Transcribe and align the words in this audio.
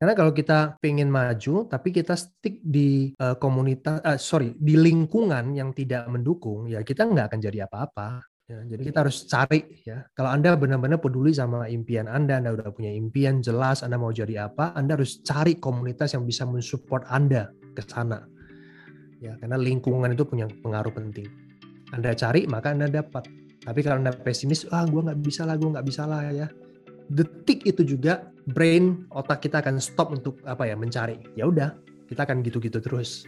Karena 0.00 0.16
kalau 0.16 0.32
kita 0.32 0.80
pengen 0.80 1.12
maju, 1.12 1.68
tapi 1.68 1.92
kita 1.92 2.16
stick 2.16 2.64
di 2.64 3.12
uh, 3.20 3.36
komunitas, 3.36 4.00
uh, 4.00 4.16
sorry, 4.16 4.56
di 4.56 4.72
lingkungan 4.72 5.52
yang 5.52 5.76
tidak 5.76 6.08
mendukung, 6.08 6.72
ya 6.72 6.80
kita 6.80 7.04
nggak 7.04 7.28
akan 7.28 7.40
jadi 7.44 7.68
apa-apa. 7.68 8.24
Ya, 8.48 8.64
jadi 8.64 8.82
kita 8.90 9.04
harus 9.04 9.28
cari 9.28 9.60
ya. 9.84 10.02
Kalau 10.16 10.32
Anda 10.32 10.56
benar-benar 10.56 11.04
peduli 11.04 11.36
sama 11.36 11.68
impian 11.68 12.08
Anda, 12.08 12.40
Anda 12.40 12.56
udah 12.56 12.72
punya 12.72 12.90
impian 12.90 13.44
jelas, 13.44 13.84
Anda 13.84 14.00
mau 14.00 14.08
jadi 14.08 14.48
apa, 14.48 14.72
Anda 14.72 14.96
harus 14.96 15.20
cari 15.20 15.60
komunitas 15.60 16.16
yang 16.16 16.24
bisa 16.24 16.48
mensupport 16.48 17.04
Anda 17.12 17.52
ke 17.76 17.84
sana. 17.84 18.24
Ya, 19.20 19.36
karena 19.36 19.60
lingkungan 19.60 20.16
itu 20.16 20.24
punya 20.24 20.48
pengaruh 20.48 20.96
penting. 20.96 21.28
Anda 21.92 22.16
cari, 22.16 22.48
maka 22.48 22.72
Anda 22.72 22.88
dapat. 22.88 23.28
Tapi 23.68 23.78
kalau 23.84 24.00
Anda 24.00 24.16
pesimis, 24.16 24.64
ah 24.72 24.88
gue 24.88 24.98
nggak 24.98 25.20
bisa 25.20 25.44
lah, 25.44 25.60
gue 25.60 25.70
nggak 25.76 25.86
bisa 25.86 26.08
lah 26.08 26.24
ya. 26.32 26.48
Detik 27.10 27.66
itu 27.66 27.82
juga 27.82 28.30
brain 28.46 29.02
otak 29.10 29.42
kita 29.42 29.58
akan 29.58 29.82
stop 29.82 30.14
untuk 30.14 30.38
apa 30.46 30.70
ya 30.70 30.78
mencari 30.78 31.18
ya 31.34 31.50
udah 31.50 31.74
kita 32.06 32.22
akan 32.22 32.38
gitu-gitu 32.46 32.78
terus 32.78 33.26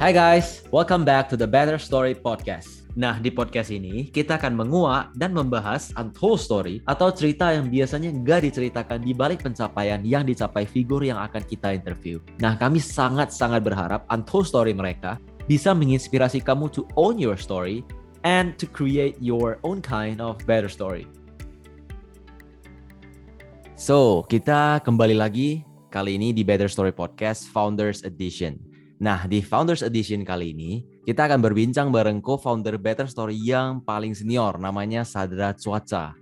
Hai 0.00 0.16
guys, 0.16 0.64
welcome 0.72 1.04
back 1.04 1.28
to 1.28 1.36
the 1.36 1.44
Better 1.44 1.76
Story 1.76 2.16
Podcast. 2.16 2.77
Nah, 2.96 3.20
di 3.20 3.28
podcast 3.28 3.68
ini 3.68 4.08
kita 4.08 4.40
akan 4.40 4.56
menguak 4.56 5.12
dan 5.12 5.36
membahas 5.36 5.92
untold 6.00 6.40
story 6.40 6.80
atau 6.88 7.12
cerita 7.12 7.52
yang 7.52 7.68
biasanya 7.68 8.08
nggak 8.08 8.48
diceritakan 8.48 9.04
di 9.04 9.12
balik 9.12 9.44
pencapaian 9.44 10.00
yang 10.00 10.24
dicapai 10.24 10.64
figur 10.64 11.04
yang 11.04 11.20
akan 11.20 11.44
kita 11.44 11.76
interview. 11.76 12.16
Nah, 12.40 12.56
kami 12.56 12.80
sangat-sangat 12.80 13.60
berharap 13.60 14.08
untold 14.08 14.48
story 14.48 14.72
mereka 14.72 15.20
bisa 15.44 15.76
menginspirasi 15.76 16.40
kamu 16.40 16.72
to 16.72 16.88
own 16.96 17.20
your 17.20 17.36
story 17.36 17.84
and 18.24 18.56
to 18.56 18.64
create 18.64 19.20
your 19.20 19.60
own 19.60 19.84
kind 19.84 20.24
of 20.24 20.40
better 20.48 20.72
story. 20.72 21.04
So, 23.78 24.24
kita 24.26 24.80
kembali 24.82 25.14
lagi 25.14 25.62
kali 25.92 26.18
ini 26.18 26.34
di 26.34 26.42
Better 26.42 26.66
Story 26.66 26.90
Podcast 26.90 27.46
Founders 27.54 28.02
Edition. 28.02 28.58
Nah, 28.98 29.30
di 29.30 29.38
Founders 29.38 29.86
Edition 29.86 30.26
kali 30.26 30.50
ini, 30.50 30.82
kita 31.08 31.24
akan 31.24 31.40
berbincang 31.40 31.88
bareng 31.88 32.20
co-founder 32.20 32.76
Better 32.76 33.08
Story 33.08 33.32
yang 33.40 33.80
paling 33.80 34.12
senior, 34.12 34.60
namanya 34.60 35.08
Sadra 35.08 35.56
Cuaca. 35.56 36.12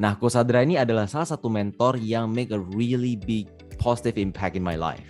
Nah, 0.00 0.16
Ko 0.16 0.32
Sadra 0.32 0.64
ini 0.64 0.80
adalah 0.80 1.04
salah 1.04 1.28
satu 1.28 1.52
mentor 1.52 2.00
yang 2.00 2.32
make 2.32 2.48
a 2.48 2.56
really 2.56 3.20
big 3.20 3.52
positive 3.76 4.16
impact 4.16 4.56
in 4.56 4.64
my 4.64 4.80
life. 4.80 5.04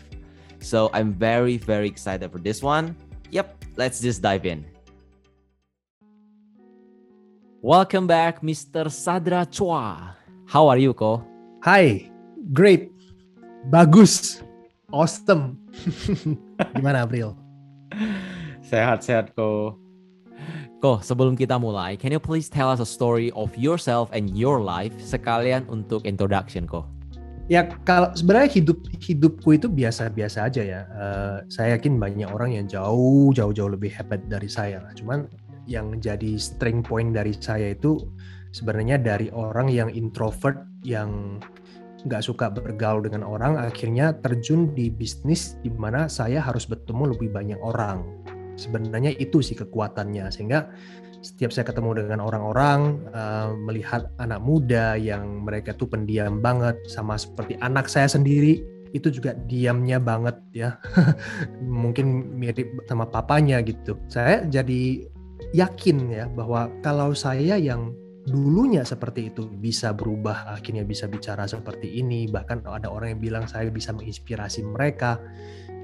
So, 0.59 0.91
I'm 0.91 1.15
very, 1.15 1.63
very 1.63 1.87
excited 1.87 2.27
for 2.35 2.43
this 2.43 2.59
one. 2.59 2.99
Yep, 3.31 3.79
let's 3.79 4.03
just 4.03 4.19
dive 4.19 4.51
in. 4.51 4.67
Welcome 7.63 8.11
back, 8.11 8.43
Mr. 8.43 8.91
Sadra 8.91 9.47
Chua. 9.47 10.19
How 10.51 10.67
are 10.67 10.83
you, 10.83 10.91
Ko? 10.91 11.23
Hai, 11.63 12.11
great, 12.51 12.91
bagus, 13.71 14.43
awesome. 14.91 15.55
Gimana, 16.75 17.07
April? 17.07 17.39
Sehat-sehat, 18.71 19.35
Ko. 19.35 19.75
Ko, 20.79 21.03
sebelum 21.03 21.35
kita 21.35 21.59
mulai, 21.59 21.99
can 21.99 22.15
you 22.15 22.23
please 22.23 22.47
tell 22.47 22.71
us 22.71 22.79
a 22.79 22.87
story 22.87 23.35
of 23.35 23.51
yourself 23.59 24.09
and 24.15 24.31
your 24.33 24.63
life 24.63 24.95
sekalian 25.03 25.67
untuk 25.67 26.07
introduction, 26.07 26.71
Ko? 26.71 26.87
Ya 27.51 27.67
kalau 27.83 28.15
sebenarnya 28.15 28.63
hidup 28.63 28.79
hidupku 29.03 29.59
itu 29.59 29.67
biasa-biasa 29.67 30.47
aja 30.47 30.63
ya. 30.63 30.81
Uh, 30.95 31.43
saya 31.51 31.75
yakin 31.75 31.99
banyak 31.99 32.31
orang 32.31 32.55
yang 32.55 32.71
jauh 32.71 33.35
jauh 33.35 33.51
jauh 33.51 33.75
lebih 33.75 33.91
hebat 33.91 34.23
dari 34.31 34.47
saya. 34.47 34.79
Cuman 34.95 35.27
yang 35.67 35.99
jadi 35.99 36.39
string 36.39 36.87
point 36.87 37.11
dari 37.11 37.35
saya 37.35 37.75
itu 37.75 37.99
sebenarnya 38.55 39.03
dari 39.03 39.35
orang 39.35 39.67
yang 39.67 39.91
introvert 39.91 40.63
yang 40.87 41.43
nggak 42.07 42.23
suka 42.23 42.55
bergaul 42.55 43.03
dengan 43.03 43.27
orang 43.27 43.59
akhirnya 43.61 44.15
terjun 44.23 44.71
di 44.73 44.89
bisnis 44.89 45.59
di 45.61 45.69
mana 45.69 46.07
saya 46.07 46.41
harus 46.41 46.65
bertemu 46.65 47.13
lebih 47.13 47.29
banyak 47.35 47.61
orang 47.61 48.07
sebenarnya 48.61 49.17
itu 49.17 49.41
sih 49.41 49.57
kekuatannya 49.57 50.29
sehingga 50.29 50.69
setiap 51.21 51.53
saya 51.53 51.69
ketemu 51.69 52.05
dengan 52.05 52.21
orang-orang 52.25 53.01
uh, 53.13 53.53
melihat 53.53 54.09
anak 54.21 54.41
muda 54.41 54.97
yang 54.97 55.45
mereka 55.45 55.77
tuh 55.77 55.89
pendiam 55.89 56.41
banget 56.41 56.81
sama 56.89 57.21
seperti 57.21 57.61
anak 57.61 57.93
saya 57.93 58.09
sendiri 58.09 58.65
itu 58.91 59.09
juga 59.13 59.39
diamnya 59.47 60.03
banget 60.03 60.37
ya. 60.51 60.71
Mungkin 61.63 62.37
mirip 62.41 62.67
sama 62.91 63.07
papanya 63.07 63.63
gitu. 63.63 63.95
Saya 64.11 64.43
jadi 64.49 65.07
yakin 65.55 65.99
ya 66.11 66.25
bahwa 66.31 66.73
kalau 66.83 67.15
saya 67.15 67.57
yang 67.61 67.95
dulunya 68.29 68.85
seperti 68.85 69.33
itu 69.33 69.49
bisa 69.49 69.97
berubah 69.97 70.53
akhirnya 70.53 70.85
bisa 70.85 71.09
bicara 71.09 71.49
seperti 71.49 71.89
ini 71.89 72.29
bahkan 72.29 72.61
ada 72.69 72.93
orang 72.93 73.17
yang 73.17 73.21
bilang 73.23 73.45
saya 73.47 73.71
bisa 73.71 73.95
menginspirasi 73.95 74.67
mereka. 74.67 75.19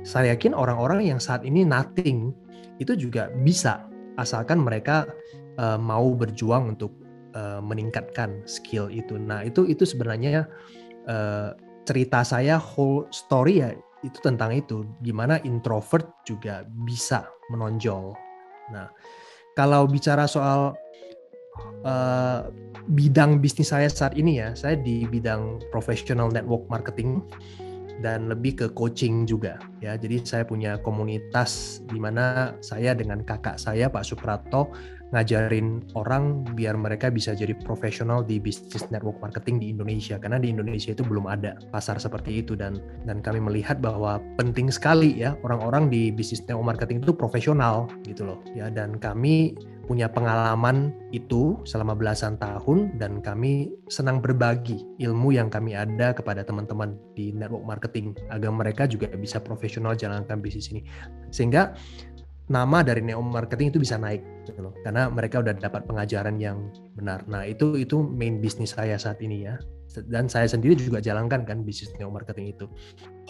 Saya 0.07 0.39
yakin 0.39 0.55
orang-orang 0.55 1.03
yang 1.11 1.19
saat 1.19 1.43
ini 1.43 1.67
nothing 1.67 2.31
itu 2.79 2.93
juga 2.97 3.33
bisa 3.43 3.89
asalkan 4.17 4.61
mereka 4.61 5.09
uh, 5.61 5.77
mau 5.81 6.13
berjuang 6.17 6.77
untuk 6.77 6.93
uh, 7.37 7.61
meningkatkan 7.61 8.45
skill 8.49 8.89
itu. 8.89 9.17
Nah 9.21 9.45
itu 9.45 9.69
itu 9.69 9.85
sebenarnya 9.85 10.49
uh, 11.09 11.53
cerita 11.87 12.27
saya 12.27 12.59
whole 12.59 13.07
story 13.13 13.63
ya 13.63 13.71
itu 14.05 14.19
tentang 14.21 14.53
itu 14.53 14.85
gimana 15.03 15.41
introvert 15.45 16.07
juga 16.27 16.65
bisa 16.85 17.29
menonjol. 17.53 18.13
Nah 18.73 18.89
kalau 19.57 19.89
bicara 19.89 20.29
soal 20.29 20.77
uh, 21.85 22.41
bidang 22.87 23.43
bisnis 23.43 23.73
saya 23.75 23.91
saat 23.91 24.15
ini 24.15 24.39
ya 24.39 24.55
saya 24.55 24.79
di 24.79 25.09
bidang 25.09 25.59
professional 25.75 26.31
network 26.31 26.69
marketing 26.71 27.25
dan 28.05 28.29
lebih 28.29 28.53
ke 28.59 28.67
coaching 28.77 29.25
juga 29.25 29.57
ya. 29.81 29.97
Jadi 29.97 30.25
saya 30.25 30.45
punya 30.45 30.77
komunitas 30.81 31.81
di 31.89 31.97
mana 31.97 32.57
saya 32.61 32.93
dengan 32.93 33.25
kakak 33.25 33.57
saya 33.57 33.89
Pak 33.89 34.05
Suprato 34.05 34.73
ngajarin 35.15 35.87
orang 35.95 36.43
biar 36.59 36.75
mereka 36.75 37.15
bisa 37.15 37.31
jadi 37.31 37.55
profesional 37.55 38.27
di 38.27 38.43
bisnis 38.43 38.91
network 38.91 39.23
marketing 39.23 39.63
di 39.63 39.67
Indonesia. 39.71 40.19
Karena 40.19 40.43
di 40.43 40.51
Indonesia 40.51 40.91
itu 40.91 41.07
belum 41.07 41.31
ada 41.31 41.55
pasar 41.71 42.03
seperti 42.03 42.43
itu. 42.43 42.59
Dan 42.59 42.83
dan 43.07 43.23
kami 43.23 43.39
melihat 43.39 43.79
bahwa 43.79 44.19
penting 44.35 44.69
sekali 44.69 45.15
ya 45.15 45.39
orang-orang 45.47 45.89
di 45.89 46.11
bisnis 46.11 46.43
network 46.45 46.75
marketing 46.75 47.07
itu 47.07 47.15
profesional 47.15 47.87
gitu 48.03 48.27
loh 48.27 48.39
ya. 48.59 48.67
Dan 48.69 48.99
kami 48.99 49.55
punya 49.87 50.11
pengalaman 50.11 50.91
itu 51.15 51.63
selama 51.63 51.95
belasan 51.95 52.35
tahun 52.43 52.99
dan 52.99 53.23
kami 53.23 53.71
senang 53.87 54.19
berbagi 54.19 54.83
ilmu 54.99 55.31
yang 55.31 55.47
kami 55.47 55.79
ada 55.79 56.11
kepada 56.11 56.43
teman-teman 56.43 56.99
di 57.15 57.31
network 57.31 57.63
marketing 57.63 58.13
agar 58.35 58.51
mereka 58.51 58.91
juga 58.91 59.07
bisa 59.15 59.39
profesional 59.39 59.95
jalankan 59.95 60.43
bisnis 60.43 60.75
ini. 60.75 60.83
Sehingga 61.31 61.79
nama 62.51 62.83
dari 62.83 63.03
neo 63.03 63.23
marketing 63.23 63.75
itu 63.75 63.79
bisa 63.83 63.99
naik 63.99 64.23
gitu 64.47 64.71
karena 64.87 65.11
mereka 65.11 65.43
udah 65.43 65.55
dapat 65.55 65.87
pengajaran 65.87 66.39
yang 66.43 66.71
benar. 66.99 67.23
Nah 67.31 67.47
itu 67.47 67.79
itu 67.79 68.03
main 68.03 68.43
bisnis 68.43 68.75
saya 68.75 68.99
saat 68.99 69.23
ini 69.23 69.47
ya. 69.47 69.55
Dan 69.97 70.29
saya 70.29 70.45
sendiri 70.45 70.77
juga 70.77 71.01
jalankan 71.01 71.47
kan 71.47 71.63
bisnis 71.63 71.95
neo 71.97 72.11
marketing 72.11 72.59
itu. 72.59 72.67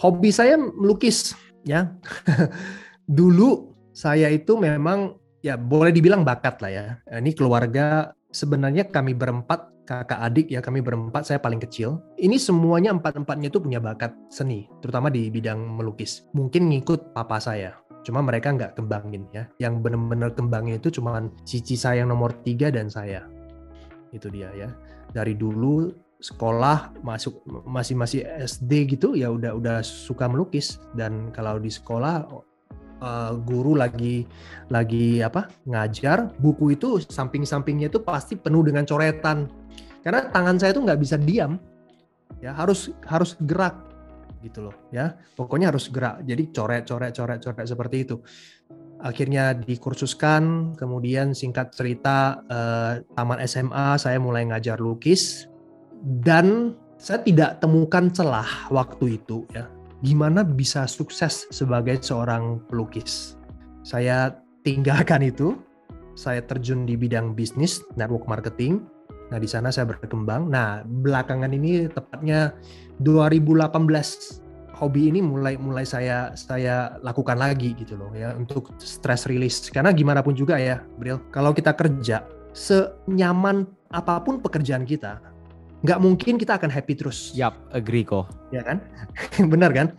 Hobi 0.01 0.33
saya 0.33 0.57
melukis 0.57 1.37
ya. 1.63 1.93
Dulu 3.07 3.77
saya 3.93 4.27
itu 4.33 4.57
memang 4.59 5.15
ya 5.47 5.55
boleh 5.55 5.95
dibilang 5.95 6.27
bakat 6.27 6.59
lah 6.59 6.71
ya 6.71 6.85
ini 7.15 7.31
keluarga 7.31 8.11
sebenarnya 8.29 8.91
kami 8.91 9.15
berempat 9.15 9.87
kakak 9.87 10.19
adik 10.19 10.47
ya 10.51 10.59
kami 10.59 10.83
berempat 10.83 11.23
saya 11.23 11.39
paling 11.39 11.63
kecil 11.63 12.03
ini 12.19 12.35
semuanya 12.35 12.91
empat 12.91 13.15
empatnya 13.15 13.47
itu 13.47 13.63
punya 13.63 13.79
bakat 13.79 14.11
seni 14.27 14.67
terutama 14.83 15.07
di 15.07 15.31
bidang 15.31 15.79
melukis 15.79 16.27
mungkin 16.35 16.67
ngikut 16.67 17.15
papa 17.15 17.39
saya 17.39 17.87
Cuma 18.07 18.23
mereka 18.23 18.55
nggak 18.55 18.79
kembangin 18.79 19.27
ya. 19.35 19.51
Yang 19.59 19.83
benar-benar 19.83 20.31
kembangin 20.31 20.79
itu 20.79 20.95
cuma 20.95 21.19
cici 21.43 21.75
saya 21.75 22.07
yang 22.07 22.15
nomor 22.15 22.39
tiga 22.39 22.71
dan 22.71 22.87
saya. 22.87 23.27
Itu 24.15 24.31
dia 24.31 24.47
ya. 24.55 24.71
Dari 25.11 25.35
dulu 25.35 25.91
sekolah 26.23 27.03
masuk 27.03 27.43
masih 27.67 27.99
masih 27.99 28.23
SD 28.23 28.95
gitu 28.95 29.13
ya 29.13 29.29
udah 29.29 29.53
udah 29.53 29.77
suka 29.83 30.25
melukis 30.25 30.81
dan 30.97 31.29
kalau 31.29 31.61
di 31.61 31.69
sekolah 31.69 32.25
uh, 33.01 33.33
guru 33.41 33.77
lagi 33.77 34.25
lagi 34.69 35.21
apa 35.21 35.49
ngajar 35.67 36.33
buku 36.37 36.77
itu 36.77 37.01
samping-sampingnya 37.01 37.89
itu 37.89 38.01
pasti 38.01 38.37
penuh 38.37 38.65
dengan 38.65 38.83
coretan. 38.83 39.49
Karena 40.01 40.29
tangan 40.31 40.55
saya 40.55 40.71
tuh 40.71 40.87
nggak 40.87 40.99
bisa 41.01 41.15
diam 41.19 41.59
ya 42.39 42.53
harus 42.53 42.93
harus 43.07 43.35
gerak 43.43 43.75
gitu 44.41 44.69
loh 44.69 44.75
ya. 44.93 45.17
Pokoknya 45.35 45.73
harus 45.73 45.89
gerak. 45.89 46.23
Jadi 46.23 46.53
coret 46.53 46.83
coret 46.87 47.11
coret 47.13 47.39
coret 47.41 47.65
seperti 47.67 47.97
itu. 48.07 48.15
Akhirnya 48.97 49.53
dikursuskan 49.53 50.73
kemudian 50.73 51.37
singkat 51.37 51.69
cerita 51.69 52.41
eh, 52.49 53.05
taman 53.13 53.41
SMA 53.45 53.97
saya 54.01 54.17
mulai 54.17 54.45
ngajar 54.49 54.81
lukis. 54.81 55.45
Dan 56.01 56.77
saya 56.97 57.21
tidak 57.21 57.61
temukan 57.61 58.09
celah 58.09 58.69
waktu 58.73 59.21
itu 59.21 59.45
ya 59.53 59.69
gimana 60.05 60.45
bisa 60.45 60.85
sukses 60.85 61.49
sebagai 61.49 61.97
seorang 62.01 62.61
pelukis 62.69 63.37
saya 63.87 64.35
tinggalkan 64.67 65.23
itu 65.23 65.55
saya 66.17 66.41
terjun 66.43 66.83
di 66.83 66.97
bidang 66.97 67.37
bisnis, 67.37 67.85
network 67.95 68.27
marketing. 68.27 68.83
Nah, 69.31 69.37
di 69.37 69.45
sana 69.45 69.69
saya 69.69 69.87
berkembang. 69.87 70.49
Nah, 70.49 70.81
belakangan 70.83 71.53
ini 71.53 71.87
tepatnya 71.87 72.51
2018 72.99 74.43
hobi 74.75 75.13
ini 75.13 75.23
mulai 75.23 75.55
mulai 75.55 75.85
saya 75.87 76.35
saya 76.35 76.99
lakukan 77.01 77.39
lagi 77.39 77.73
gitu 77.73 77.97
loh 77.97 78.13
ya 78.13 78.37
untuk 78.37 78.77
stress 78.77 79.25
release 79.25 79.73
karena 79.73 79.89
gimana 79.89 80.21
pun 80.21 80.37
juga 80.37 80.61
ya 80.61 80.85
Bril 81.01 81.17
kalau 81.33 81.49
kita 81.49 81.73
kerja 81.73 82.21
senyaman 82.53 83.65
apa 83.89 84.21
pun 84.21 84.37
pekerjaan 84.37 84.85
kita 84.85 85.17
nggak 85.85 85.99
mungkin 86.01 86.41
kita 86.41 86.57
akan 86.57 86.71
happy 86.73 86.93
terus 86.97 87.33
yap 87.37 87.57
agree 87.73 88.05
kok 88.05 88.29
ya 88.49 88.65
kan 88.65 88.81
benar 89.51 89.73
kan 89.73 89.93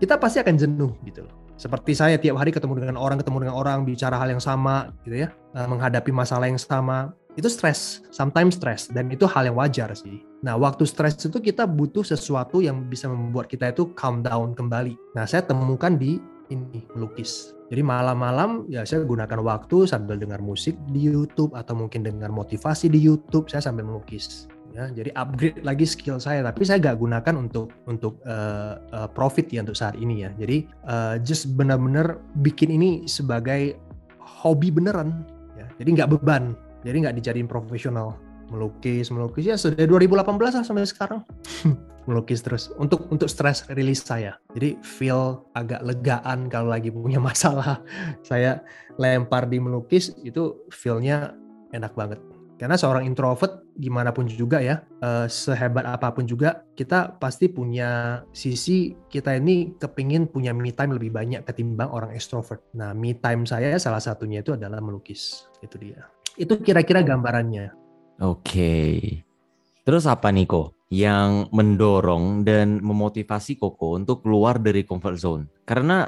kita 0.00 0.20
pasti 0.20 0.40
akan 0.40 0.56
jenuh 0.60 0.92
gitu 1.08 1.24
loh 1.24 1.34
seperti 1.56 1.96
saya 1.96 2.20
tiap 2.20 2.36
hari 2.36 2.52
ketemu 2.52 2.84
dengan 2.84 2.96
orang 3.00 3.16
ketemu 3.16 3.48
dengan 3.48 3.56
orang 3.56 3.78
bicara 3.88 4.20
hal 4.20 4.28
yang 4.28 4.42
sama 4.42 4.92
gitu 5.08 5.24
ya 5.24 5.28
eh, 5.32 5.66
menghadapi 5.66 6.12
masalah 6.12 6.52
yang 6.52 6.60
sama 6.60 7.16
itu 7.36 7.52
stres, 7.52 8.00
sometimes 8.08 8.56
stres 8.56 8.88
dan 8.88 9.12
itu 9.12 9.28
hal 9.28 9.44
yang 9.44 9.60
wajar 9.60 9.92
sih. 9.92 10.24
Nah, 10.40 10.56
waktu 10.56 10.88
stres 10.88 11.20
itu 11.20 11.36
kita 11.36 11.68
butuh 11.68 12.00
sesuatu 12.00 12.64
yang 12.64 12.88
bisa 12.88 13.12
membuat 13.12 13.52
kita 13.52 13.76
itu 13.76 13.92
calm 13.92 14.24
down 14.24 14.56
kembali. 14.56 14.96
Nah, 15.12 15.28
saya 15.28 15.44
temukan 15.44 16.00
di 16.00 16.16
ini 16.48 16.80
melukis. 16.96 17.52
Jadi 17.68 17.82
malam-malam 17.84 18.64
ya 18.70 18.86
saya 18.88 19.04
gunakan 19.04 19.42
waktu 19.42 19.84
sambil 19.84 20.16
dengar 20.16 20.40
musik 20.40 20.78
di 20.94 21.10
YouTube 21.10 21.52
atau 21.52 21.76
mungkin 21.76 22.06
dengar 22.06 22.32
motivasi 22.32 22.88
di 22.88 23.02
YouTube, 23.04 23.52
saya 23.52 23.60
sambil 23.60 23.84
melukis. 23.84 24.48
Ya, 24.74 24.92
jadi 24.92 25.10
upgrade 25.16 25.64
lagi 25.64 25.86
skill 25.88 26.20
saya, 26.20 26.44
tapi 26.44 26.66
saya 26.66 26.82
gak 26.82 27.00
gunakan 27.00 27.34
untuk 27.38 27.72
untuk 27.88 28.20
uh, 28.28 28.76
uh, 28.92 29.08
profit 29.08 29.48
ya 29.48 29.64
untuk 29.64 29.78
saat 29.78 29.96
ini 29.96 30.26
ya. 30.26 30.30
Jadi 30.36 30.68
uh, 30.84 31.16
just 31.22 31.52
benar-benar 31.56 32.20
bikin 32.44 32.74
ini 32.74 33.08
sebagai 33.08 33.78
hobi 34.20 34.68
beneran, 34.68 35.24
ya. 35.56 35.64
Jadi 35.80 35.88
nggak 35.96 36.12
beban 36.12 36.52
jadi 36.86 36.96
nggak 37.02 37.16
dijadiin 37.18 37.50
profesional. 37.50 38.14
Melukis 38.46 39.10
melukis 39.10 39.42
ya 39.42 39.58
sudah 39.58 39.82
2018 39.90 40.22
lah 40.22 40.62
sampai 40.62 40.86
sekarang. 40.86 41.26
Melukis 42.06 42.46
terus. 42.46 42.70
Untuk 42.78 43.10
untuk 43.10 43.26
stress 43.26 43.66
release 43.74 44.06
saya. 44.06 44.38
Jadi 44.54 44.78
feel 44.86 45.42
agak 45.58 45.82
legaan 45.82 46.46
kalau 46.46 46.70
lagi 46.70 46.94
punya 46.94 47.18
masalah. 47.28 47.82
Saya 48.22 48.62
lempar 49.02 49.50
di 49.50 49.58
melukis 49.58 50.14
itu 50.22 50.62
feelnya 50.70 51.34
enak 51.74 51.90
banget 51.98 52.22
karena 52.56 52.76
seorang 52.80 53.04
introvert 53.04 53.64
gimana 53.76 54.10
pun 54.16 54.24
juga 54.24 54.64
ya 54.64 54.80
eh, 55.04 55.28
sehebat 55.28 55.84
apa 55.84 56.12
pun 56.12 56.24
juga 56.24 56.64
kita 56.72 57.20
pasti 57.20 57.52
punya 57.52 58.20
sisi 58.32 58.96
kita 59.12 59.36
ini 59.36 59.76
kepingin 59.76 60.28
punya 60.28 60.56
me 60.56 60.72
time 60.72 60.96
lebih 60.96 61.12
banyak 61.12 61.44
ketimbang 61.44 61.92
orang 61.92 62.16
extrovert 62.16 62.64
nah 62.72 62.96
me 62.96 63.16
time 63.16 63.44
saya 63.44 63.76
salah 63.76 64.00
satunya 64.00 64.40
itu 64.40 64.56
adalah 64.56 64.80
melukis 64.80 65.48
itu 65.60 65.76
dia 65.76 66.08
itu 66.36 66.54
kira-kira 66.60 67.00
gambarannya. 67.00 67.72
Oke. 68.20 69.00
Terus 69.82 70.04
apa 70.04 70.28
nih 70.28 70.44
kok 70.48 70.76
yang 70.92 71.50
mendorong 71.50 72.46
dan 72.46 72.78
memotivasi 72.84 73.58
Koko 73.58 73.96
untuk 73.96 74.22
keluar 74.22 74.60
dari 74.60 74.84
comfort 74.84 75.16
zone? 75.16 75.44
Karena 75.64 76.06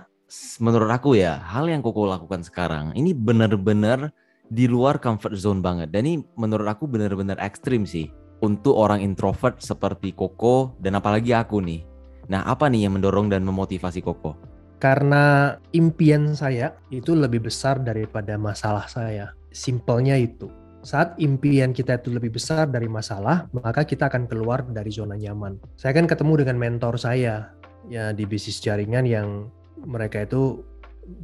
menurut 0.61 0.91
aku 0.93 1.17
ya, 1.17 1.41
hal 1.41 1.69
yang 1.69 1.81
Koko 1.81 2.05
lakukan 2.05 2.45
sekarang 2.45 2.93
ini 2.93 3.17
benar-benar 3.17 4.13
di 4.49 4.65
luar 4.69 5.01
comfort 5.01 5.37
zone 5.37 5.61
banget. 5.61 5.93
Dan 5.93 6.09
ini 6.09 6.25
menurut 6.37 6.69
aku 6.69 6.89
benar-benar 6.89 7.37
ekstrim 7.41 7.85
sih 7.85 8.09
untuk 8.41 8.77
orang 8.77 9.05
introvert 9.05 9.61
seperti 9.61 10.13
Koko 10.17 10.77
dan 10.81 10.97
apalagi 10.97 11.37
aku 11.37 11.61
nih. 11.61 11.85
Nah, 12.29 12.45
apa 12.45 12.69
nih 12.69 12.89
yang 12.89 13.01
mendorong 13.01 13.33
dan 13.33 13.45
memotivasi 13.45 14.05
Koko? 14.05 14.37
Karena 14.79 15.57
impian 15.75 16.39
saya 16.39 16.77
itu 16.93 17.17
lebih 17.17 17.51
besar 17.51 17.83
daripada 17.83 18.39
masalah 18.39 18.87
saya 18.87 19.35
simpelnya 19.51 20.15
itu. 20.15 20.47
Saat 20.87 21.19
impian 21.19 21.75
kita 21.75 21.99
itu 21.99 22.15
lebih 22.15 22.39
besar 22.39 22.71
dari 22.71 22.87
masalah, 22.87 23.51
maka 23.51 23.83
kita 23.83 24.07
akan 24.07 24.31
keluar 24.31 24.63
dari 24.71 24.95
zona 24.95 25.19
nyaman. 25.19 25.59
Saya 25.75 25.99
kan 25.99 26.07
ketemu 26.07 26.47
dengan 26.47 26.57
mentor 26.63 26.95
saya 26.95 27.51
ya 27.91 28.15
di 28.15 28.23
bisnis 28.23 28.63
jaringan 28.63 29.03
yang 29.03 29.51
mereka 29.83 30.23
itu 30.23 30.63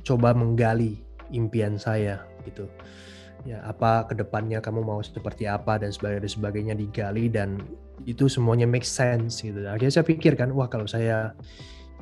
coba 0.02 0.34
menggali 0.34 0.98
impian 1.30 1.78
saya 1.78 2.26
gitu. 2.42 2.66
Ya, 3.44 3.60
apa 3.60 4.08
ke 4.08 4.16
depannya 4.16 4.64
kamu 4.64 4.80
mau 4.80 5.04
seperti 5.04 5.44
apa 5.44 5.76
dan 5.76 5.92
sebagainya, 5.92 6.32
sebagainya 6.32 6.74
digali 6.80 7.28
dan 7.28 7.60
itu 8.08 8.24
semuanya 8.24 8.64
make 8.64 8.88
sense 8.88 9.44
gitu. 9.44 9.68
Akhirnya 9.68 10.00
saya 10.00 10.08
pikirkan, 10.08 10.48
wah 10.56 10.64
kalau 10.64 10.88
saya 10.88 11.36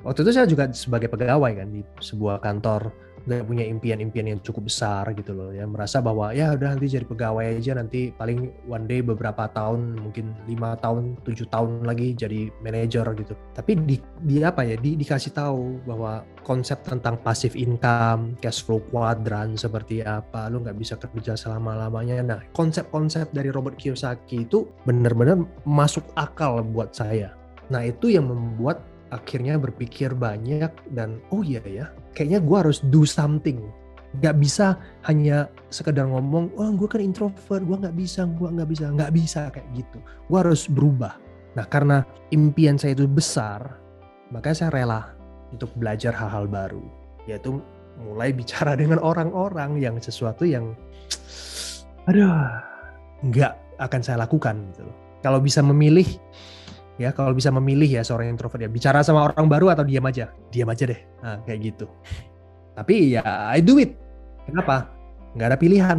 waktu 0.07 0.23
itu 0.23 0.31
saya 0.31 0.47
juga 0.47 0.71
sebagai 0.71 1.11
pegawai 1.11 1.51
kan 1.59 1.69
di 1.75 1.83
sebuah 1.99 2.39
kantor 2.47 2.95
nggak 3.27 3.47
punya 3.47 3.65
impian-impian 3.67 4.27
yang 4.35 4.41
cukup 4.43 4.69
besar 4.69 5.09
gitu 5.15 5.33
loh 5.33 5.51
ya. 5.55 5.65
Merasa 5.67 6.03
bahwa 6.03 6.35
ya 6.35 6.55
udah 6.55 6.75
nanti 6.75 6.87
jadi 6.91 7.07
pegawai 7.07 7.59
aja 7.59 7.79
nanti 7.79 8.11
paling 8.15 8.51
one 8.67 8.87
day 8.91 9.01
beberapa 9.01 9.47
tahun 9.51 9.99
mungkin 9.99 10.35
lima 10.51 10.75
tahun 10.79 11.19
tujuh 11.23 11.47
tahun 11.51 11.87
lagi 11.87 12.15
jadi 12.15 12.51
manajer 12.63 13.07
gitu. 13.19 13.35
Tapi 13.55 13.73
di, 13.83 13.97
di 14.23 14.43
apa 14.43 14.67
ya 14.67 14.75
di, 14.79 14.99
dikasih 14.99 15.33
tahu 15.35 15.83
bahwa 15.87 16.27
konsep 16.43 16.83
tentang 16.83 17.19
passive 17.23 17.55
income 17.55 18.35
cash 18.43 18.67
flow 18.67 18.83
quadrant 18.91 19.55
seperti 19.55 20.03
apa 20.03 20.51
lu 20.51 20.59
nggak 20.63 20.75
bisa 20.75 20.99
kerja 20.99 21.39
selama 21.39 21.79
lamanya 21.79 22.19
nah 22.23 22.41
konsep-konsep 22.51 23.31
dari 23.31 23.49
Robert 23.55 23.79
Kiyosaki 23.79 24.45
itu 24.45 24.67
benar-benar 24.83 25.39
masuk 25.63 26.03
akal 26.19 26.61
buat 26.67 26.93
saya. 26.93 27.35
Nah 27.71 27.87
itu 27.87 28.13
yang 28.13 28.29
membuat 28.29 28.92
akhirnya 29.13 29.61
berpikir 29.61 30.17
banyak 30.17 30.73
dan 30.97 31.21
oh 31.29 31.45
iya 31.45 31.61
ya 31.69 31.87
kayaknya 32.17 32.41
gue 32.41 32.57
harus 32.57 32.81
do 32.89 33.05
something. 33.05 33.61
Gak 34.21 34.37
bisa 34.45 34.77
hanya 35.09 35.49
sekedar 35.73 36.05
ngomong 36.05 36.53
oh 36.57 36.69
gue 36.73 36.89
kan 36.89 37.01
introvert 37.01 37.65
gue 37.65 37.77
nggak 37.77 37.97
bisa 37.97 38.25
gue 38.25 38.49
nggak 38.49 38.69
bisa. 38.69 38.85
Nggak 38.89 39.13
bisa 39.13 39.41
kayak 39.53 39.69
gitu. 39.77 39.99
Gue 40.29 40.39
harus 40.41 40.65
berubah. 40.69 41.17
Nah 41.53 41.69
karena 41.69 42.05
impian 42.33 42.81
saya 42.81 42.97
itu 42.97 43.05
besar 43.05 43.77
makanya 44.33 44.57
saya 44.65 44.71
rela 44.73 45.13
untuk 45.53 45.69
belajar 45.77 46.17
hal-hal 46.17 46.49
baru. 46.49 46.85
Yaitu 47.29 47.61
mulai 48.01 48.33
bicara 48.33 48.73
dengan 48.81 48.97
orang-orang 49.01 49.77
yang 49.77 50.01
sesuatu 50.01 50.49
yang 50.49 50.73
aduh 52.09 52.35
nggak 53.23 53.55
akan 53.79 54.01
saya 54.03 54.27
lakukan 54.27 54.59
gitu 54.75 54.91
kalau 55.23 55.39
bisa 55.39 55.63
memilih 55.63 56.07
ya 57.01 57.13
kalau 57.13 57.33
bisa 57.33 57.49
memilih 57.49 58.01
ya 58.01 58.03
seorang 58.05 58.33
introvert 58.33 58.61
ya. 58.61 58.71
Bicara 58.71 59.05
sama 59.05 59.31
orang 59.31 59.49
baru 59.49 59.73
atau 59.73 59.85
diam 59.85 60.05
aja? 60.05 60.33
Diam 60.53 60.69
aja 60.69 60.85
deh. 60.89 61.01
Nah, 61.25 61.41
kayak 61.45 61.61
gitu. 61.73 61.87
Tapi 62.73 63.17
ya 63.17 63.23
I 63.53 63.61
do 63.61 63.77
it. 63.81 63.97
Kenapa? 64.49 64.89
Nggak 65.37 65.49
ada 65.53 65.59
pilihan. 65.59 65.99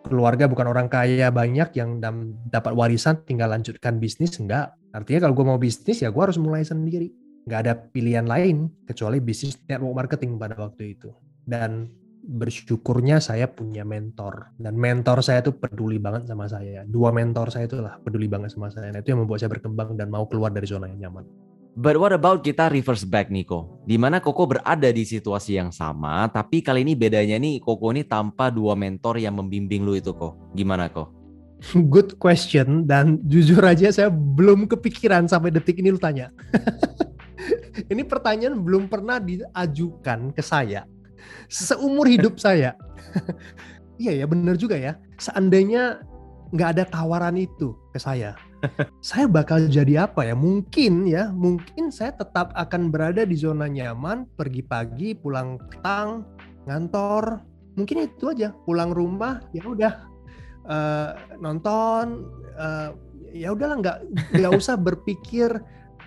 Keluarga 0.00 0.48
bukan 0.48 0.64
orang 0.64 0.88
kaya 0.88 1.28
banyak 1.28 1.76
yang 1.76 2.00
dapat 2.48 2.72
warisan 2.72 3.20
tinggal 3.28 3.52
lanjutkan 3.52 4.00
bisnis 4.00 4.40
enggak 4.40 4.72
artinya 4.96 5.28
kalau 5.28 5.34
gue 5.36 5.46
mau 5.46 5.60
bisnis 5.60 6.00
ya 6.00 6.08
gue 6.08 6.22
harus 6.24 6.40
mulai 6.40 6.64
sendiri. 6.64 7.12
Nggak 7.44 7.60
ada 7.68 7.72
pilihan 7.92 8.24
lain 8.24 8.72
kecuali 8.88 9.20
bisnis 9.20 9.60
network 9.68 9.92
marketing 9.92 10.40
pada 10.40 10.56
waktu 10.56 10.96
itu. 10.96 11.12
Dan 11.44 11.92
bersyukurnya 12.30 13.18
saya 13.18 13.50
punya 13.50 13.82
mentor 13.82 14.54
dan 14.54 14.78
mentor 14.78 15.18
saya 15.26 15.42
itu 15.42 15.50
peduli 15.58 15.98
banget 15.98 16.30
sama 16.30 16.46
saya. 16.46 16.86
Dua 16.86 17.10
mentor 17.10 17.50
saya 17.50 17.66
itu 17.66 17.82
lah 17.82 17.98
peduli 17.98 18.30
banget 18.30 18.54
sama 18.54 18.70
saya. 18.70 18.94
Nah, 18.94 19.02
itu 19.02 19.10
yang 19.10 19.26
membuat 19.26 19.42
saya 19.42 19.50
berkembang 19.50 19.98
dan 19.98 20.06
mau 20.06 20.22
keluar 20.30 20.54
dari 20.54 20.70
zona 20.70 20.86
yang 20.86 21.10
nyaman. 21.10 21.26
But 21.74 21.98
what 21.98 22.14
about 22.14 22.46
kita 22.46 22.70
reverse 22.70 23.02
back 23.02 23.30
Niko? 23.30 23.82
Di 23.86 23.98
mana 23.98 24.22
Koko 24.22 24.46
berada 24.46 24.90
di 24.90 25.02
situasi 25.06 25.58
yang 25.58 25.70
sama, 25.74 26.26
tapi 26.30 26.62
kali 26.62 26.86
ini 26.86 26.94
bedanya 26.94 27.38
nih 27.38 27.58
Koko 27.58 27.90
ini 27.90 28.06
tanpa 28.06 28.50
dua 28.50 28.78
mentor 28.78 29.18
yang 29.18 29.34
membimbing 29.38 29.82
lu 29.82 29.98
itu 29.98 30.14
kok. 30.14 30.38
Gimana 30.54 30.86
kok? 30.90 31.10
Good 31.94 32.18
question 32.22 32.86
dan 32.86 33.18
jujur 33.26 33.62
aja 33.62 33.90
saya 33.90 34.10
belum 34.10 34.70
kepikiran 34.70 35.26
sampai 35.26 35.50
detik 35.50 35.82
ini 35.82 35.94
lu 35.94 35.98
tanya. 35.98 36.30
ini 37.92 38.02
pertanyaan 38.06 38.58
belum 38.58 38.86
pernah 38.86 39.18
diajukan 39.18 40.34
ke 40.34 40.42
saya 40.42 40.86
seumur 41.50 42.06
hidup 42.06 42.38
saya. 42.38 42.76
iya 44.02 44.12
ya 44.12 44.26
bener 44.28 44.56
juga 44.56 44.76
ya. 44.76 44.96
Seandainya 45.20 46.00
nggak 46.50 46.70
ada 46.78 46.84
tawaran 46.86 47.38
itu 47.38 47.78
ke 47.94 47.98
saya, 48.02 48.34
saya 49.04 49.26
bakal 49.30 49.66
jadi 49.70 50.08
apa 50.08 50.26
ya? 50.26 50.34
Mungkin 50.34 51.06
ya, 51.06 51.30
mungkin 51.30 51.94
saya 51.94 52.14
tetap 52.14 52.52
akan 52.54 52.90
berada 52.90 53.22
di 53.24 53.36
zona 53.38 53.70
nyaman, 53.70 54.26
pergi 54.34 54.62
pagi, 54.64 55.14
pulang 55.14 55.56
petang, 55.70 56.26
ngantor, 56.66 57.40
mungkin 57.78 58.06
itu 58.10 58.34
aja. 58.34 58.52
Pulang 58.66 58.90
rumah 58.92 59.40
ya 59.54 59.62
udah 59.64 59.94
uh, 60.66 61.10
nonton, 61.38 62.26
uh, 62.58 62.92
ya 63.30 63.54
udahlah 63.54 63.78
nggak 63.80 63.98
nggak 64.36 64.52
usah 64.60 64.74
berpikir 64.74 65.54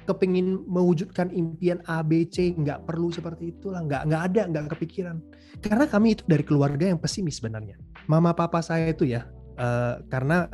kepingin 0.04 0.64
mewujudkan 0.68 1.32
impian 1.32 1.80
A, 1.88 2.04
B, 2.04 2.28
C, 2.28 2.52
nggak 2.54 2.86
perlu 2.88 3.10
seperti 3.10 3.56
itulah, 3.56 3.84
nggak 3.84 4.08
nggak 4.12 4.24
ada, 4.32 4.42
nggak 4.52 4.64
kepikiran. 4.78 5.18
Karena 5.64 5.86
kami 5.88 6.20
itu 6.20 6.24
dari 6.28 6.44
keluarga 6.44 6.88
yang 6.90 7.00
pesimis 7.00 7.40
sebenarnya. 7.40 7.80
Mama 8.06 8.36
papa 8.36 8.60
saya 8.60 8.92
itu 8.92 9.08
ya, 9.08 9.26
uh, 9.58 10.04
karena 10.12 10.48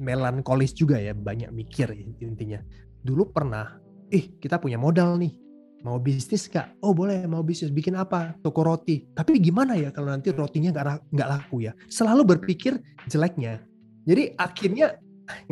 melankolis 0.00 0.74
juga 0.74 0.98
ya, 0.98 1.12
banyak 1.12 1.52
mikir 1.52 1.92
intinya. 2.20 2.58
Dulu 3.04 3.30
pernah, 3.30 3.76
ih 4.08 4.36
kita 4.40 4.56
punya 4.56 4.80
modal 4.80 5.20
nih, 5.20 5.36
mau 5.84 6.00
bisnis 6.00 6.48
nggak? 6.48 6.80
Oh 6.80 6.96
boleh, 6.96 7.28
mau 7.28 7.44
bisnis. 7.44 7.68
Bikin 7.68 7.94
apa? 7.94 8.32
Toko 8.40 8.64
roti. 8.64 9.04
Tapi 9.12 9.36
gimana 9.38 9.76
ya 9.76 9.92
kalau 9.92 10.10
nanti 10.10 10.32
rotinya 10.32 10.72
nggak 10.72 11.12
nggak 11.12 11.28
laku 11.28 11.68
ya? 11.68 11.76
Selalu 11.92 12.34
berpikir 12.34 12.80
jeleknya. 13.06 13.60
Jadi 14.08 14.32
akhirnya 14.40 14.96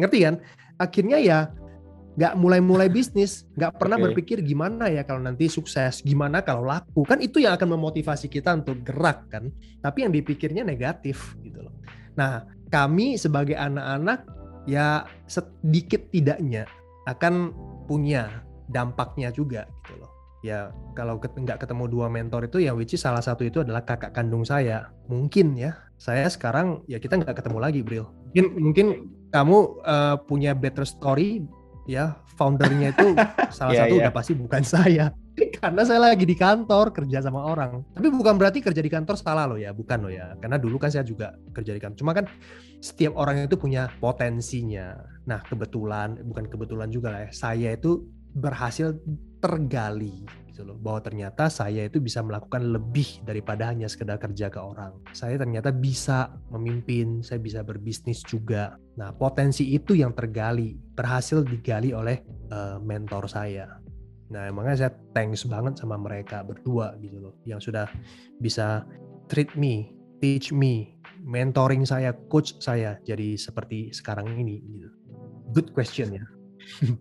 ngerti 0.00 0.18
kan? 0.24 0.34
Akhirnya 0.80 1.20
ya 1.20 1.38
nggak 2.12 2.36
mulai-mulai 2.36 2.92
bisnis, 2.92 3.48
nggak 3.56 3.80
pernah 3.80 3.96
okay. 3.96 4.04
berpikir 4.12 4.38
gimana 4.44 4.92
ya 4.92 5.02
kalau 5.08 5.24
nanti 5.24 5.48
sukses, 5.48 6.04
gimana 6.04 6.44
kalau 6.44 6.68
laku, 6.68 7.08
kan 7.08 7.18
itu 7.24 7.40
yang 7.40 7.56
akan 7.56 7.76
memotivasi 7.78 8.28
kita 8.28 8.52
untuk 8.52 8.84
gerak 8.84 9.32
kan. 9.32 9.48
Tapi 9.80 10.04
yang 10.04 10.12
dipikirnya 10.12 10.60
negatif 10.60 11.36
gitu 11.40 11.64
loh. 11.64 11.74
Nah, 12.20 12.44
kami 12.68 13.16
sebagai 13.16 13.56
anak-anak 13.56 14.28
ya 14.68 15.08
sedikit 15.24 16.12
tidaknya 16.12 16.68
akan 17.08 17.50
punya 17.88 18.44
dampaknya 18.68 19.32
juga 19.32 19.64
gitu 19.82 19.94
loh. 20.00 20.10
Ya 20.42 20.74
kalau 20.98 21.22
nggak 21.22 21.62
ketemu 21.62 21.86
dua 21.86 22.10
mentor 22.10 22.50
itu 22.50 22.58
ya 22.66 22.74
which 22.74 22.98
is 22.98 23.02
salah 23.02 23.22
satu 23.22 23.46
itu 23.46 23.62
adalah 23.62 23.86
kakak 23.86 24.10
kandung 24.10 24.42
saya. 24.42 24.90
Mungkin 25.06 25.54
ya 25.54 25.78
saya 26.02 26.26
sekarang 26.26 26.82
ya 26.90 26.98
kita 26.98 27.14
nggak 27.14 27.38
ketemu 27.38 27.58
lagi 27.62 27.80
Bril. 27.86 28.10
Mungkin 28.34 28.46
mungkin 28.58 28.86
kamu 29.30 29.56
uh, 29.86 30.16
punya 30.26 30.52
better 30.52 30.82
story 30.82 31.46
ya 31.86 32.16
foundernya 32.38 32.94
itu 32.94 33.14
salah 33.56 33.72
yeah, 33.74 33.86
satu 33.86 33.94
yeah. 33.98 34.02
udah 34.06 34.12
pasti 34.14 34.32
bukan 34.34 34.62
saya. 34.74 35.06
Karena 35.32 35.82
saya 35.86 36.12
lagi 36.12 36.28
di 36.28 36.36
kantor 36.36 36.92
kerja 36.92 37.24
sama 37.24 37.40
orang. 37.48 37.80
Tapi 37.96 38.12
bukan 38.12 38.36
berarti 38.36 38.60
kerja 38.60 38.82
di 38.84 38.90
kantor 38.92 39.16
salah 39.16 39.48
loh 39.48 39.56
ya 39.56 39.72
bukan 39.72 40.04
loh 40.04 40.12
ya. 40.12 40.36
Karena 40.36 40.60
dulu 40.60 40.76
kan 40.76 40.92
saya 40.92 41.06
juga 41.06 41.32
kerja 41.56 41.72
di 41.72 41.80
kantor. 41.80 41.96
Cuma 41.96 42.12
kan 42.12 42.28
setiap 42.82 43.16
orang 43.16 43.48
itu 43.48 43.56
punya 43.56 43.88
potensinya. 43.96 44.98
Nah 45.24 45.40
kebetulan 45.46 46.20
bukan 46.26 46.50
kebetulan 46.50 46.92
juga 46.92 47.14
lah 47.14 47.20
ya 47.24 47.30
saya 47.32 47.70
itu 47.72 48.04
berhasil 48.32 48.96
tergali 49.40 50.24
gitu 50.52 50.68
loh. 50.68 50.76
Bahwa 50.76 51.00
ternyata 51.00 51.48
saya 51.48 51.88
itu 51.88 51.96
bisa 51.98 52.20
melakukan 52.20 52.60
lebih 52.76 53.24
daripada 53.24 53.72
hanya 53.72 53.88
sekedar 53.88 54.20
kerja 54.20 54.52
ke 54.52 54.60
orang. 54.60 54.92
Saya 55.16 55.40
ternyata 55.40 55.72
bisa 55.72 56.28
memimpin 56.52 57.24
saya 57.24 57.40
bisa 57.40 57.64
berbisnis 57.64 58.20
juga. 58.20 58.76
Nah 59.00 59.16
potensi 59.16 59.72
itu 59.72 59.96
yang 59.96 60.12
tergali 60.12 60.76
berhasil 60.92 61.40
digali 61.40 61.96
oleh 61.96 62.20
uh, 62.52 62.76
mentor 62.84 63.24
saya. 63.26 63.80
Nah 64.28 64.52
emangnya 64.52 64.86
saya 64.86 64.92
thanks 65.16 65.48
banget 65.48 65.80
sama 65.80 65.96
mereka 65.96 66.44
berdua 66.44 67.00
gitu 67.00 67.16
loh 67.18 67.34
yang 67.48 67.58
sudah 67.58 67.88
bisa 68.36 68.84
treat 69.32 69.48
me 69.56 69.96
teach 70.20 70.52
me 70.52 71.00
mentoring 71.24 71.88
saya 71.88 72.12
coach 72.28 72.58
saya 72.60 73.00
jadi 73.08 73.40
seperti 73.40 73.90
sekarang 73.96 74.28
ini 74.36 74.60
gitu. 74.60 74.88
Good 75.56 75.72
question 75.72 76.12
ya. 76.16 76.24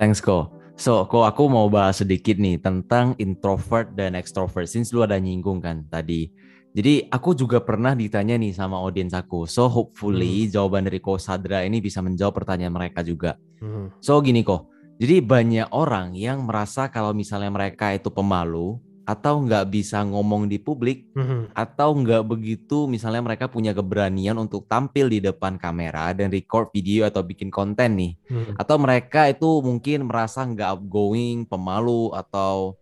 Thanks 0.00 0.20
ko 0.20 0.65
So, 0.76 1.08
kok 1.08 1.24
aku 1.24 1.48
mau 1.48 1.72
bahas 1.72 2.04
sedikit 2.04 2.36
nih 2.36 2.60
tentang 2.60 3.16
introvert 3.16 3.96
dan 3.96 4.12
extrovert. 4.12 4.68
Since 4.68 4.92
lu 4.92 5.00
ada 5.02 5.16
nyinggung 5.16 5.64
kan 5.64 5.88
tadi. 5.88 6.28
Jadi 6.76 7.08
aku 7.08 7.32
juga 7.32 7.64
pernah 7.64 7.96
ditanya 7.96 8.36
nih 8.36 8.52
sama 8.52 8.76
audiens 8.76 9.16
aku. 9.16 9.48
So 9.48 9.64
hopefully 9.64 10.44
hmm. 10.44 10.52
jawaban 10.52 10.84
dari 10.84 11.00
Ko 11.00 11.16
Sadra 11.16 11.64
ini 11.64 11.80
bisa 11.80 12.04
menjawab 12.04 12.44
pertanyaan 12.44 12.76
mereka 12.76 13.00
juga. 13.00 13.40
Hmm. 13.64 13.88
So 14.04 14.20
gini 14.20 14.44
kok. 14.44 14.68
Jadi 15.00 15.24
banyak 15.24 15.72
orang 15.72 16.12
yang 16.12 16.44
merasa 16.44 16.92
kalau 16.92 17.16
misalnya 17.16 17.48
mereka 17.48 17.96
itu 17.96 18.12
pemalu, 18.12 18.76
atau 19.06 19.38
nggak 19.46 19.70
bisa 19.70 20.02
ngomong 20.02 20.50
di 20.50 20.58
publik 20.58 21.14
mm-hmm. 21.14 21.54
atau 21.54 21.94
nggak 21.94 22.26
begitu 22.26 22.90
misalnya 22.90 23.22
mereka 23.22 23.46
punya 23.46 23.70
keberanian 23.70 24.34
untuk 24.34 24.66
tampil 24.66 25.06
di 25.06 25.22
depan 25.22 25.62
kamera 25.62 26.10
dan 26.10 26.26
record 26.34 26.74
video 26.74 27.06
atau 27.06 27.22
bikin 27.22 27.46
konten 27.46 27.94
nih 27.94 28.12
mm-hmm. 28.26 28.58
atau 28.58 28.76
mereka 28.82 29.30
itu 29.30 29.62
mungkin 29.62 30.10
merasa 30.10 30.42
nggak 30.42 30.68
outgoing 30.74 31.46
pemalu 31.46 32.10
atau 32.18 32.74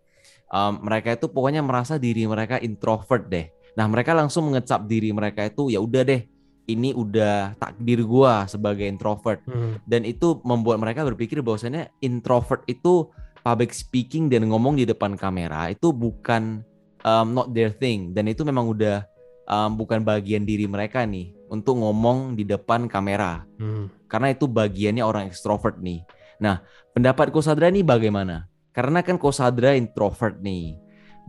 um, 0.48 0.80
mereka 0.80 1.12
itu 1.12 1.28
pokoknya 1.28 1.60
merasa 1.60 2.00
diri 2.00 2.24
mereka 2.24 2.56
introvert 2.56 3.28
deh 3.28 3.52
nah 3.76 3.84
mereka 3.84 4.16
langsung 4.16 4.48
mengecap 4.48 4.80
diri 4.88 5.12
mereka 5.12 5.44
itu 5.44 5.68
ya 5.68 5.78
udah 5.84 6.08
deh 6.08 6.24
ini 6.64 6.96
udah 6.96 7.60
takdir 7.60 8.00
gua 8.00 8.48
sebagai 8.48 8.88
introvert 8.88 9.44
mm-hmm. 9.44 9.84
dan 9.84 10.08
itu 10.08 10.40
membuat 10.40 10.80
mereka 10.80 11.04
berpikir 11.04 11.44
bahwasanya 11.44 11.92
introvert 12.00 12.64
itu 12.64 13.12
public 13.44 13.76
speaking 13.76 14.32
dan 14.32 14.48
ngomong 14.48 14.80
di 14.80 14.88
depan 14.88 15.20
kamera 15.20 15.68
itu 15.68 15.92
bukan 15.92 16.64
um, 17.04 17.36
not 17.36 17.52
their 17.52 17.68
thing 17.68 18.16
dan 18.16 18.24
itu 18.24 18.40
memang 18.42 18.64
udah 18.72 19.04
um, 19.44 19.76
bukan 19.76 20.00
bagian 20.00 20.48
diri 20.48 20.64
mereka 20.64 21.04
nih 21.04 21.36
untuk 21.52 21.76
ngomong 21.76 22.32
di 22.34 22.48
depan 22.48 22.88
kamera 22.88 23.44
hmm. 23.60 24.08
karena 24.08 24.32
itu 24.32 24.48
bagiannya 24.48 25.04
orang 25.04 25.28
ekstrovert 25.28 25.76
nih. 25.78 26.00
Nah 26.40 26.64
pendapat 26.96 27.28
Kosadra 27.28 27.68
nih 27.68 27.84
bagaimana? 27.84 28.48
Karena 28.74 29.04
kan 29.04 29.20
Kosadra 29.20 29.76
introvert 29.76 30.40
nih, 30.42 30.74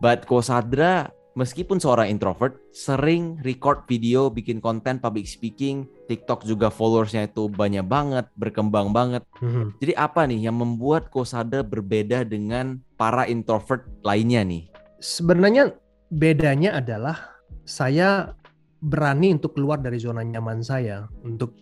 but 0.00 0.24
Kosadra 0.26 1.12
meskipun 1.36 1.76
seorang 1.78 2.08
introvert, 2.08 2.56
sering 2.72 3.38
record 3.44 3.84
video, 3.84 4.32
bikin 4.32 4.58
konten 4.58 4.98
public 4.98 5.28
speaking, 5.28 5.84
TikTok 6.08 6.48
juga 6.48 6.72
followersnya 6.72 7.28
itu 7.28 7.46
banyak 7.52 7.84
banget, 7.84 8.26
berkembang 8.40 8.90
banget. 8.90 9.22
Mm-hmm. 9.44 9.66
Jadi 9.78 9.92
apa 9.94 10.24
nih 10.24 10.48
yang 10.48 10.56
membuat 10.58 11.12
Kosada 11.12 11.60
berbeda 11.60 12.24
dengan 12.24 12.80
para 12.96 13.28
introvert 13.28 13.84
lainnya 14.02 14.42
nih? 14.42 14.66
Sebenarnya 14.98 15.76
bedanya 16.08 16.80
adalah 16.80 17.36
saya 17.68 18.32
berani 18.80 19.36
untuk 19.36 19.54
keluar 19.60 19.78
dari 19.78 20.00
zona 20.00 20.24
nyaman 20.24 20.64
saya 20.64 21.04
untuk 21.20 21.52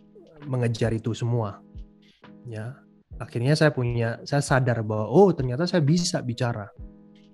mengejar 0.47 0.95
itu 0.95 1.11
semua. 1.13 1.59
Ya, 2.47 2.79
akhirnya 3.19 3.59
saya 3.59 3.75
punya, 3.75 4.23
saya 4.23 4.45
sadar 4.45 4.87
bahwa 4.87 5.11
oh 5.11 5.33
ternyata 5.35 5.67
saya 5.67 5.81
bisa 5.83 6.21
bicara 6.21 6.69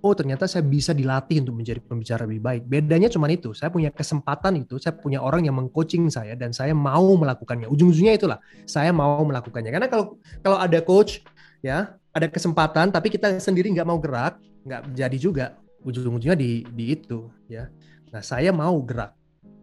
oh 0.00 0.16
ternyata 0.16 0.48
saya 0.48 0.64
bisa 0.64 0.96
dilatih 0.96 1.44
untuk 1.44 1.60
menjadi 1.60 1.80
pembicara 1.84 2.24
lebih 2.24 2.40
baik. 2.40 2.62
Bedanya 2.64 3.12
cuma 3.12 3.28
itu, 3.28 3.52
saya 3.52 3.68
punya 3.68 3.92
kesempatan 3.92 4.64
itu, 4.64 4.80
saya 4.80 4.96
punya 4.96 5.20
orang 5.20 5.44
yang 5.44 5.56
mengcoaching 5.56 6.08
saya 6.08 6.32
dan 6.36 6.56
saya 6.56 6.72
mau 6.72 7.12
melakukannya. 7.16 7.68
Ujung-ujungnya 7.68 8.16
itulah, 8.16 8.38
saya 8.64 8.90
mau 8.90 9.20
melakukannya. 9.20 9.70
Karena 9.70 9.88
kalau 9.92 10.16
kalau 10.40 10.56
ada 10.56 10.80
coach, 10.80 11.20
ya 11.60 12.00
ada 12.16 12.26
kesempatan, 12.26 12.88
tapi 12.90 13.12
kita 13.12 13.36
sendiri 13.38 13.68
nggak 13.76 13.88
mau 13.88 14.00
gerak, 14.00 14.40
nggak 14.64 14.80
jadi 14.96 15.18
juga. 15.20 15.46
Ujung-ujungnya 15.84 16.36
di 16.36 16.64
di 16.64 16.84
itu, 16.96 17.28
ya. 17.48 17.68
Nah 18.10 18.24
saya 18.24 18.50
mau 18.56 18.80
gerak. 18.80 19.12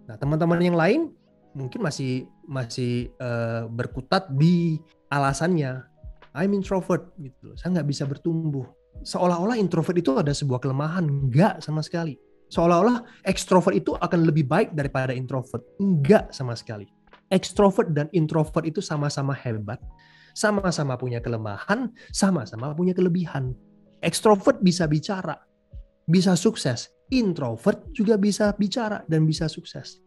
Nah 0.06 0.16
teman-teman 0.22 0.62
yang 0.62 0.78
lain 0.78 1.02
mungkin 1.58 1.82
masih 1.82 2.30
masih 2.46 3.10
uh, 3.18 3.66
berkutat 3.74 4.30
di 4.30 4.78
alasannya. 5.10 5.82
I'm 6.38 6.54
introvert 6.54 7.10
gitu. 7.18 7.58
Saya 7.58 7.82
nggak 7.82 7.90
bisa 7.90 8.06
bertumbuh 8.06 8.77
seolah-olah 9.08 9.56
introvert 9.56 9.96
itu 9.96 10.20
ada 10.20 10.36
sebuah 10.36 10.60
kelemahan. 10.60 11.08
Enggak 11.08 11.64
sama 11.64 11.80
sekali. 11.80 12.20
Seolah-olah 12.52 13.24
ekstrovert 13.24 13.76
itu 13.76 13.96
akan 13.96 14.28
lebih 14.28 14.44
baik 14.44 14.76
daripada 14.76 15.16
introvert. 15.16 15.64
Enggak 15.80 16.36
sama 16.36 16.60
sekali. 16.60 16.88
Ekstrovert 17.32 17.92
dan 17.92 18.12
introvert 18.16 18.64
itu 18.64 18.80
sama-sama 18.80 19.36
hebat, 19.36 19.80
sama-sama 20.32 20.96
punya 20.96 21.20
kelemahan, 21.20 21.92
sama-sama 22.16 22.72
punya 22.72 22.96
kelebihan. 22.96 23.52
Ekstrovert 24.00 24.64
bisa 24.64 24.88
bicara, 24.88 25.36
bisa 26.08 26.36
sukses. 26.40 26.92
Introvert 27.08 27.88
juga 27.96 28.20
bisa 28.20 28.52
bicara 28.56 29.04
dan 29.08 29.28
bisa 29.28 29.48
sukses. 29.48 30.04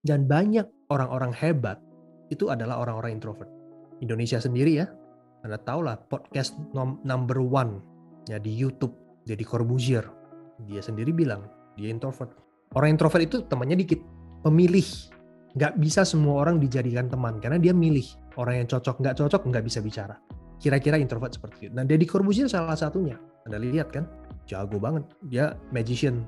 Dan 0.00 0.28
banyak 0.28 0.92
orang-orang 0.92 1.32
hebat 1.36 1.80
itu 2.28 2.52
adalah 2.52 2.80
orang-orang 2.84 3.16
introvert. 3.16 3.48
Indonesia 4.04 4.40
sendiri 4.40 4.80
ya, 4.80 4.88
Anda 5.44 5.56
tahu 5.60 5.88
lah 5.88 5.96
podcast 6.08 6.56
number 7.04 7.40
one 7.40 7.97
ya 8.28 8.36
di 8.36 8.52
YouTube 8.52 8.92
jadi 9.24 9.40
Corbuzier. 9.42 10.04
Dia 10.68 10.84
sendiri 10.84 11.10
bilang 11.10 11.48
dia 11.74 11.88
introvert. 11.88 12.30
Orang 12.76 12.94
introvert 12.94 13.24
itu 13.24 13.40
temannya 13.48 13.80
dikit 13.80 13.98
pemilih. 14.44 14.84
Nggak 15.56 15.80
bisa 15.80 16.04
semua 16.04 16.44
orang 16.44 16.60
dijadikan 16.60 17.08
teman 17.08 17.40
karena 17.40 17.56
dia 17.56 17.72
milih. 17.72 18.04
Orang 18.36 18.60
yang 18.60 18.68
cocok 18.68 19.00
nggak 19.00 19.16
cocok 19.16 19.42
nggak 19.48 19.64
bisa 19.64 19.80
bicara. 19.80 20.14
Kira-kira 20.60 21.00
introvert 21.00 21.32
seperti 21.34 21.70
itu. 21.70 21.72
Nah 21.72 21.88
Deddy 21.88 22.04
Corbuzier 22.04 22.46
salah 22.50 22.76
satunya. 22.76 23.16
Anda 23.48 23.56
lihat 23.56 23.88
kan? 23.90 24.04
Jago 24.44 24.76
banget. 24.76 25.08
Dia 25.32 25.56
magician 25.72 26.26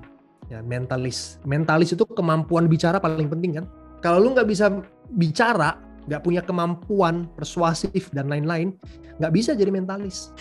ya 0.49 0.65
mentalis. 0.65 1.37
Mentalis 1.45 1.93
itu 1.93 2.03
kemampuan 2.17 2.71
bicara 2.71 2.97
paling 2.97 3.29
penting 3.29 3.61
kan? 3.61 3.67
Kalau 4.01 4.23
lu 4.23 4.33
nggak 4.33 4.49
bisa 4.49 4.73
bicara 5.13 5.77
nggak 6.09 6.25
punya 6.25 6.41
kemampuan 6.41 7.29
persuasif 7.37 8.09
dan 8.17 8.33
lain-lain 8.33 8.73
nggak 9.21 9.33
bisa 9.37 9.53
jadi 9.53 9.69
mentalis 9.69 10.33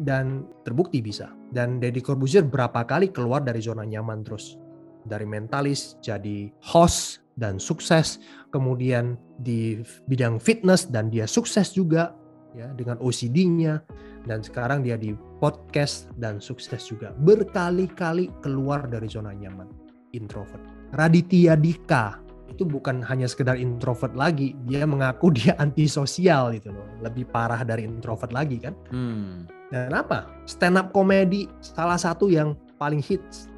dan 0.00 0.44
terbukti 0.64 1.00
bisa. 1.00 1.32
Dan 1.52 1.80
Deddy 1.80 2.04
Corbuzier 2.04 2.44
berapa 2.44 2.84
kali 2.84 3.12
keluar 3.12 3.40
dari 3.40 3.60
zona 3.64 3.84
nyaman 3.84 4.24
terus. 4.24 4.60
Dari 5.06 5.24
mentalis 5.24 5.96
jadi 6.02 6.50
host 6.60 7.22
dan 7.38 7.60
sukses, 7.60 8.18
kemudian 8.50 9.14
di 9.40 9.80
bidang 10.08 10.40
fitness 10.40 10.88
dan 10.88 11.12
dia 11.12 11.28
sukses 11.28 11.72
juga 11.72 12.12
ya 12.56 12.72
dengan 12.72 12.96
OCD-nya 12.98 13.84
dan 14.24 14.40
sekarang 14.40 14.82
dia 14.82 14.96
di 14.98 15.14
podcast 15.38 16.10
dan 16.18 16.42
sukses 16.42 16.88
juga. 16.88 17.12
Berkali-kali 17.22 18.32
keluar 18.42 18.88
dari 18.88 19.06
zona 19.06 19.30
nyaman. 19.36 19.68
Introvert. 20.16 20.64
Raditya 20.96 21.54
Dika 21.54 22.24
itu 22.50 22.64
bukan 22.64 23.04
hanya 23.04 23.28
sekedar 23.28 23.60
introvert 23.60 24.16
lagi, 24.16 24.56
dia 24.64 24.88
mengaku 24.88 25.28
dia 25.34 25.52
antisosial 25.60 26.56
gitu 26.56 26.72
loh, 26.72 26.88
lebih 27.04 27.28
parah 27.28 27.62
dari 27.62 27.84
introvert 27.84 28.32
lagi 28.32 28.56
kan. 28.58 28.74
Hmm 28.88 29.55
Dan 29.70 29.90
apa? 29.92 30.30
Stand 30.46 30.78
up 30.78 30.94
comedy 30.94 31.50
salah 31.58 31.98
satu 31.98 32.30
yang 32.30 32.54
paling 32.78 33.02
hits. 33.02 33.50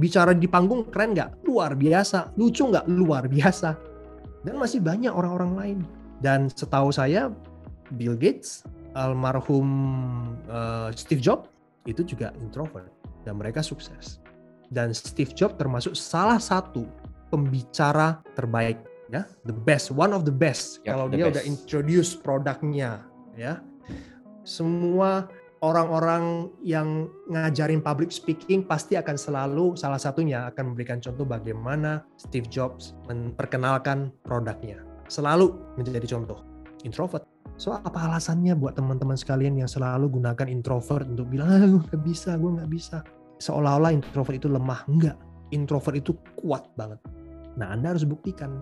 Bicara 0.00 0.34
di 0.34 0.48
panggung 0.50 0.88
keren 0.90 1.14
nggak? 1.14 1.46
Luar 1.46 1.78
biasa. 1.78 2.34
Lucu 2.34 2.66
nggak? 2.66 2.88
Luar 2.90 3.28
biasa. 3.30 3.76
Dan 4.42 4.58
masih 4.58 4.82
banyak 4.82 5.12
orang-orang 5.12 5.52
lain. 5.54 5.78
Dan 6.18 6.50
setahu 6.50 6.90
saya 6.90 7.30
Bill 7.94 8.18
Gates, 8.18 8.64
almarhum 8.94 9.68
uh, 10.48 10.88
Steve 10.94 11.20
Jobs 11.22 11.50
itu 11.86 12.06
juga 12.06 12.30
introvert 12.38 12.88
dan 13.26 13.38
mereka 13.38 13.62
sukses. 13.62 14.22
Dan 14.72 14.94
Steve 14.96 15.34
Jobs 15.36 15.58
termasuk 15.60 15.92
salah 15.98 16.38
satu 16.40 16.86
pembicara 17.28 18.22
terbaik 18.38 18.80
ya, 19.12 19.28
the 19.44 19.52
best, 19.52 19.92
one 19.92 20.16
of 20.16 20.24
the 20.24 20.32
best. 20.32 20.80
Yep, 20.82 20.88
Kalau 20.88 21.06
the 21.10 21.16
dia 21.20 21.24
best. 21.28 21.32
udah 21.36 21.44
introduce 21.44 22.10
produknya 22.16 22.90
ya. 23.36 23.60
Semua 24.42 25.28
orang-orang 25.62 26.50
yang 26.60 27.06
ngajarin 27.30 27.78
public 27.78 28.10
speaking 28.10 28.66
pasti 28.66 28.98
akan 28.98 29.14
selalu 29.14 29.78
salah 29.78 29.96
satunya 29.96 30.50
akan 30.50 30.74
memberikan 30.74 30.98
contoh 30.98 31.22
bagaimana 31.22 32.02
Steve 32.18 32.50
Jobs 32.50 32.98
memperkenalkan 33.06 34.10
produknya. 34.26 34.82
Selalu 35.06 35.54
menjadi 35.78 36.18
contoh. 36.18 36.42
Introvert. 36.82 37.22
So 37.54 37.78
apa 37.78 38.10
alasannya 38.10 38.58
buat 38.58 38.74
teman-teman 38.74 39.14
sekalian 39.14 39.54
yang 39.54 39.70
selalu 39.70 40.18
gunakan 40.18 40.50
introvert 40.50 41.06
untuk 41.06 41.30
bilang, 41.30 41.46
ah, 41.46 41.62
gue 41.62 41.82
nggak 41.86 42.02
bisa, 42.02 42.34
gue 42.34 42.50
nggak 42.58 42.70
bisa. 42.70 42.98
Seolah-olah 43.38 43.94
introvert 43.94 44.34
itu 44.34 44.50
lemah. 44.50 44.82
Enggak. 44.90 45.14
Introvert 45.54 45.94
itu 45.94 46.18
kuat 46.42 46.66
banget. 46.74 46.98
Nah 47.54 47.70
Anda 47.70 47.94
harus 47.94 48.02
buktikan. 48.02 48.58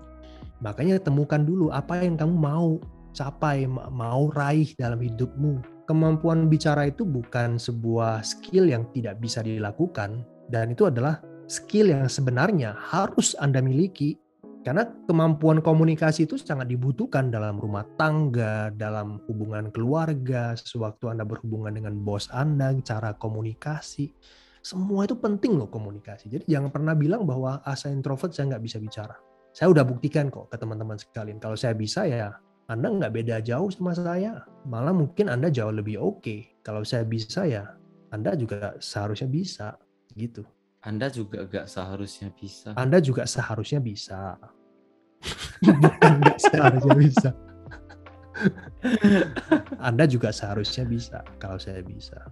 Makanya 0.61 1.01
temukan 1.01 1.41
dulu 1.41 1.73
apa 1.73 2.05
yang 2.05 2.21
kamu 2.21 2.37
mau 2.37 2.77
capai, 3.17 3.65
mau 3.71 4.29
raih 4.37 4.77
dalam 4.77 5.01
hidupmu 5.01 5.80
kemampuan 5.91 6.47
bicara 6.47 6.87
itu 6.87 7.03
bukan 7.03 7.59
sebuah 7.59 8.23
skill 8.23 8.71
yang 8.71 8.87
tidak 8.95 9.19
bisa 9.19 9.43
dilakukan 9.43 10.23
dan 10.47 10.71
itu 10.71 10.87
adalah 10.87 11.19
skill 11.51 11.91
yang 11.91 12.07
sebenarnya 12.07 12.79
harus 12.79 13.35
Anda 13.43 13.59
miliki 13.59 14.15
karena 14.63 14.87
kemampuan 15.11 15.65
komunikasi 15.65 16.31
itu 16.31 16.37
sangat 16.39 16.69
dibutuhkan 16.71 17.33
dalam 17.33 17.57
rumah 17.57 17.83
tangga, 17.97 18.71
dalam 18.71 19.19
hubungan 19.27 19.73
keluarga, 19.73 20.53
sewaktu 20.53 21.11
Anda 21.11 21.25
berhubungan 21.25 21.75
dengan 21.75 21.97
bos 22.05 22.29
Anda, 22.31 22.71
cara 22.85 23.17
komunikasi. 23.17 24.13
Semua 24.61 25.09
itu 25.09 25.17
penting 25.17 25.57
loh 25.57 25.73
komunikasi. 25.73 26.29
Jadi 26.29 26.45
jangan 26.45 26.69
pernah 26.69 26.93
bilang 26.93 27.25
bahwa 27.25 27.65
asa 27.65 27.89
introvert 27.89 28.37
saya 28.37 28.53
nggak 28.53 28.65
bisa 28.69 28.77
bicara. 28.77 29.17
Saya 29.51 29.73
udah 29.73 29.83
buktikan 29.83 30.29
kok 30.29 30.53
ke 30.53 30.57
teman-teman 30.61 31.01
sekalian. 31.01 31.41
Kalau 31.41 31.57
saya 31.57 31.73
bisa 31.73 32.05
ya 32.05 32.29
anda 32.71 32.87
nggak 32.87 33.11
beda 33.19 33.37
jauh 33.43 33.67
sama 33.75 33.99
saya. 33.99 34.47
Malah 34.63 34.95
mungkin 34.95 35.27
Anda 35.27 35.51
jauh 35.51 35.75
lebih 35.75 35.99
oke. 35.99 36.23
Okay. 36.23 36.41
Kalau 36.63 36.87
saya 36.87 37.03
bisa 37.03 37.43
ya, 37.43 37.67
Anda 38.15 38.39
juga 38.39 38.79
seharusnya 38.79 39.27
bisa. 39.27 39.75
Gitu. 40.15 40.47
Anda 40.87 41.11
juga 41.11 41.51
nggak 41.51 41.67
seharusnya 41.67 42.31
bisa. 42.31 42.71
Anda 42.79 43.03
juga 43.03 43.27
seharusnya 43.27 43.83
bisa. 43.83 44.39
Bukan 45.67 46.15
seharusnya 46.47 46.95
bisa. 46.95 47.31
Anda 49.83 50.05
juga 50.07 50.31
seharusnya 50.31 50.85
bisa 50.87 51.19
kalau 51.43 51.59
saya 51.59 51.83
bisa. 51.83 52.23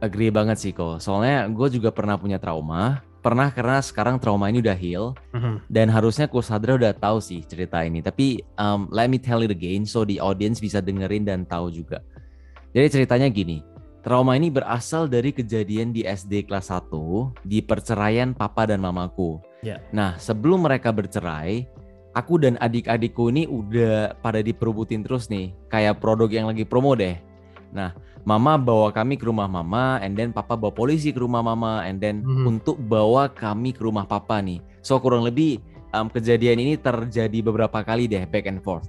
Agree 0.00 0.32
banget 0.32 0.56
sih 0.56 0.72
kok. 0.72 1.04
Soalnya 1.04 1.44
gue 1.52 1.68
juga 1.68 1.92
pernah 1.92 2.16
punya 2.16 2.40
trauma 2.40 3.04
pernah 3.20 3.52
karena 3.52 3.78
sekarang 3.84 4.16
trauma 4.16 4.48
ini 4.48 4.64
udah 4.64 4.76
heal. 4.76 5.12
Mm-hmm. 5.36 5.56
dan 5.68 5.86
harusnya 5.92 6.26
Sadra 6.40 6.74
udah 6.74 6.96
tahu 6.96 7.20
sih 7.20 7.44
cerita 7.44 7.84
ini. 7.84 8.00
Tapi 8.00 8.40
um, 8.56 8.88
let 8.90 9.06
me 9.06 9.20
tell 9.20 9.44
it 9.44 9.52
again 9.52 9.84
so 9.84 10.02
the 10.02 10.18
audience 10.18 10.58
bisa 10.58 10.80
dengerin 10.80 11.28
dan 11.28 11.44
tahu 11.44 11.68
juga. 11.70 12.00
Jadi 12.72 12.86
ceritanya 13.02 13.28
gini 13.28 13.70
trauma 14.00 14.36
ini 14.36 14.48
berasal 14.48 15.06
dari 15.06 15.30
kejadian 15.30 15.92
di 15.92 16.04
SD 16.04 16.48
kelas 16.48 16.72
1 16.72 17.44
di 17.44 17.60
perceraian 17.60 18.32
papa 18.32 18.64
dan 18.68 18.80
mamaku. 18.80 19.40
Yeah. 19.60 19.84
nah 19.92 20.16
sebelum 20.16 20.64
mereka 20.64 20.88
bercerai 20.88 21.68
aku 22.16 22.40
dan 22.40 22.56
adik-adikku 22.56 23.28
ini 23.28 23.44
udah 23.44 24.16
pada 24.24 24.40
diperubutin 24.40 25.04
terus 25.04 25.28
nih 25.28 25.52
kayak 25.68 26.00
produk 26.00 26.32
yang 26.32 26.46
lagi 26.48 26.64
promo 26.64 26.96
deh. 26.96 27.20
Nah 27.70 27.92
mama 28.28 28.60
bawa 28.60 28.92
kami 28.92 29.16
ke 29.16 29.24
rumah 29.24 29.48
mama 29.48 29.96
and 30.04 30.12
then 30.16 30.30
papa 30.30 30.56
bawa 30.56 30.72
polisi 30.72 31.10
ke 31.10 31.20
rumah 31.20 31.40
mama 31.40 31.84
and 31.88 32.00
then 32.00 32.20
hmm. 32.20 32.48
untuk 32.48 32.76
bawa 32.76 33.32
kami 33.32 33.72
ke 33.72 33.80
rumah 33.80 34.04
papa 34.04 34.40
nih. 34.44 34.60
So 34.84 35.00
kurang 35.00 35.24
lebih 35.24 35.60
um, 35.92 36.08
kejadian 36.08 36.60
ini 36.60 36.74
terjadi 36.76 37.38
beberapa 37.40 37.80
kali 37.80 38.06
deh 38.06 38.24
back 38.28 38.46
and 38.48 38.60
forth. 38.60 38.88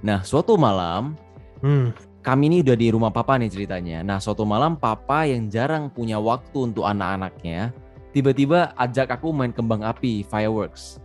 Nah 0.00 0.24
suatu 0.24 0.56
malam 0.56 1.16
hmm. 1.60 1.92
kami 2.24 2.48
ini 2.48 2.56
udah 2.64 2.76
di 2.76 2.88
rumah 2.92 3.12
papa 3.12 3.36
nih 3.36 3.52
ceritanya. 3.52 4.00
Nah 4.00 4.18
suatu 4.18 4.48
malam 4.48 4.76
papa 4.76 5.28
yang 5.28 5.48
jarang 5.52 5.92
punya 5.92 6.16
waktu 6.16 6.72
untuk 6.72 6.88
anak-anaknya 6.88 7.72
tiba-tiba 8.10 8.74
ajak 8.74 9.12
aku 9.20 9.30
main 9.30 9.54
kembang 9.54 9.84
api 9.84 10.26
fireworks. 10.26 10.98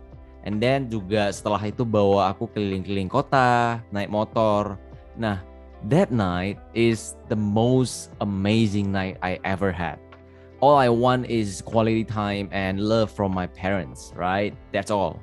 And 0.46 0.62
then 0.62 0.86
juga 0.86 1.34
setelah 1.34 1.58
itu 1.66 1.82
bawa 1.82 2.30
aku 2.30 2.46
keliling-keliling 2.54 3.10
kota 3.10 3.82
naik 3.90 4.08
motor. 4.08 4.78
Nah 5.18 5.42
That 5.84 6.08
night 6.08 6.56
is 6.72 7.14
the 7.28 7.36
most 7.36 8.16
amazing 8.24 8.90
night 8.90 9.20
I 9.20 9.36
ever 9.44 9.68
had. 9.68 10.00
All 10.64 10.80
I 10.80 10.88
want 10.88 11.28
is 11.28 11.60
quality 11.60 12.02
time 12.02 12.48
and 12.48 12.80
love 12.80 13.12
from 13.12 13.36
my 13.36 13.44
parents, 13.44 14.16
right? 14.16 14.56
That's 14.72 14.88
all. 14.88 15.20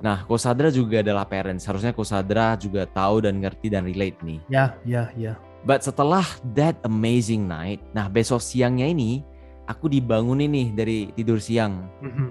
Nah, 0.00 0.24
Kosadra 0.24 0.72
juga 0.72 1.04
adalah 1.04 1.28
parents. 1.28 1.68
Harusnya 1.68 1.92
Kosadra 1.92 2.56
juga 2.56 2.88
tahu 2.88 3.28
dan 3.28 3.44
ngerti 3.44 3.68
dan 3.68 3.84
relate 3.84 4.16
nih. 4.24 4.40
Ya, 4.48 4.52
yeah, 4.52 4.68
ya, 4.68 4.72
yeah, 4.84 5.06
ya. 5.14 5.24
Yeah. 5.32 5.36
But 5.64 5.80
setelah 5.80 6.28
that 6.52 6.76
amazing 6.84 7.48
night, 7.48 7.80
nah 7.96 8.12
besok 8.12 8.44
siangnya 8.44 8.84
ini 8.84 9.24
aku 9.64 9.88
dibangunin 9.88 10.52
nih 10.52 10.68
dari 10.76 10.98
tidur 11.16 11.40
siang. 11.40 11.88
Mm-hmm. 12.04 12.28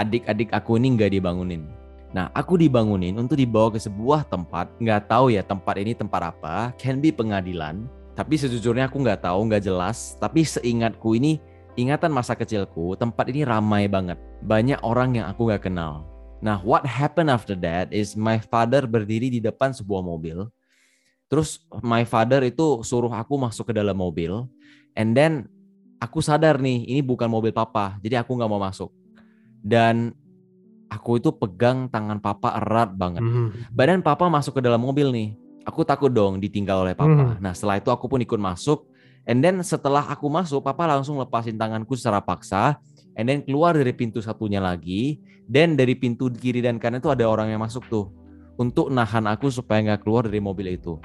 Adik-adik 0.00 0.48
aku 0.56 0.80
ini 0.80 0.96
nggak 0.96 1.12
dibangunin. 1.12 1.68
Nah, 2.12 2.28
aku 2.36 2.60
dibangunin 2.60 3.16
untuk 3.16 3.40
dibawa 3.40 3.72
ke 3.72 3.80
sebuah 3.80 4.28
tempat, 4.28 4.68
nggak 4.76 5.08
tahu 5.08 5.32
ya 5.32 5.40
tempat 5.40 5.80
ini 5.80 5.96
tempat 5.96 6.36
apa, 6.36 6.76
can 6.76 7.00
be 7.00 7.08
pengadilan, 7.08 7.88
tapi 8.12 8.36
sejujurnya 8.36 8.92
aku 8.92 9.00
nggak 9.00 9.24
tahu, 9.24 9.48
nggak 9.48 9.64
jelas, 9.64 10.12
tapi 10.20 10.44
seingatku 10.44 11.16
ini, 11.16 11.40
ingatan 11.72 12.12
masa 12.12 12.36
kecilku, 12.36 12.92
tempat 13.00 13.32
ini 13.32 13.48
ramai 13.48 13.88
banget, 13.88 14.20
banyak 14.44 14.76
orang 14.84 15.16
yang 15.16 15.26
aku 15.32 15.48
nggak 15.48 15.72
kenal. 15.72 16.04
Nah, 16.44 16.60
what 16.60 16.84
happened 16.84 17.32
after 17.32 17.56
that 17.56 17.88
is 17.88 18.12
my 18.12 18.36
father 18.36 18.84
berdiri 18.84 19.32
di 19.32 19.40
depan 19.40 19.72
sebuah 19.72 20.04
mobil, 20.04 20.52
terus 21.32 21.64
my 21.80 22.04
father 22.04 22.44
itu 22.44 22.84
suruh 22.84 23.08
aku 23.08 23.40
masuk 23.40 23.72
ke 23.72 23.74
dalam 23.80 23.96
mobil, 23.96 24.44
and 24.92 25.16
then 25.16 25.48
aku 25.96 26.20
sadar 26.20 26.60
nih, 26.60 26.84
ini 26.92 27.00
bukan 27.00 27.24
mobil 27.24 27.56
papa, 27.56 27.96
jadi 28.04 28.20
aku 28.20 28.36
nggak 28.36 28.52
mau 28.52 28.60
masuk. 28.60 28.92
Dan 29.62 30.12
aku 30.92 31.16
itu 31.16 31.32
pegang 31.32 31.88
tangan 31.88 32.20
papa 32.20 32.52
erat 32.60 32.92
banget. 32.92 33.24
Mm. 33.24 33.72
Badan 33.72 34.00
papa 34.04 34.28
masuk 34.28 34.60
ke 34.60 34.60
dalam 34.60 34.84
mobil 34.84 35.08
nih. 35.08 35.28
Aku 35.64 35.86
takut 35.86 36.12
dong 36.12 36.36
ditinggal 36.36 36.84
oleh 36.84 36.92
papa. 36.92 37.32
Mm. 37.32 37.40
Nah 37.40 37.56
setelah 37.56 37.80
itu 37.80 37.88
aku 37.88 38.04
pun 38.12 38.20
ikut 38.20 38.36
masuk. 38.36 38.84
And 39.24 39.38
then 39.38 39.62
setelah 39.62 40.02
aku 40.02 40.26
masuk, 40.26 40.66
papa 40.66 40.84
langsung 40.84 41.16
lepasin 41.16 41.54
tanganku 41.54 41.94
secara 41.94 42.18
paksa. 42.18 42.76
And 43.14 43.30
then 43.30 43.40
keluar 43.46 43.72
dari 43.72 43.94
pintu 43.94 44.18
satunya 44.18 44.58
lagi. 44.58 45.22
Dan 45.46 45.78
dari 45.78 45.94
pintu 45.94 46.28
kiri 46.28 46.62
dan 46.62 46.82
kanan 46.82 46.98
itu 47.00 47.10
ada 47.10 47.24
orang 47.26 47.48
yang 47.54 47.62
masuk 47.62 47.86
tuh. 47.86 48.10
Untuk 48.58 48.90
nahan 48.90 49.24
aku 49.30 49.48
supaya 49.48 49.80
nggak 49.80 50.02
keluar 50.04 50.26
dari 50.26 50.42
mobil 50.42 50.74
itu. 50.74 50.98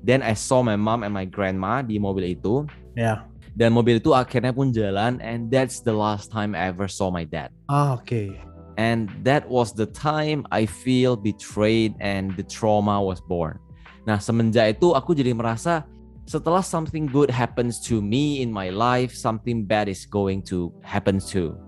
Then 0.00 0.24
I 0.24 0.32
saw 0.32 0.64
my 0.64 0.78
mom 0.80 1.04
and 1.04 1.12
my 1.12 1.28
grandma 1.28 1.84
di 1.84 2.00
mobil 2.00 2.32
itu. 2.32 2.64
Ya. 2.96 3.04
Yeah. 3.04 3.18
Dan 3.58 3.74
mobil 3.74 3.98
itu 3.98 4.14
akhirnya 4.14 4.54
pun 4.54 4.70
jalan. 4.70 5.18
And 5.20 5.50
that's 5.52 5.82
the 5.84 5.92
last 5.92 6.30
time 6.30 6.54
I 6.54 6.70
ever 6.70 6.86
saw 6.88 7.10
my 7.10 7.26
dad. 7.26 7.52
Ah, 7.66 7.98
oke. 7.98 8.06
Okay. 8.06 8.47
And 8.78 9.10
that 9.26 9.42
was 9.50 9.74
the 9.74 9.90
time 9.90 10.46
I 10.54 10.62
feel 10.62 11.18
betrayed 11.18 11.98
and 11.98 12.30
the 12.38 12.46
trauma 12.46 13.02
was 13.02 13.18
born. 13.18 13.58
Nah, 14.06 14.22
semenjak 14.22 14.78
itu 14.78 14.94
aku 14.94 15.18
jadi 15.18 15.34
merasa 15.34 15.82
setelah 16.30 16.62
something 16.62 17.10
good 17.10 17.26
happens 17.26 17.82
to 17.90 17.98
me 17.98 18.38
in 18.38 18.54
my 18.54 18.70
life, 18.70 19.10
something 19.10 19.66
bad 19.66 19.90
is 19.90 20.06
going 20.06 20.46
to 20.46 20.70
happen 20.86 21.18
too. 21.18 21.58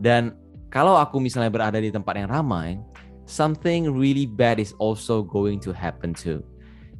Dan 0.00 0.32
kalau 0.72 0.96
aku 0.96 1.20
misalnya 1.20 1.52
berada 1.52 1.76
di 1.76 1.92
tempat 1.92 2.16
yang 2.16 2.32
ramai, 2.32 2.80
something 3.28 3.92
really 3.92 4.24
bad 4.24 4.56
is 4.56 4.72
also 4.80 5.20
going 5.20 5.60
to 5.60 5.68
happen 5.68 6.16
too. 6.16 6.40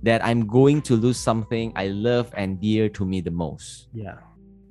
That 0.04 0.20
I'm 0.20 0.44
going 0.44 0.84
to 0.92 1.00
lose 1.00 1.16
something 1.16 1.72
I 1.72 1.88
love 1.88 2.28
and 2.36 2.60
dear 2.60 2.92
to 3.00 3.08
me 3.08 3.24
the 3.24 3.32
most. 3.32 3.88
Yeah. 3.96 4.20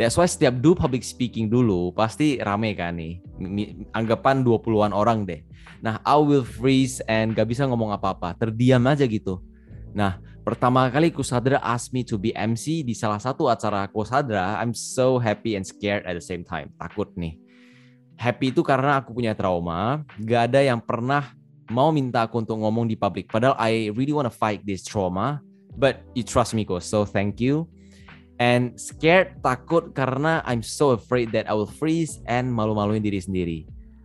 That's 0.03 0.19
why 0.19 0.27
setiap 0.27 0.59
do 0.59 0.75
public 0.75 0.99
speaking 1.07 1.47
dulu 1.47 1.95
pasti 1.95 2.35
rame 2.43 2.75
kan 2.75 2.99
nih. 2.99 3.23
Anggapan 3.95 4.43
20-an 4.43 4.91
orang 4.91 5.23
deh. 5.23 5.39
Nah, 5.79 6.03
I 6.03 6.19
will 6.19 6.43
freeze 6.43 6.99
and 7.07 7.31
gak 7.31 7.47
bisa 7.47 7.63
ngomong 7.63 7.95
apa-apa. 7.95 8.35
Terdiam 8.35 8.83
aja 8.83 9.07
gitu. 9.07 9.39
Nah, 9.95 10.19
pertama 10.43 10.91
kali 10.91 11.07
Kusadra 11.07 11.63
ask 11.63 11.95
me 11.95 12.03
to 12.03 12.19
be 12.19 12.35
MC 12.35 12.83
di 12.83 12.91
salah 12.91 13.19
satu 13.19 13.47
acara 13.47 13.87
Kusadra, 13.87 14.59
I'm 14.59 14.75
so 14.75 15.15
happy 15.19 15.55
and 15.55 15.63
scared 15.63 16.03
at 16.03 16.19
the 16.19 16.23
same 16.23 16.43
time. 16.43 16.75
Takut 16.75 17.11
nih. 17.15 17.39
Happy 18.19 18.51
itu 18.51 18.59
karena 18.59 18.99
aku 18.99 19.15
punya 19.15 19.31
trauma. 19.31 20.03
Gak 20.19 20.51
ada 20.51 20.59
yang 20.59 20.83
pernah 20.83 21.31
mau 21.71 21.95
minta 21.95 22.27
aku 22.27 22.43
untuk 22.43 22.59
ngomong 22.59 22.91
di 22.91 22.99
publik. 22.99 23.31
Padahal 23.31 23.55
I 23.55 23.87
really 23.95 24.11
wanna 24.11 24.31
fight 24.31 24.67
this 24.67 24.83
trauma. 24.83 25.39
But 25.73 26.03
you 26.13 26.21
trust 26.27 26.53
me, 26.53 26.67
Ko. 26.67 26.77
So 26.83 27.07
thank 27.07 27.39
you. 27.39 27.71
And 28.41 28.73
scared, 28.81 29.39
takut 29.45 29.93
karena 29.93 30.41
I'm 30.43 30.65
so 30.65 30.97
afraid 30.97 31.29
that 31.37 31.45
I 31.45 31.53
will 31.53 31.69
freeze 31.69 32.17
and 32.25 32.49
malu-maluin 32.49 33.05
diri 33.05 33.21
sendiri. 33.21 33.59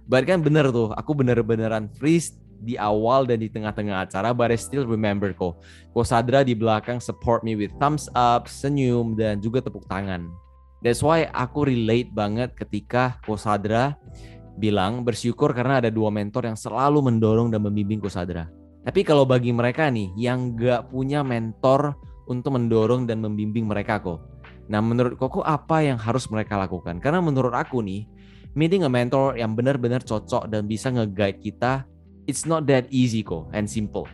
Bahkan 0.08 0.44
bener 0.44 0.68
tuh, 0.68 0.92
aku 0.92 1.16
bener-beneran 1.16 1.88
freeze 1.96 2.36
di 2.58 2.74
awal 2.76 3.24
dan 3.24 3.38
di 3.40 3.48
tengah-tengah 3.48 4.08
acara, 4.08 4.34
but 4.34 4.50
I 4.50 4.58
still 4.58 4.84
remember 4.84 5.30
kok. 5.32 5.62
Ko 5.94 6.00
Sadra 6.02 6.42
di 6.42 6.52
belakang 6.52 6.98
support 6.98 7.46
me 7.46 7.54
with 7.54 7.72
thumbs 7.78 8.10
up, 8.18 8.50
senyum, 8.50 9.14
dan 9.14 9.38
juga 9.38 9.62
tepuk 9.62 9.86
tangan. 9.86 10.26
That's 10.82 11.02
why 11.02 11.26
aku 11.34 11.66
relate 11.66 12.10
banget 12.14 12.54
ketika 12.54 13.18
Ko 13.26 13.34
Sadra 13.34 13.98
bilang 14.58 15.06
bersyukur 15.06 15.54
karena 15.54 15.82
ada 15.82 15.90
dua 15.90 16.10
mentor 16.10 16.50
yang 16.50 16.58
selalu 16.58 17.02
mendorong 17.02 17.50
dan 17.50 17.62
membimbing 17.62 18.02
Ko 18.02 18.10
Sadra. 18.10 18.50
Tapi 18.82 19.02
kalau 19.02 19.26
bagi 19.26 19.52
mereka 19.52 19.90
nih 19.90 20.14
yang 20.16 20.54
gak 20.54 20.90
punya 20.90 21.20
mentor 21.20 21.98
untuk 22.28 22.54
mendorong 22.54 23.08
dan 23.08 23.24
membimbing 23.24 23.64
mereka 23.66 23.98
kok. 23.98 24.20
Nah 24.68 24.84
menurut 24.84 25.16
Koko 25.16 25.40
apa 25.40 25.80
yang 25.80 25.96
harus 25.96 26.28
mereka 26.28 26.60
lakukan? 26.60 27.00
Karena 27.00 27.24
menurut 27.24 27.56
aku 27.56 27.80
nih, 27.80 28.04
meeting 28.52 28.84
a 28.84 28.90
mentor 28.92 29.34
yang 29.40 29.56
benar-benar 29.56 30.04
cocok 30.04 30.46
dan 30.52 30.68
bisa 30.68 30.92
nge-guide 30.92 31.40
kita, 31.40 31.88
it's 32.28 32.44
not 32.44 32.68
that 32.68 32.84
easy 32.92 33.24
kok 33.24 33.48
and 33.56 33.64
simple. 33.64 34.04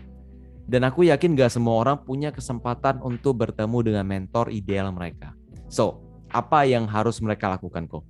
Dan 0.65 0.87
aku 0.87 1.05
yakin 1.05 1.37
gak 1.37 1.53
semua 1.53 1.85
orang 1.85 2.01
punya 2.01 2.33
kesempatan 2.33 3.03
untuk 3.05 3.37
bertemu 3.37 3.79
dengan 3.85 4.05
mentor 4.09 4.49
ideal 4.49 4.89
mereka. 4.97 5.37
So, 5.69 6.01
apa 6.33 6.65
yang 6.65 6.89
harus 6.89 7.21
mereka 7.21 7.53
lakukan 7.53 7.85
kok? 7.85 8.07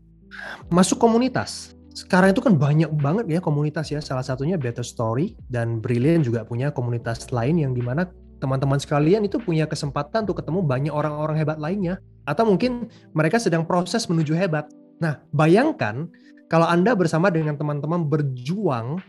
Masuk 0.71 1.03
komunitas. 1.03 1.75
Sekarang 1.95 2.35
itu 2.35 2.43
kan 2.43 2.59
banyak 2.59 2.91
banget 2.99 3.27
ya 3.31 3.39
komunitas 3.39 3.87
ya. 3.91 4.03
Salah 4.03 4.27
satunya 4.27 4.59
Better 4.59 4.83
Story 4.83 5.39
dan 5.47 5.79
Brilliant 5.79 6.27
juga 6.27 6.43
punya 6.43 6.75
komunitas 6.75 7.31
lain 7.31 7.63
yang 7.63 7.71
di 7.71 7.83
mana 7.83 8.07
teman-teman 8.45 8.77
sekalian 8.77 9.25
itu 9.25 9.41
punya 9.41 9.65
kesempatan 9.65 10.29
untuk 10.29 10.45
ketemu 10.45 10.61
banyak 10.61 10.93
orang-orang 10.93 11.41
hebat 11.41 11.57
lainnya 11.57 11.97
atau 12.29 12.45
mungkin 12.45 12.93
mereka 13.17 13.41
sedang 13.41 13.65
proses 13.65 14.05
menuju 14.05 14.37
hebat. 14.37 14.69
Nah, 15.01 15.25
bayangkan 15.33 16.13
kalau 16.53 16.69
Anda 16.69 16.93
bersama 16.93 17.33
dengan 17.33 17.57
teman-teman 17.57 18.05
berjuang 18.05 19.01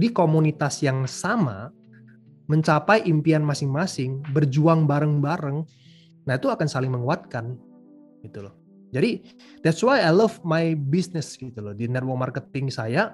di 0.00 0.08
komunitas 0.08 0.80
yang 0.80 1.04
sama 1.04 1.68
mencapai 2.48 3.04
impian 3.04 3.44
masing-masing, 3.44 4.24
berjuang 4.32 4.88
bareng-bareng. 4.88 5.68
Nah, 6.24 6.34
itu 6.40 6.48
akan 6.48 6.64
saling 6.64 6.88
menguatkan 6.88 7.60
gitu 8.24 8.48
loh. 8.48 8.56
Jadi 8.88 9.20
that's 9.60 9.84
why 9.84 10.00
I 10.00 10.08
love 10.08 10.40
my 10.40 10.72
business 10.72 11.36
gitu 11.36 11.60
loh. 11.60 11.76
Di 11.76 11.92
network 11.92 12.16
marketing 12.16 12.72
saya 12.72 13.12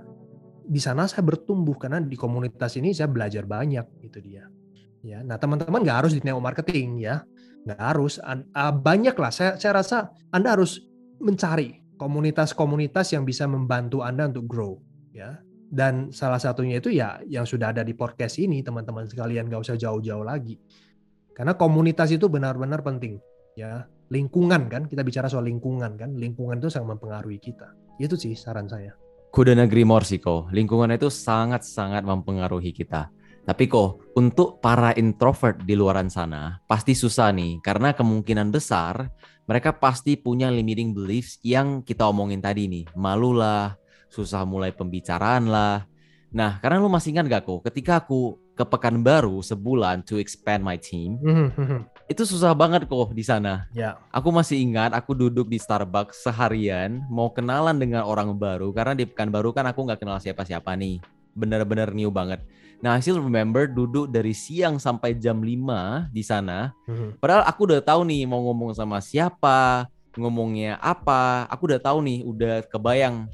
di 0.64 0.78
sana 0.78 1.10
saya 1.10 1.26
bertumbuh 1.26 1.74
karena 1.74 1.98
di 1.98 2.14
komunitas 2.14 2.78
ini 2.78 2.94
saya 2.94 3.10
belajar 3.10 3.42
banyak 3.44 4.06
itu 4.06 4.22
dia 4.22 4.46
ya 5.04 5.20
nah 5.20 5.36
teman-teman 5.36 5.84
nggak 5.84 5.98
harus 6.04 6.12
di 6.16 6.24
neo 6.24 6.40
marketing 6.40 7.04
ya. 7.04 7.20
Nggak 7.68 7.80
harus. 7.80 8.16
Banyak 8.56 9.16
lah 9.16 9.32
saya 9.32 9.60
saya 9.60 9.80
rasa 9.80 10.08
anda 10.32 10.56
harus 10.56 10.80
mencari 11.20 11.84
komunitas-komunitas 12.00 13.14
yang 13.14 13.22
bisa 13.28 13.44
membantu 13.46 14.00
anda 14.00 14.28
untuk 14.28 14.48
grow 14.48 14.72
ya. 15.12 15.38
Dan 15.74 16.12
salah 16.12 16.38
satunya 16.38 16.78
itu 16.78 16.92
ya 16.92 17.18
yang 17.24 17.48
sudah 17.48 17.72
ada 17.72 17.82
di 17.84 17.96
podcast 17.96 18.36
ini 18.40 18.60
teman-teman 18.60 19.08
sekalian 19.08 19.48
nggak 19.48 19.64
usah 19.64 19.76
jauh-jauh 19.76 20.24
lagi. 20.24 20.60
Karena 21.34 21.56
komunitas 21.56 22.12
itu 22.12 22.28
benar-benar 22.28 22.80
penting 22.84 23.20
ya. 23.56 23.84
Lingkungan 24.12 24.68
kan 24.68 24.84
kita 24.84 25.00
bicara 25.00 25.32
soal 25.32 25.48
lingkungan 25.48 25.96
kan. 25.96 26.12
Lingkungan 26.14 26.60
itu 26.60 26.68
sangat 26.68 27.00
mempengaruhi 27.00 27.40
kita. 27.40 27.72
Itu 27.96 28.20
sih 28.20 28.36
saran 28.36 28.68
saya. 28.68 28.92
Kuda 29.34 29.56
negeri 29.58 29.82
Morsiko, 29.82 30.46
lingkungan 30.54 30.94
itu 30.94 31.10
sangat-sangat 31.10 32.06
mempengaruhi 32.06 32.70
kita. 32.70 33.10
Tapi 33.44 33.68
kok 33.68 34.16
untuk 34.16 34.56
para 34.64 34.96
introvert 34.96 35.60
di 35.68 35.76
luaran 35.76 36.08
sana 36.08 36.64
pasti 36.64 36.96
susah 36.96 37.28
nih 37.28 37.60
karena 37.60 37.92
kemungkinan 37.92 38.48
besar 38.48 39.12
mereka 39.44 39.76
pasti 39.76 40.16
punya 40.16 40.48
limiting 40.48 40.96
beliefs 40.96 41.36
yang 41.44 41.84
kita 41.84 42.08
omongin 42.08 42.40
tadi 42.40 42.64
nih. 42.64 42.84
Malu 42.96 43.36
lah, 43.36 43.76
susah 44.08 44.48
mulai 44.48 44.72
pembicaraan 44.72 45.52
lah. 45.52 45.84
Nah, 46.32 46.58
karena 46.58 46.80
lu 46.80 46.88
masih 46.88 47.14
ingat 47.14 47.28
gak 47.28 47.44
kok 47.44 47.60
ketika 47.68 48.00
aku 48.00 48.40
ke 48.56 48.64
Pekanbaru 48.64 49.44
sebulan 49.44 50.06
to 50.08 50.16
expand 50.16 50.64
my 50.64 50.80
team, 50.80 51.20
itu 52.08 52.22
susah 52.24 52.56
banget 52.56 52.88
kok 52.88 53.12
di 53.12 53.20
sana. 53.20 53.68
Ya. 53.76 54.00
Aku 54.08 54.32
masih 54.32 54.56
ingat 54.56 54.96
aku 54.96 55.12
duduk 55.12 55.52
di 55.52 55.60
Starbucks 55.60 56.24
seharian 56.24 57.04
mau 57.12 57.28
kenalan 57.30 57.76
dengan 57.76 58.08
orang 58.08 58.32
baru 58.34 58.72
karena 58.72 58.96
di 58.96 59.04
Pekanbaru 59.04 59.52
kan 59.52 59.68
aku 59.68 59.84
nggak 59.84 60.00
kenal 60.00 60.16
siapa-siapa 60.16 60.72
nih. 60.80 61.04
Bener-bener 61.34 61.92
new 61.92 62.08
banget 62.08 62.40
Nah, 62.84 63.00
I 63.00 63.00
still 63.00 63.16
remember 63.16 63.64
duduk 63.64 64.12
dari 64.12 64.36
siang 64.36 64.76
sampai 64.76 65.16
jam 65.16 65.40
5 65.40 66.12
di 66.12 66.20
sana. 66.20 66.68
Mm-hmm. 66.84 67.16
Padahal 67.16 67.48
aku 67.48 67.64
udah 67.64 67.80
tahu 67.80 68.04
nih 68.04 68.28
mau 68.28 68.44
ngomong 68.44 68.76
sama 68.76 69.00
siapa, 69.00 69.88
ngomongnya 70.20 70.76
apa. 70.84 71.48
Aku 71.48 71.64
udah 71.64 71.80
tahu 71.80 72.04
nih, 72.04 72.20
udah 72.28 72.60
kebayang. 72.68 73.24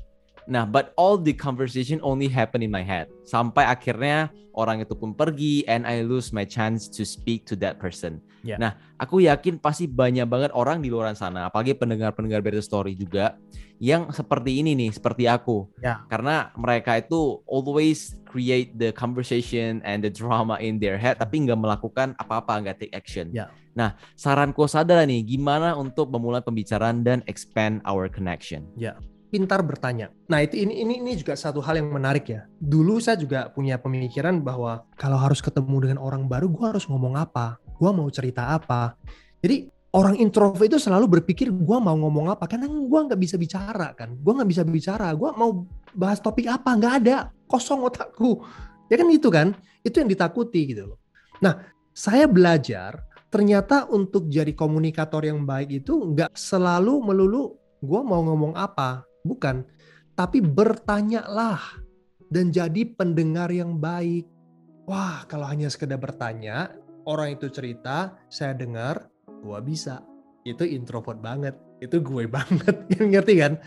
Nah, 0.49 0.65
but 0.65 0.93
all 0.97 1.21
the 1.21 1.35
conversation 1.35 2.01
only 2.01 2.29
happen 2.31 2.65
in 2.65 2.71
my 2.73 2.85
head. 2.85 3.11
Sampai 3.27 3.67
akhirnya 3.67 4.33
orang 4.57 4.83
itu 4.83 4.95
pun 4.97 5.13
pergi 5.13 5.65
and 5.69 5.87
I 5.87 6.03
lose 6.05 6.33
my 6.33 6.45
chance 6.45 6.89
to 6.97 7.03
speak 7.05 7.47
to 7.51 7.55
that 7.61 7.81
person. 7.81 8.21
Yeah. 8.41 8.57
Nah, 8.57 8.73
aku 8.97 9.25
yakin 9.25 9.61
pasti 9.61 9.85
banyak 9.85 10.25
banget 10.27 10.51
orang 10.57 10.81
di 10.81 10.89
luar 10.89 11.13
sana, 11.13 11.49
apalagi 11.49 11.77
pendengar-pendengar 11.77 12.41
Better 12.41 12.65
Story 12.65 12.97
juga 12.97 13.37
yang 13.81 14.13
seperti 14.13 14.61
ini 14.61 14.77
nih, 14.77 14.91
seperti 14.93 15.25
aku. 15.25 15.69
Ya. 15.81 16.05
Karena 16.13 16.53
mereka 16.57 17.01
itu 17.01 17.41
always 17.49 18.21
create 18.29 18.77
the 18.77 18.93
conversation 18.93 19.81
and 19.83 20.05
the 20.05 20.13
drama 20.13 20.61
in 20.61 20.77
their 20.77 21.01
head, 21.01 21.17
tapi 21.17 21.43
nggak 21.49 21.57
melakukan 21.57 22.13
apa-apa, 22.21 22.61
nggak 22.61 22.77
take 22.77 22.95
action. 22.95 23.33
Ya. 23.33 23.49
Nah, 23.73 23.97
saranku 24.19 24.69
adalah 24.69 25.09
nih, 25.09 25.25
gimana 25.25 25.79
untuk 25.79 26.13
memulai 26.13 26.45
pembicaraan 26.45 27.01
dan 27.01 27.25
expand 27.25 27.81
our 27.89 28.11
connection? 28.11 28.69
Ya, 28.77 28.99
pintar 29.31 29.63
bertanya. 29.63 30.11
Nah, 30.27 30.43
itu 30.43 30.59
ini 30.59 30.83
ini 30.83 30.95
ini 30.99 31.15
juga 31.15 31.39
satu 31.39 31.63
hal 31.63 31.79
yang 31.79 31.89
menarik 31.89 32.27
ya. 32.27 32.51
Dulu 32.59 32.99
saya 32.99 33.15
juga 33.15 33.47
punya 33.55 33.79
pemikiran 33.79 34.43
bahwa 34.43 34.85
kalau 34.99 35.17
harus 35.17 35.39
ketemu 35.39 35.87
dengan 35.87 35.99
orang 36.03 36.27
baru, 36.27 36.51
gue 36.51 36.67
harus 36.67 36.85
ngomong 36.91 37.15
apa, 37.15 37.63
gue 37.63 37.91
mau 37.95 38.11
cerita 38.11 38.51
apa. 38.53 38.99
Jadi 39.41 39.71
orang 39.95 40.19
introvert 40.19 40.67
itu 40.67 40.79
selalu 40.79 41.23
berpikir 41.23 41.55
gue 41.55 41.79
mau 41.79 41.95
ngomong 41.95 42.35
apa? 42.35 42.51
Karena 42.51 42.67
gue 42.67 43.01
nggak 43.07 43.21
bisa 43.23 43.39
bicara 43.39 43.95
kan? 43.95 44.19
Gue 44.19 44.33
nggak 44.35 44.51
bisa 44.51 44.63
bicara. 44.67 45.15
Gue 45.15 45.31
mau 45.39 45.65
bahas 45.95 46.19
topik 46.19 46.51
apa? 46.51 46.75
Nggak 46.75 46.95
ada. 47.07 47.17
Kosong 47.47 47.87
otakku. 47.87 48.43
Ya 48.91 48.99
kan 48.99 49.09
itu 49.11 49.31
kan? 49.31 49.55
Itu 49.87 50.03
yang 50.03 50.11
ditakuti 50.11 50.75
gitu 50.75 50.95
loh. 50.95 50.99
Nah 51.41 51.71
saya 51.95 52.31
belajar 52.31 53.03
ternyata 53.31 53.87
untuk 53.87 54.27
jadi 54.27 54.51
komunikator 54.55 55.23
yang 55.23 55.47
baik 55.47 55.87
itu 55.87 55.95
nggak 55.95 56.35
selalu 56.35 56.99
melulu 56.99 57.55
gue 57.81 58.01
mau 58.03 58.21
ngomong 58.27 58.59
apa 58.59 59.07
bukan. 59.25 59.65
Tapi 60.15 60.45
bertanyalah 60.45 61.61
dan 62.29 62.53
jadi 62.53 62.87
pendengar 62.95 63.49
yang 63.51 63.81
baik. 63.81 64.29
Wah 64.85 65.25
kalau 65.31 65.47
hanya 65.47 65.71
sekedar 65.71 65.99
bertanya 65.99 66.75
orang 67.07 67.39
itu 67.39 67.49
cerita 67.49 68.15
saya 68.29 68.53
dengar 68.55 69.09
gue 69.41 69.59
bisa. 69.65 70.05
Itu 70.45 70.65
introvert 70.65 71.21
banget. 71.21 71.57
Itu 71.81 72.05
gue 72.05 72.29
banget. 72.37 72.87
Ngerti 73.01 73.35
kan? 73.41 73.59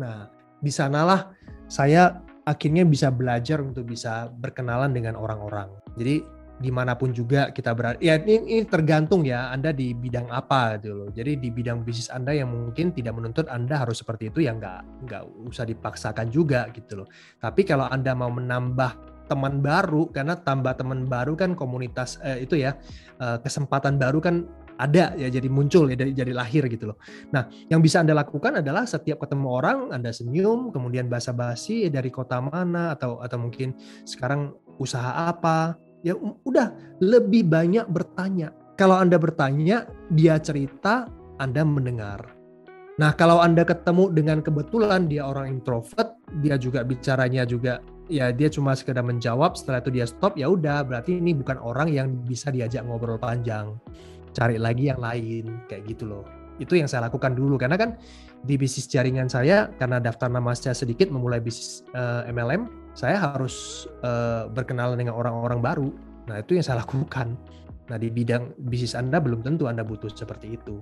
Nah 0.00 0.30
di 0.60 0.72
sanalah 0.72 1.32
saya 1.70 2.20
akhirnya 2.44 2.82
bisa 2.82 3.12
belajar 3.12 3.62
untuk 3.62 3.86
bisa 3.86 4.28
berkenalan 4.32 4.90
dengan 4.90 5.14
orang-orang. 5.14 5.70
Jadi 5.94 6.39
di 6.60 6.68
mana 6.68 6.92
pun 6.92 7.08
juga 7.10 7.48
kita 7.50 7.72
berada 7.72 7.96
ya 8.04 8.20
ini, 8.20 8.60
ini 8.60 8.62
tergantung 8.68 9.24
ya 9.24 9.48
anda 9.48 9.72
di 9.72 9.96
bidang 9.96 10.28
apa 10.28 10.76
gitu 10.76 10.92
loh 10.92 11.08
jadi 11.08 11.40
di 11.40 11.48
bidang 11.48 11.80
bisnis 11.80 12.12
anda 12.12 12.36
yang 12.36 12.52
mungkin 12.52 12.92
tidak 12.92 13.16
menuntut 13.16 13.48
anda 13.48 13.80
harus 13.80 14.04
seperti 14.04 14.28
itu 14.28 14.44
ya 14.44 14.52
nggak 14.52 15.08
nggak 15.08 15.22
usah 15.48 15.64
dipaksakan 15.64 16.28
juga 16.28 16.68
gitu 16.76 17.04
loh 17.04 17.08
tapi 17.40 17.64
kalau 17.64 17.88
anda 17.88 18.12
mau 18.12 18.28
menambah 18.28 19.24
teman 19.30 19.64
baru 19.64 20.12
karena 20.12 20.36
tambah 20.36 20.76
teman 20.76 21.08
baru 21.08 21.32
kan 21.32 21.56
komunitas 21.56 22.20
eh, 22.20 22.44
itu 22.44 22.60
ya 22.60 22.76
eh, 23.16 23.38
kesempatan 23.40 23.96
baru 23.96 24.20
kan 24.20 24.44
ada 24.80 25.12
ya 25.12 25.28
jadi 25.28 25.48
muncul 25.52 25.92
ya 25.92 25.96
dari 26.00 26.16
jadi 26.16 26.32
lahir 26.32 26.64
gitu 26.72 26.88
loh. 26.88 26.96
Nah, 27.36 27.52
yang 27.68 27.84
bisa 27.84 28.00
Anda 28.00 28.16
lakukan 28.16 28.64
adalah 28.64 28.88
setiap 28.88 29.20
ketemu 29.20 29.46
orang 29.52 29.78
Anda 29.92 30.08
senyum, 30.08 30.72
kemudian 30.72 31.12
basa-basi 31.12 31.84
ya 31.84 31.90
dari 31.92 32.08
kota 32.08 32.40
mana 32.40 32.96
atau 32.96 33.20
atau 33.20 33.36
mungkin 33.36 33.76
sekarang 34.08 34.56
usaha 34.80 35.28
apa. 35.28 35.76
Ya 36.00 36.16
udah 36.18 36.72
lebih 37.04 37.48
banyak 37.48 37.84
bertanya. 37.92 38.52
Kalau 38.80 38.96
Anda 38.96 39.20
bertanya, 39.20 39.84
dia 40.08 40.40
cerita, 40.40 41.04
Anda 41.36 41.60
mendengar. 41.62 42.32
Nah, 42.96 43.12
kalau 43.16 43.40
Anda 43.40 43.64
ketemu 43.64 44.12
dengan 44.12 44.40
kebetulan 44.40 45.08
dia 45.08 45.28
orang 45.28 45.60
introvert, 45.60 46.16
dia 46.40 46.56
juga 46.56 46.84
bicaranya 46.84 47.44
juga 47.44 47.84
ya 48.10 48.34
dia 48.34 48.50
cuma 48.50 48.74
sekedar 48.74 49.06
menjawab 49.06 49.54
setelah 49.54 49.78
itu 49.78 49.94
dia 49.94 50.04
stop 50.04 50.34
ya 50.34 50.50
udah 50.50 50.82
berarti 50.82 51.22
ini 51.22 51.30
bukan 51.30 51.56
orang 51.62 51.94
yang 51.94 52.10
bisa 52.26 52.50
diajak 52.50 52.82
ngobrol 52.82 53.16
panjang 53.22 53.78
cari 54.34 54.58
lagi 54.58 54.90
yang 54.90 54.98
lain 54.98 55.62
kayak 55.70 55.86
gitu 55.86 56.10
loh 56.10 56.26
itu 56.58 56.76
yang 56.76 56.90
saya 56.90 57.08
lakukan 57.08 57.32
dulu 57.32 57.56
karena 57.56 57.78
kan 57.78 57.96
di 58.44 58.58
bisnis 58.58 58.90
jaringan 58.90 59.30
saya 59.30 59.70
karena 59.78 60.02
daftar 60.02 60.28
nama 60.28 60.52
saya 60.52 60.74
sedikit 60.76 61.08
memulai 61.08 61.40
bisnis 61.40 61.86
uh, 61.94 62.26
eh, 62.26 62.34
MLM 62.34 62.79
saya 62.94 63.16
harus 63.20 63.86
uh, 64.02 64.50
berkenalan 64.50 64.98
dengan 64.98 65.14
orang-orang 65.16 65.60
baru 65.62 65.88
nah 66.28 66.38
itu 66.38 66.58
yang 66.58 66.64
saya 66.66 66.80
lakukan 66.84 67.34
nah 67.90 67.98
di 67.98 68.06
bidang 68.06 68.54
bisnis 68.70 68.94
anda 68.94 69.18
belum 69.18 69.42
tentu 69.42 69.66
anda 69.66 69.82
butuh 69.82 70.10
seperti 70.14 70.54
itu 70.54 70.78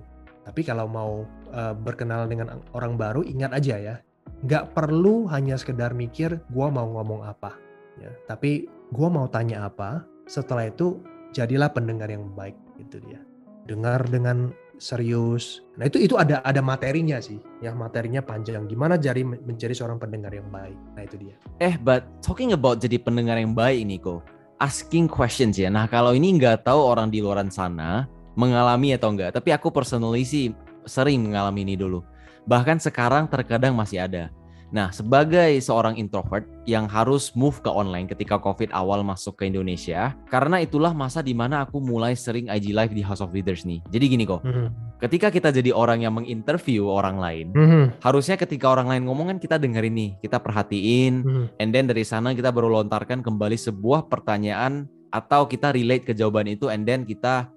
Tapi 0.49 0.65
kalau 0.65 0.89
mau 0.89 1.29
uh, 1.53 1.77
berkenalan 1.77 2.25
dengan 2.25 2.47
orang 2.73 2.97
baru, 2.97 3.21
ingat 3.21 3.53
aja 3.53 3.75
ya, 3.77 3.95
nggak 4.41 4.73
perlu 4.73 5.29
hanya 5.29 5.59
sekedar 5.61 5.93
mikir 5.93 6.41
gua 6.49 6.73
mau 6.73 6.89
ngomong 6.89 7.21
apa, 7.21 7.53
ya. 8.01 8.09
Tapi 8.25 8.65
gua 8.89 9.13
mau 9.13 9.29
tanya 9.29 9.69
apa. 9.69 10.01
Setelah 10.25 10.73
itu 10.73 10.97
jadilah 11.37 11.69
pendengar 11.69 12.09
yang 12.09 12.33
baik, 12.33 12.57
itu 12.81 12.97
dia. 13.05 13.21
Dengar 13.69 14.01
dengan 14.09 14.49
serius. 14.79 15.61
Nah 15.75 15.85
itu 15.85 15.99
itu 15.99 16.15
ada 16.15 16.39
ada 16.41 16.63
materinya 16.63 17.19
sih, 17.19 17.37
yang 17.59 17.75
materinya 17.77 18.23
panjang. 18.23 18.65
Gimana 18.65 18.95
jadi 18.95 19.21
menjadi 19.21 19.75
seorang 19.75 19.99
pendengar 19.99 20.31
yang 20.31 20.47
baik? 20.49 20.79
Nah 20.95 21.03
itu 21.03 21.15
dia. 21.19 21.35
Eh, 21.59 21.75
but 21.77 22.07
talking 22.23 22.55
about 22.55 22.79
jadi 22.79 22.97
pendengar 22.97 23.35
yang 23.35 23.51
baik 23.51 23.83
ini 23.83 23.99
kok, 23.99 24.23
asking 24.63 25.11
questions 25.11 25.59
ya. 25.59 25.67
Nah 25.69 25.85
kalau 25.85 26.15
ini 26.15 26.39
nggak 26.39 26.65
tahu 26.65 26.79
orang 26.79 27.11
di 27.11 27.19
luar 27.19 27.43
sana 27.51 28.07
mengalami 28.39 28.95
atau 28.95 29.11
enggak, 29.11 29.35
tapi 29.35 29.51
aku 29.51 29.67
personally 29.69 30.23
sih 30.23 30.55
sering 30.87 31.27
mengalami 31.27 31.67
ini 31.67 31.75
dulu. 31.75 32.01
Bahkan 32.47 32.79
sekarang 32.81 33.27
terkadang 33.27 33.75
masih 33.75 34.01
ada. 34.07 34.31
Nah, 34.69 34.93
sebagai 34.93 35.57
seorang 35.57 35.97
introvert 35.97 36.45
yang 36.69 36.85
harus 36.85 37.33
move 37.33 37.57
ke 37.65 37.69
online 37.69 38.05
ketika 38.05 38.37
COVID 38.37 38.69
awal 38.69 39.01
masuk 39.01 39.41
ke 39.41 39.49
Indonesia, 39.49 40.13
karena 40.29 40.61
itulah 40.61 40.93
masa 40.93 41.25
di 41.25 41.33
mana 41.33 41.65
aku 41.65 41.81
mulai 41.81 42.13
sering 42.13 42.45
IG 42.53 42.77
live 42.77 42.93
di 42.93 43.01
House 43.01 43.21
of 43.21 43.33
Leaders 43.33 43.65
nih. 43.65 43.81
Jadi 43.89 44.05
gini 44.05 44.23
kok, 44.29 44.45
mm 44.45 44.53
-hmm. 44.53 44.67
ketika 45.01 45.33
kita 45.33 45.49
jadi 45.49 45.73
orang 45.73 46.05
yang 46.05 46.13
menginterview 46.13 46.85
orang 46.85 47.17
lain, 47.17 47.49
mm 47.49 47.65
-hmm. 47.65 47.83
harusnya 48.05 48.37
ketika 48.37 48.69
orang 48.69 48.93
lain 48.93 49.09
ngomong 49.09 49.33
kan 49.33 49.37
kita 49.41 49.57
dengerin 49.57 49.95
nih, 49.97 50.11
kita 50.21 50.37
perhatiin, 50.37 51.25
mm 51.25 51.25
-hmm. 51.25 51.45
and 51.57 51.69
then 51.73 51.89
dari 51.89 52.05
sana 52.05 52.37
kita 52.37 52.53
baru 52.53 52.69
lontarkan 52.69 53.25
kembali 53.25 53.57
sebuah 53.57 54.05
pertanyaan 54.05 54.85
atau 55.09 55.49
kita 55.49 55.73
relate 55.73 56.05
ke 56.05 56.13
jawaban 56.13 56.45
itu, 56.45 56.69
and 56.69 56.85
then 56.85 57.01
kita 57.09 57.49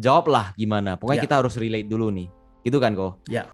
jawablah 0.00 0.56
gimana. 0.56 0.96
Pokoknya 0.96 1.20
yeah. 1.20 1.26
kita 1.28 1.36
harus 1.44 1.54
relate 1.60 1.84
dulu 1.84 2.08
nih, 2.08 2.32
gitu 2.64 2.80
kan 2.80 2.96
kok? 2.96 3.20
Ya. 3.28 3.44
Yeah. 3.44 3.46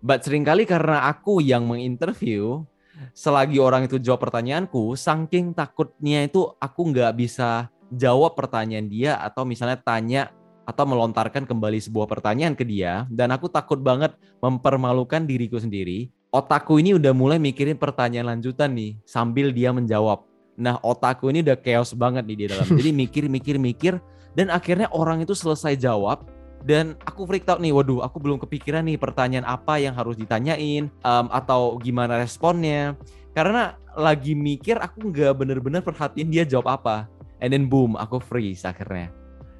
But 0.00 0.24
sering 0.24 0.48
kali 0.48 0.64
karena 0.64 1.08
aku 1.12 1.44
yang 1.44 1.68
menginterview, 1.68 2.64
selagi 3.12 3.60
orang 3.60 3.84
itu 3.84 4.00
jawab 4.00 4.24
pertanyaanku, 4.24 4.96
saking 4.96 5.52
takutnya 5.52 6.24
itu 6.24 6.48
aku 6.56 6.80
nggak 6.92 7.12
bisa 7.20 7.68
jawab 7.92 8.32
pertanyaan 8.38 8.88
dia 8.88 9.20
atau 9.20 9.44
misalnya 9.44 9.76
tanya 9.76 10.32
atau 10.64 10.86
melontarkan 10.86 11.44
kembali 11.44 11.82
sebuah 11.82 12.06
pertanyaan 12.06 12.54
ke 12.54 12.62
dia 12.62 13.04
dan 13.10 13.34
aku 13.34 13.50
takut 13.50 13.82
banget 13.82 14.14
mempermalukan 14.38 15.26
diriku 15.26 15.58
sendiri. 15.58 16.14
Otakku 16.30 16.78
ini 16.78 16.94
udah 16.94 17.10
mulai 17.10 17.42
mikirin 17.42 17.74
pertanyaan 17.74 18.38
lanjutan 18.38 18.70
nih 18.70 18.94
sambil 19.02 19.50
dia 19.50 19.74
menjawab. 19.74 20.22
Nah, 20.54 20.78
otakku 20.78 21.26
ini 21.32 21.42
udah 21.42 21.58
chaos 21.58 21.90
banget 21.90 22.22
nih 22.22 22.38
di 22.38 22.46
dalam. 22.54 22.66
Jadi 22.78 22.90
mikir-mikir-mikir 22.94 23.98
dan 24.38 24.46
akhirnya 24.54 24.86
orang 24.94 25.26
itu 25.26 25.34
selesai 25.34 25.74
jawab, 25.74 26.22
dan 26.64 26.96
aku 27.08 27.24
freak 27.24 27.48
out 27.48 27.60
nih 27.60 27.72
waduh 27.72 28.04
aku 28.04 28.20
belum 28.20 28.36
kepikiran 28.40 28.84
nih 28.84 29.00
pertanyaan 29.00 29.48
apa 29.48 29.80
yang 29.80 29.96
harus 29.96 30.16
ditanyain 30.16 30.92
um, 31.04 31.26
atau 31.32 31.80
gimana 31.80 32.20
responnya 32.20 32.96
karena 33.32 33.76
lagi 33.96 34.36
mikir 34.36 34.76
aku 34.76 35.08
nggak 35.10 35.34
bener-bener 35.40 35.80
perhatiin 35.80 36.28
dia 36.28 36.44
jawab 36.44 36.68
apa 36.80 37.08
and 37.40 37.56
then 37.56 37.66
boom 37.66 37.96
aku 37.96 38.20
freeze 38.20 38.62
akhirnya 38.68 39.08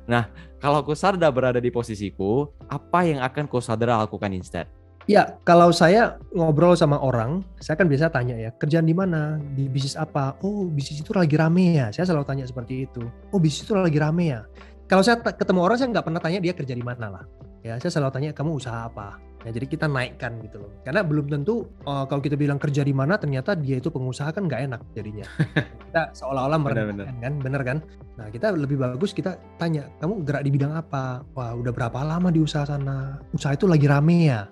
nah 0.04 0.28
kalau 0.60 0.84
aku 0.84 0.92
sadar 0.92 1.32
berada 1.32 1.62
di 1.62 1.72
posisiku 1.72 2.50
apa 2.68 3.06
yang 3.06 3.24
akan 3.24 3.48
kau 3.48 3.62
sadar 3.62 3.96
lakukan 3.96 4.32
instead 4.36 4.68
Ya, 5.08 5.40
kalau 5.42 5.74
saya 5.74 6.22
ngobrol 6.30 6.78
sama 6.78 7.00
orang, 7.00 7.42
saya 7.58 7.74
kan 7.74 7.90
biasa 7.90 8.14
tanya 8.14 8.36
ya, 8.36 8.54
kerjaan 8.54 8.86
di 8.86 8.94
mana, 8.94 9.42
di 9.58 9.66
bisnis 9.66 9.98
apa? 9.98 10.38
Oh, 10.38 10.70
bisnis 10.70 11.02
itu 11.02 11.10
lagi 11.10 11.34
rame 11.34 11.82
ya. 11.82 11.90
Saya 11.90 12.06
selalu 12.06 12.28
tanya 12.28 12.44
seperti 12.46 12.86
itu. 12.86 13.02
Oh, 13.34 13.42
bisnis 13.42 13.66
itu 13.66 13.74
lagi 13.74 13.98
rame 13.98 14.30
ya 14.30 14.46
kalau 14.90 15.06
saya 15.06 15.22
ketemu 15.22 15.60
orang 15.62 15.78
saya 15.78 15.88
nggak 15.94 16.02
pernah 16.10 16.18
tanya 16.18 16.42
dia 16.42 16.50
kerja 16.50 16.74
di 16.74 16.82
mana 16.82 17.06
lah. 17.06 17.24
Ya 17.62 17.78
saya 17.78 17.94
selalu 17.94 18.10
tanya 18.10 18.30
kamu 18.34 18.58
usaha 18.58 18.90
apa? 18.90 19.22
Ya 19.46 19.54
jadi 19.54 19.70
kita 19.70 19.86
naikkan 19.86 20.42
gitu 20.42 20.66
loh. 20.66 20.74
Karena 20.82 21.06
belum 21.06 21.30
tentu 21.30 21.70
uh, 21.86 22.10
kalau 22.10 22.18
kita 22.18 22.34
bilang 22.34 22.58
kerja 22.58 22.82
di 22.82 22.90
mana 22.90 23.14
ternyata 23.14 23.54
dia 23.54 23.78
itu 23.78 23.86
pengusaha 23.86 24.34
kan 24.34 24.50
nggak 24.50 24.66
enak 24.66 24.82
jadinya. 24.92 25.24
Kita 25.90 26.10
seolah-olah 26.14 26.58
merendahkan 26.58 27.16
kan 27.22 27.34
bener 27.38 27.62
kan? 27.66 27.78
Nah 28.14 28.30
kita 28.30 28.54
lebih 28.54 28.78
bagus 28.78 29.10
kita 29.10 29.38
tanya 29.58 29.90
kamu 29.98 30.22
gerak 30.22 30.42
di 30.46 30.50
bidang 30.54 30.74
apa? 30.74 31.22
Wah 31.34 31.54
udah 31.54 31.70
berapa 31.74 31.98
lama 32.02 32.30
di 32.30 32.42
usaha 32.42 32.66
sana? 32.66 33.18
Usaha 33.34 33.54
itu 33.54 33.66
lagi 33.66 33.90
rame 33.90 34.30
ya? 34.30 34.46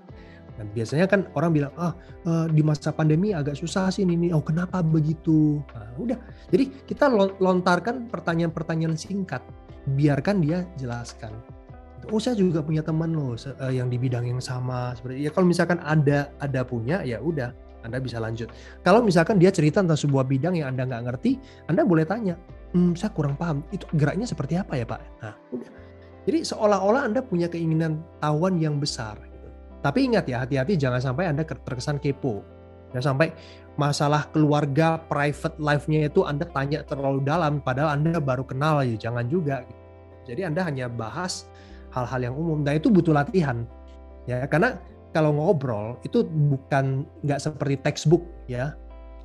Dan 0.58 0.66
biasanya 0.74 1.06
kan 1.06 1.30
orang 1.38 1.50
bilang, 1.54 1.72
ah 1.78 1.94
uh, 2.26 2.50
di 2.50 2.62
masa 2.66 2.90
pandemi 2.90 3.30
agak 3.30 3.54
susah 3.54 3.94
sih 3.94 4.02
ini. 4.02 4.34
Oh 4.34 4.42
kenapa 4.42 4.82
begitu? 4.82 5.62
Nah, 5.70 5.94
udah. 5.94 6.18
Jadi 6.50 6.74
kita 6.90 7.06
lontarkan 7.38 8.10
pertanyaan-pertanyaan 8.10 8.98
singkat 8.98 9.46
biarkan 9.96 10.44
dia 10.44 10.68
jelaskan. 10.76 11.32
Oh 12.08 12.16
saya 12.22 12.38
juga 12.38 12.64
punya 12.64 12.80
teman 12.80 13.12
loh 13.12 13.36
uh, 13.36 13.72
yang 13.72 13.92
di 13.92 14.00
bidang 14.00 14.24
yang 14.24 14.40
sama 14.40 14.96
seperti 14.96 15.28
ya 15.28 15.30
kalau 15.34 15.44
misalkan 15.44 15.76
ada 15.84 16.32
ada 16.40 16.64
punya 16.64 17.04
ya 17.04 17.20
udah 17.20 17.52
anda 17.84 17.98
bisa 18.02 18.18
lanjut. 18.18 18.48
Kalau 18.82 19.04
misalkan 19.04 19.38
dia 19.38 19.54
cerita 19.54 19.84
tentang 19.84 19.98
sebuah 19.98 20.26
bidang 20.26 20.58
yang 20.58 20.74
anda 20.74 20.88
nggak 20.88 21.02
ngerti, 21.08 21.38
anda 21.70 21.86
boleh 21.86 22.02
tanya, 22.08 22.34
hmm, 22.74 22.98
saya 22.98 23.14
kurang 23.14 23.38
paham 23.38 23.62
itu 23.70 23.86
geraknya 23.94 24.26
seperti 24.26 24.58
apa 24.58 24.74
ya 24.74 24.84
pak? 24.88 25.00
Nah 25.22 25.34
udah. 25.54 25.70
Jadi 26.28 26.38
seolah-olah 26.44 27.02
anda 27.08 27.20
punya 27.24 27.48
keinginan 27.48 28.04
tahuan 28.20 28.60
yang 28.60 28.76
besar. 28.76 29.16
Gitu. 29.16 29.48
Tapi 29.80 29.98
ingat 30.10 30.28
ya 30.28 30.44
hati-hati 30.44 30.76
jangan 30.76 31.00
sampai 31.00 31.30
anda 31.30 31.46
terkesan 31.46 32.02
kepo. 32.02 32.44
Jangan 32.92 33.14
sampai 33.14 33.28
masalah 33.78 34.26
keluarga, 34.34 34.98
private 35.06 35.56
life-nya 35.62 36.10
itu 36.10 36.26
Anda 36.26 36.48
tanya 36.50 36.82
terlalu 36.82 37.22
dalam, 37.22 37.62
padahal 37.62 38.00
Anda 38.00 38.18
baru 38.18 38.42
kenal 38.42 38.82
ya, 38.82 38.96
jangan 38.96 39.30
juga. 39.30 39.62
Jadi 40.28 40.44
Anda 40.44 40.62
hanya 40.68 40.86
bahas 40.92 41.48
hal-hal 41.90 42.30
yang 42.30 42.34
umum, 42.36 42.60
dan 42.60 42.76
itu 42.76 42.92
butuh 42.92 43.16
latihan. 43.16 43.64
Ya, 44.28 44.44
karena 44.44 44.76
kalau 45.16 45.32
ngobrol 45.32 45.96
itu 46.04 46.28
bukan 46.28 47.08
nggak 47.24 47.40
seperti 47.40 47.80
textbook 47.80 48.28
ya, 48.44 48.76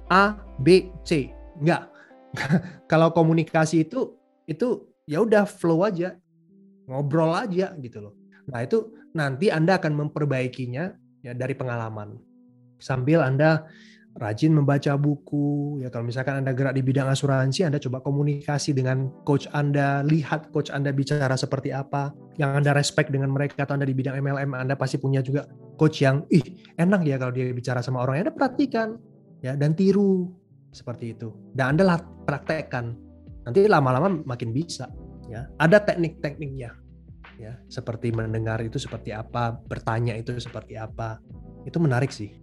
A, 0.07 0.39
B, 0.63 0.87
C, 1.03 1.35
nggak. 1.59 1.91
kalau 2.91 3.13
komunikasi 3.13 3.85
itu 3.85 4.15
itu 4.47 4.87
ya 5.05 5.21
udah 5.21 5.43
flow 5.43 5.83
aja, 5.83 6.15
ngobrol 6.87 7.35
aja 7.35 7.75
gitu 7.83 7.99
loh. 7.99 8.15
Nah 8.47 8.63
itu 8.63 8.95
nanti 9.11 9.51
Anda 9.51 9.77
akan 9.77 10.07
memperbaikinya 10.07 10.95
ya 11.23 11.31
dari 11.35 11.53
pengalaman 11.53 12.17
sambil 12.83 13.23
Anda 13.23 13.67
rajin 14.13 14.53
membaca 14.53 14.93
buku 14.93 15.81
ya 15.81 15.89
kalau 15.89 16.05
misalkan 16.05 16.45
Anda 16.45 16.53
gerak 16.53 16.77
di 16.77 16.85
bidang 16.85 17.09
asuransi 17.09 17.65
Anda 17.65 17.81
coba 17.81 18.05
komunikasi 18.05 18.77
dengan 18.77 19.09
coach 19.25 19.49
Anda 19.49 20.05
lihat 20.05 20.53
coach 20.53 20.69
Anda 20.69 20.93
bicara 20.93 21.33
seperti 21.33 21.73
apa 21.73 22.13
yang 22.37 22.61
Anda 22.61 22.77
respect 22.77 23.09
dengan 23.09 23.33
mereka 23.33 23.65
atau 23.65 23.73
Anda 23.73 23.89
di 23.89 23.97
bidang 23.97 24.13
MLM 24.21 24.53
Anda 24.53 24.77
pasti 24.77 25.01
punya 25.01 25.25
juga 25.25 25.49
coach 25.77 26.05
yang 26.05 26.25
ih 26.29 26.45
enak 26.77 27.01
ya 27.05 27.17
kalau 27.17 27.33
dia 27.33 27.49
bicara 27.53 27.81
sama 27.81 28.05
orang. 28.05 28.25
Anda 28.25 28.33
perhatikan 28.33 28.97
ya 29.41 29.57
dan 29.57 29.73
tiru 29.73 30.29
seperti 30.69 31.17
itu. 31.17 31.33
Dan 31.53 31.77
Anda 31.77 31.97
praktekkan. 32.25 32.93
Nanti 33.43 33.67
lama-lama 33.67 34.23
makin 34.23 34.53
bisa 34.53 34.87
ya. 35.27 35.49
Ada 35.57 35.83
teknik-tekniknya 35.83 36.71
ya 37.41 37.57
seperti 37.65 38.13
mendengar 38.13 38.61
itu 38.61 38.77
seperti 38.77 39.09
apa 39.09 39.57
bertanya 39.65 40.13
itu 40.13 40.37
seperti 40.37 40.77
apa. 40.77 41.17
Itu 41.65 41.79
menarik 41.79 42.11
sih 42.11 42.42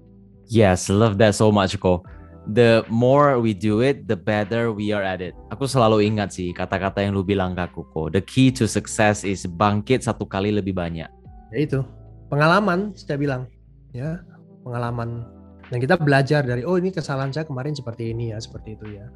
Yes, 0.50 0.90
love 0.90 1.14
that 1.22 1.38
so 1.38 1.54
much 1.54 1.78
kok. 1.78 2.02
The 2.50 2.82
more 2.90 3.38
we 3.38 3.54
do 3.54 3.86
it, 3.86 4.10
the 4.10 4.18
better 4.18 4.74
we 4.74 4.90
are 4.90 5.06
at 5.06 5.22
it. 5.22 5.38
Aku 5.54 5.70
selalu 5.70 6.10
ingat 6.10 6.34
sih 6.34 6.50
kata-kata 6.50 7.06
yang 7.06 7.14
lu 7.14 7.22
bilang 7.22 7.54
ke 7.54 7.70
aku 7.70 7.86
kok. 7.86 8.18
The 8.18 8.22
key 8.26 8.50
to 8.58 8.66
success 8.66 9.22
is 9.22 9.46
bangkit 9.46 10.02
satu 10.02 10.26
kali 10.26 10.50
lebih 10.50 10.74
banyak. 10.74 11.06
Ya 11.54 11.58
itu, 11.62 11.86
pengalaman 12.26 12.90
saya 12.98 13.14
bilang. 13.14 13.46
Ya, 13.94 14.26
pengalaman. 14.66 15.22
Dan 15.70 15.78
kita 15.78 15.94
belajar 15.94 16.42
dari, 16.42 16.66
oh 16.66 16.74
ini 16.74 16.90
kesalahan 16.90 17.30
saya 17.30 17.46
kemarin 17.46 17.78
seperti 17.78 18.10
ini 18.10 18.34
ya, 18.34 18.42
seperti 18.42 18.74
itu 18.74 18.98
ya. 18.98 19.06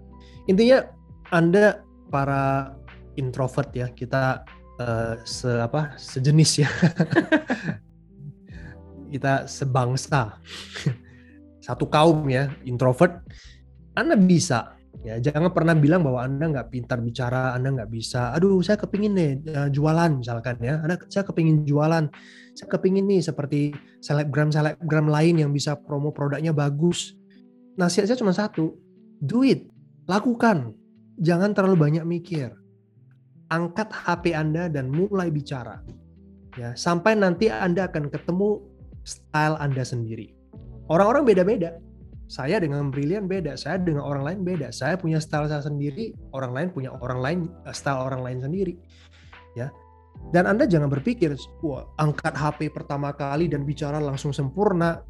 Intinya 0.46 0.86
Anda 1.34 1.82
para 2.14 2.78
introvert 3.18 3.74
ya, 3.74 3.90
kita 3.90 4.46
uh, 4.78 5.18
se 5.26 5.50
apa 5.50 5.98
sejenis 5.98 6.62
ya. 6.62 6.70
kita 9.14 9.50
sebangsa 9.50 10.38
satu 11.64 11.88
kaum 11.88 12.28
ya 12.28 12.52
introvert, 12.68 13.24
Anda 13.96 14.20
bisa 14.20 14.74
ya 15.04 15.20
jangan 15.20 15.52
pernah 15.52 15.76
bilang 15.76 16.00
bahwa 16.00 16.24
Anda 16.24 16.48
nggak 16.48 16.68
pintar 16.72 17.04
bicara, 17.04 17.52
Anda 17.52 17.74
nggak 17.76 17.90
bisa. 17.92 18.32
Aduh, 18.36 18.64
saya 18.64 18.80
kepingin 18.80 19.12
nih 19.12 19.30
uh, 19.52 19.68
jualan 19.72 20.10
misalkan 20.20 20.56
ya. 20.64 20.80
Anda 20.80 20.96
saya 21.12 21.28
kepingin 21.28 21.68
jualan, 21.68 22.04
saya 22.56 22.68
kepingin 22.72 23.04
nih 23.04 23.20
seperti 23.20 23.76
selebgram 24.00 24.48
selebgram 24.48 25.08
lain 25.08 25.44
yang 25.44 25.50
bisa 25.50 25.76
promo 25.76 26.14
produknya 26.14 26.56
bagus. 26.56 27.16
Nasihat 27.76 28.06
saya 28.08 28.18
cuma 28.20 28.32
satu, 28.32 28.76
do 29.20 29.42
it, 29.42 29.66
lakukan. 30.06 30.72
Jangan 31.18 31.54
terlalu 31.54 31.78
banyak 31.78 32.04
mikir. 32.06 32.54
Angkat 33.50 33.92
HP 33.92 34.34
Anda 34.34 34.66
dan 34.66 34.90
mulai 34.90 35.30
bicara. 35.30 35.84
Ya, 36.54 36.74
sampai 36.74 37.18
nanti 37.18 37.50
Anda 37.50 37.90
akan 37.90 38.10
ketemu 38.10 38.62
style 39.02 39.58
Anda 39.58 39.82
sendiri. 39.82 40.33
Orang-orang 40.92 41.24
beda-beda. 41.24 41.80
Saya 42.24 42.56
dengan 42.56 42.88
brilian 42.88 43.28
beda, 43.28 43.52
saya 43.54 43.76
dengan 43.76 44.00
orang 44.00 44.24
lain 44.24 44.40
beda. 44.48 44.72
Saya 44.72 44.96
punya 44.96 45.20
style 45.20 45.44
saya 45.48 45.60
sendiri, 45.60 46.16
orang 46.32 46.56
lain 46.56 46.68
punya 46.72 46.90
orang 46.96 47.20
lain 47.20 47.38
eh, 47.68 47.76
style 47.76 48.00
orang 48.00 48.24
lain 48.24 48.38
sendiri. 48.40 48.74
Ya. 49.54 49.68
Dan 50.32 50.48
Anda 50.48 50.64
jangan 50.64 50.88
berpikir, 50.88 51.36
wah 51.60 51.84
angkat 52.00 52.32
HP 52.32 52.72
pertama 52.72 53.12
kali 53.12 53.46
dan 53.46 53.68
bicara 53.68 54.00
langsung 54.00 54.32
sempurna. 54.32 55.04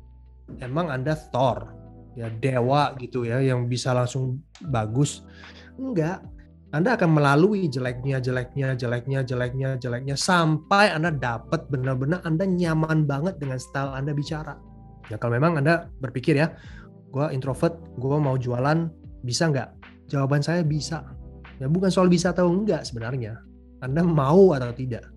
Emang 0.58 0.90
Anda 0.90 1.14
Thor, 1.14 1.70
ya 2.18 2.28
dewa 2.28 2.92
gitu 2.98 3.22
ya, 3.22 3.38
yang 3.38 3.70
bisa 3.70 3.94
langsung 3.94 4.42
bagus. 4.60 5.22
Enggak, 5.78 6.20
anda 6.74 6.98
akan 6.98 7.14
melalui 7.14 7.70
jeleknya, 7.70 8.18
jeleknya, 8.18 8.74
jeleknya, 8.74 9.22
jeleknya, 9.22 9.70
jeleknya 9.78 10.16
sampai 10.18 10.90
Anda 10.90 11.14
dapat 11.14 11.70
benar-benar 11.70 12.26
Anda 12.26 12.50
nyaman 12.50 13.06
banget 13.06 13.38
dengan 13.38 13.62
style 13.62 13.94
Anda 13.94 14.10
bicara. 14.10 14.58
Ya 15.12 15.16
kalau 15.20 15.36
memang 15.36 15.60
Anda 15.60 15.88
berpikir 16.00 16.38
ya, 16.38 16.54
gue 17.12 17.26
introvert, 17.32 17.76
gue 17.98 18.16
mau 18.18 18.36
jualan, 18.38 18.88
bisa 19.24 19.48
nggak? 19.48 19.68
Jawaban 20.08 20.44
saya 20.44 20.64
bisa. 20.64 21.04
Ya 21.62 21.70
bukan 21.70 21.88
soal 21.88 22.10
bisa 22.10 22.34
atau 22.34 22.50
enggak 22.50 22.84
sebenarnya. 22.84 23.40
Anda 23.80 24.04
mau 24.04 24.52
atau 24.56 24.72
tidak. 24.72 25.08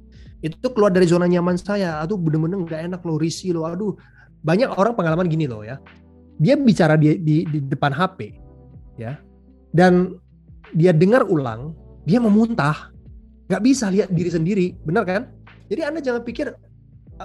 Itu 0.43 0.71
keluar 0.71 0.93
dari 0.93 1.09
zona 1.09 1.25
nyaman 1.25 1.57
saya. 1.57 1.99
Aduh 2.03 2.19
bener-bener 2.19 2.61
nggak 2.63 2.81
enak 2.93 3.01
loh, 3.03 3.17
risih 3.17 3.57
loh. 3.57 3.65
Aduh 3.67 3.95
banyak 4.45 4.69
orang 4.69 4.93
pengalaman 4.93 5.27
gini 5.27 5.49
loh 5.49 5.65
ya. 5.65 5.81
Dia 6.37 6.53
bicara 6.53 6.93
di, 6.93 7.17
di, 7.17 7.41
di 7.49 7.59
depan 7.65 7.89
HP, 7.89 8.37
ya. 9.01 9.17
Dan 9.73 10.13
dia 10.77 10.93
dengar 10.93 11.25
ulang, 11.25 11.73
dia 12.05 12.21
memuntah. 12.21 12.93
Gak 13.49 13.63
bisa 13.63 13.89
lihat 13.89 14.13
diri 14.13 14.29
sendiri, 14.29 14.65
benar 14.85 15.07
kan? 15.07 15.21
Jadi 15.65 15.81
Anda 15.81 15.99
jangan 16.03 16.21
pikir 16.21 16.53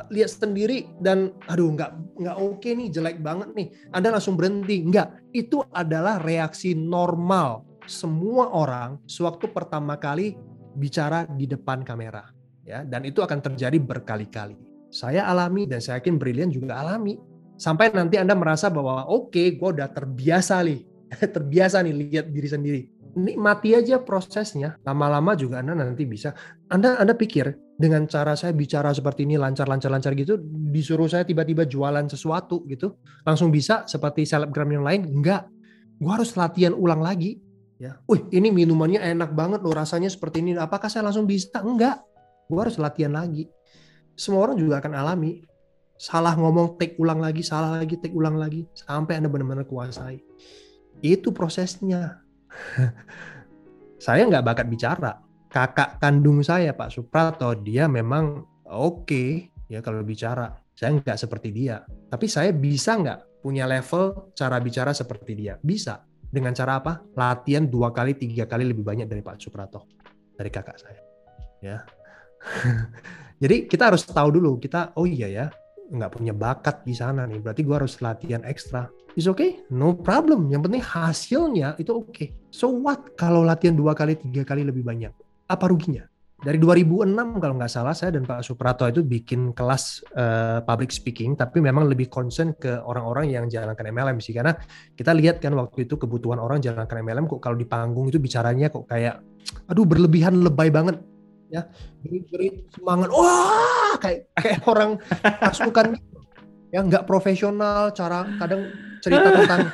lihat 0.08 0.30
sendiri 0.32 0.88
dan 1.00 1.32
aduh 1.48 1.72
nggak 1.76 1.90
nggak 2.20 2.36
oke 2.40 2.68
nih 2.68 2.88
jelek 2.88 3.18
banget 3.20 3.52
nih. 3.52 3.68
Anda 3.92 4.16
langsung 4.16 4.36
berhenti. 4.36 4.84
Nggak 4.88 5.32
itu 5.36 5.60
adalah 5.72 6.20
reaksi 6.20 6.72
normal. 6.72 7.64
Semua 7.84 8.48
orang 8.54 9.02
sewaktu 9.10 9.50
pertama 9.50 9.98
kali 9.98 10.38
bicara 10.78 11.28
di 11.28 11.44
depan 11.44 11.84
kamera 11.84 12.24
ya. 12.64 12.86
Dan 12.86 13.04
itu 13.04 13.20
akan 13.20 13.42
terjadi 13.42 13.76
berkali-kali. 13.76 14.56
Saya 14.92 15.24
alami 15.28 15.64
dan 15.64 15.80
saya 15.80 16.00
yakin 16.00 16.16
Brilian 16.20 16.52
juga 16.52 16.80
alami. 16.80 17.16
Sampai 17.60 17.92
nanti 17.92 18.16
Anda 18.16 18.32
merasa 18.32 18.72
bahwa 18.72 19.06
oke 19.06 19.32
okay, 19.32 19.46
gue 19.54 19.68
udah 19.76 19.88
terbiasa 19.92 20.64
nih 20.64 20.80
terbiasa 21.36 21.84
nih 21.84 21.94
lihat 21.94 22.26
diri 22.32 22.48
sendiri. 22.48 22.82
Nikmati 23.12 23.76
aja 23.76 24.00
prosesnya. 24.00 24.80
Lama-lama 24.88 25.36
juga 25.36 25.60
Anda 25.60 25.76
nanti 25.76 26.08
bisa. 26.08 26.32
Anda 26.72 26.96
Anda 26.96 27.12
pikir 27.12 27.52
dengan 27.76 28.04
cara 28.06 28.36
saya 28.36 28.52
bicara 28.52 28.92
seperti 28.92 29.24
ini 29.24 29.40
lancar-lancar-lancar 29.40 30.12
gitu, 30.14 30.38
disuruh 30.70 31.08
saya 31.08 31.24
tiba-tiba 31.24 31.64
jualan 31.66 32.06
sesuatu 32.06 32.62
gitu, 32.68 33.00
langsung 33.24 33.48
bisa 33.48 33.88
seperti 33.88 34.28
selebgram 34.28 34.68
yang 34.70 34.84
lain? 34.84 35.08
Enggak. 35.08 35.48
Gua 35.98 36.18
harus 36.20 36.34
latihan 36.34 36.74
ulang 36.74 37.00
lagi. 37.00 37.38
Ya, 37.82 37.98
wih 38.06 38.22
ini 38.30 38.54
minumannya 38.54 39.02
enak 39.02 39.34
banget 39.34 39.60
loh 39.66 39.74
rasanya 39.74 40.06
seperti 40.06 40.38
ini. 40.38 40.54
Apakah 40.54 40.86
saya 40.86 41.10
langsung 41.10 41.26
bisa? 41.26 41.58
Enggak. 41.62 42.02
Gua 42.46 42.68
harus 42.68 42.78
latihan 42.78 43.10
lagi. 43.14 43.50
Semua 44.14 44.46
orang 44.50 44.60
juga 44.60 44.78
akan 44.78 44.92
alami. 44.92 45.42
Salah 45.98 46.34
ngomong, 46.34 46.78
take 46.82 46.98
ulang 46.98 47.22
lagi, 47.22 47.46
salah 47.46 47.78
lagi, 47.78 47.94
take 47.94 48.10
ulang 48.10 48.34
lagi, 48.34 48.66
sampai 48.74 49.22
Anda 49.22 49.30
benar-benar 49.30 49.70
kuasai. 49.70 50.18
Itu 50.98 51.30
prosesnya 51.30 52.18
saya 54.04 54.26
nggak 54.26 54.42
bakat 54.42 54.66
bicara. 54.66 55.31
Kakak 55.52 56.00
kandung 56.00 56.40
saya 56.40 56.72
Pak 56.72 56.88
Suprato 56.88 57.52
dia 57.52 57.84
memang 57.84 58.40
oke 58.64 59.04
okay, 59.04 59.28
ya 59.68 59.84
kalau 59.84 60.00
bicara. 60.00 60.48
Saya 60.72 60.96
nggak 60.96 61.20
seperti 61.20 61.52
dia. 61.52 61.84
Tapi 61.84 62.24
saya 62.24 62.56
bisa 62.56 62.96
nggak 62.96 63.44
punya 63.44 63.68
level 63.68 64.32
cara 64.32 64.56
bicara 64.64 64.96
seperti 64.96 65.36
dia? 65.36 65.60
Bisa. 65.60 66.00
Dengan 66.32 66.56
cara 66.56 66.80
apa? 66.80 67.04
Latihan 67.12 67.68
dua 67.68 67.92
kali, 67.92 68.16
tiga 68.16 68.48
kali 68.48 68.64
lebih 68.64 68.80
banyak 68.80 69.04
dari 69.04 69.20
Pak 69.20 69.36
Suprato. 69.36 69.84
Dari 70.32 70.48
kakak 70.48 70.80
saya. 70.80 71.00
Ya. 71.60 71.84
Jadi 73.44 73.68
kita 73.68 73.92
harus 73.92 74.08
tahu 74.08 74.40
dulu, 74.40 74.56
kita, 74.56 74.96
oh 74.96 75.04
iya 75.04 75.28
ya, 75.28 75.46
nggak 75.92 76.16
punya 76.16 76.32
bakat 76.32 76.80
di 76.88 76.96
sana 76.96 77.28
nih. 77.28 77.44
Berarti 77.44 77.60
gue 77.60 77.76
harus 77.76 78.00
latihan 78.00 78.40
ekstra. 78.48 78.88
It's 79.12 79.28
okay, 79.28 79.60
no 79.68 79.92
problem. 79.92 80.48
Yang 80.48 80.72
penting 80.72 80.80
hasilnya 80.80 81.76
itu 81.76 81.92
oke. 81.92 82.08
Okay. 82.08 82.32
So 82.48 82.72
what 82.72 83.12
kalau 83.20 83.44
latihan 83.44 83.76
dua 83.76 83.92
kali, 83.92 84.16
tiga 84.16 84.48
kali 84.48 84.64
lebih 84.64 84.80
banyak? 84.80 85.12
Apa 85.52 85.68
ruginya? 85.68 86.08
Dari 86.42 86.58
2006 86.58 87.38
kalau 87.38 87.54
nggak 87.54 87.70
salah 87.70 87.94
saya 87.94 88.18
dan 88.18 88.26
Pak 88.26 88.42
Suprato 88.42 88.82
itu 88.90 89.06
bikin 89.06 89.54
kelas 89.54 90.02
uh, 90.18 90.58
public 90.66 90.90
speaking, 90.90 91.38
tapi 91.38 91.62
memang 91.62 91.86
lebih 91.86 92.10
concern 92.10 92.50
ke 92.58 92.82
orang-orang 92.82 93.30
yang 93.30 93.46
jalankan 93.46 93.86
MLM 93.94 94.18
sih, 94.18 94.34
karena 94.34 94.58
kita 94.98 95.14
lihat 95.14 95.38
kan 95.38 95.54
waktu 95.54 95.86
itu 95.86 95.94
kebutuhan 95.94 96.42
orang 96.42 96.58
jalankan 96.58 96.98
MLM 96.98 97.30
kok 97.30 97.38
kalau 97.38 97.54
di 97.54 97.62
panggung 97.62 98.10
itu 98.10 98.18
bicaranya 98.18 98.74
kok 98.74 98.90
kayak, 98.90 99.22
aduh 99.70 99.86
berlebihan 99.86 100.42
lebay 100.42 100.66
banget, 100.74 100.98
ya 101.46 101.62
beri, 102.02 102.66
semangat, 102.74 103.14
wah 103.14 103.94
kayak 104.02 104.26
kayak 104.34 104.60
orang 104.66 104.98
pasukan 105.38 105.94
ya 106.74 106.80
nggak 106.82 107.04
profesional 107.06 107.94
cara 107.94 108.26
kadang 108.42 108.66
cerita 108.98 109.28
tentang 109.30 109.70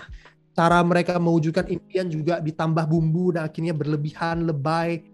cara 0.59 0.83
mereka 0.83 1.17
mewujudkan 1.23 1.71
impian 1.71 2.11
juga 2.11 2.43
ditambah 2.43 2.85
bumbu 2.91 3.31
dan 3.31 3.47
akhirnya 3.47 3.71
berlebihan 3.71 4.43
lebay 4.43 5.07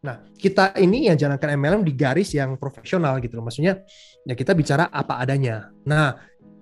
nah 0.00 0.24
kita 0.32 0.72
ini 0.80 1.12
yang 1.12 1.20
jalankan 1.20 1.60
MLM 1.60 1.84
di 1.84 1.92
garis 1.92 2.32
yang 2.32 2.56
profesional 2.56 3.20
gitu 3.20 3.36
loh. 3.36 3.44
Maksudnya 3.44 3.84
ya 4.24 4.34
kita 4.34 4.56
bicara 4.56 4.88
apa 4.88 5.20
adanya. 5.20 5.68
Nah 5.84 6.16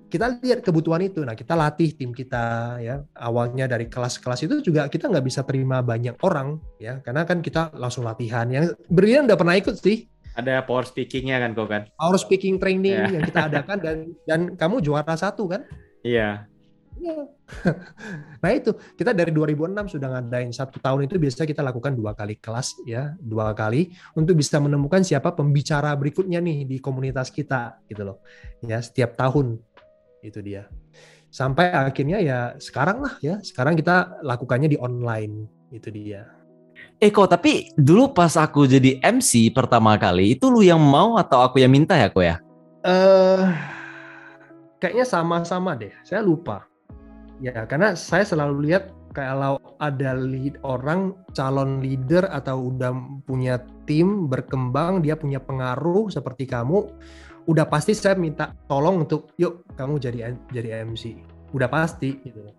kita 0.08 0.40
lihat 0.40 0.64
kebutuhan 0.64 1.04
itu. 1.04 1.22
Nah 1.22 1.36
kita 1.36 1.54
latih 1.54 1.94
tim 1.94 2.10
kita 2.10 2.76
ya. 2.82 3.04
Awalnya 3.14 3.70
dari 3.70 3.86
kelas-kelas 3.86 4.48
itu 4.48 4.64
juga 4.64 4.88
kita 4.88 5.06
nggak 5.06 5.24
bisa 5.24 5.44
terima 5.44 5.84
banyak 5.84 6.16
orang 6.24 6.58
ya. 6.82 6.98
Karena 7.04 7.22
kan 7.28 7.44
kita 7.44 7.70
langsung 7.76 8.08
latihan. 8.08 8.48
Yang 8.48 8.74
berian 8.88 9.28
udah 9.28 9.38
pernah 9.38 9.54
ikut 9.54 9.76
sih. 9.78 10.08
Ada 10.34 10.64
power 10.64 10.86
speakingnya 10.86 11.42
kan 11.42 11.50
kok 11.50 11.66
kan 11.66 11.82
power 11.98 12.14
speaking 12.14 12.62
training 12.62 12.94
yeah. 12.94 13.10
yang 13.10 13.26
kita 13.26 13.50
adakan 13.50 13.78
dan 13.82 13.96
dan 14.22 14.40
kamu 14.54 14.82
juara 14.82 15.14
satu 15.14 15.50
kan? 15.50 15.62
Iya. 16.02 16.47
nah 18.42 18.50
itu. 18.50 18.74
Kita 18.98 19.14
dari 19.14 19.30
2006 19.30 19.98
sudah 19.98 20.08
ngadain 20.18 20.50
satu 20.50 20.82
tahun 20.82 21.06
itu 21.06 21.16
biasa 21.16 21.46
kita 21.46 21.62
lakukan 21.62 21.94
dua 21.94 22.12
kali 22.12 22.36
kelas 22.38 22.78
ya. 22.84 23.14
Dua 23.18 23.54
kali 23.54 23.94
untuk 24.18 24.34
bisa 24.34 24.58
menemukan 24.58 25.02
siapa 25.06 25.32
pembicara 25.32 25.94
berikutnya 25.94 26.42
nih 26.42 26.66
di 26.66 26.76
komunitas 26.82 27.30
kita 27.30 27.80
gitu 27.86 28.02
loh. 28.02 28.18
Ya 28.64 28.82
setiap 28.82 29.14
tahun. 29.14 29.58
Itu 30.20 30.42
dia. 30.42 30.66
Sampai 31.28 31.70
akhirnya 31.70 32.18
ya 32.18 32.38
sekarang 32.58 33.04
lah 33.04 33.14
ya. 33.22 33.38
Sekarang 33.40 33.78
kita 33.78 34.18
lakukannya 34.24 34.68
di 34.72 34.78
online. 34.80 35.46
Itu 35.70 35.92
dia. 35.92 36.38
Eh 36.98 37.14
kok 37.14 37.30
tapi 37.30 37.70
dulu 37.78 38.10
pas 38.10 38.34
aku 38.34 38.66
jadi 38.66 38.98
MC 38.98 39.54
pertama 39.54 39.94
kali 39.94 40.34
itu 40.34 40.50
lu 40.50 40.66
yang 40.66 40.82
mau 40.82 41.14
atau 41.14 41.46
aku 41.46 41.62
yang 41.62 41.70
minta 41.70 41.94
ya 41.94 42.10
kok 42.10 42.24
ya? 42.26 42.36
Eh 42.82 42.90
uh, 42.90 43.46
kayaknya 44.82 45.06
sama-sama 45.06 45.78
deh. 45.78 45.94
Saya 46.02 46.22
lupa. 46.22 46.66
Ya 47.38 47.54
karena 47.66 47.94
saya 47.94 48.26
selalu 48.26 48.70
lihat 48.70 48.90
kalau 49.14 49.58
ada 49.82 50.14
lead 50.14 50.58
orang 50.62 51.14
calon 51.32 51.82
leader 51.82 52.26
atau 52.30 52.70
udah 52.70 52.92
punya 53.24 53.62
tim 53.88 54.30
berkembang 54.30 55.00
dia 55.00 55.16
punya 55.16 55.40
pengaruh 55.42 56.12
seperti 56.12 56.44
kamu 56.44 56.86
udah 57.48 57.64
pasti 57.64 57.96
saya 57.96 58.14
minta 58.14 58.52
tolong 58.68 59.08
untuk 59.08 59.32
yuk 59.40 59.64
kamu 59.74 59.96
jadi 59.96 60.36
jadi 60.52 60.84
MC 60.84 61.16
udah 61.56 61.66
pasti 61.66 62.20
gitu 62.22 62.52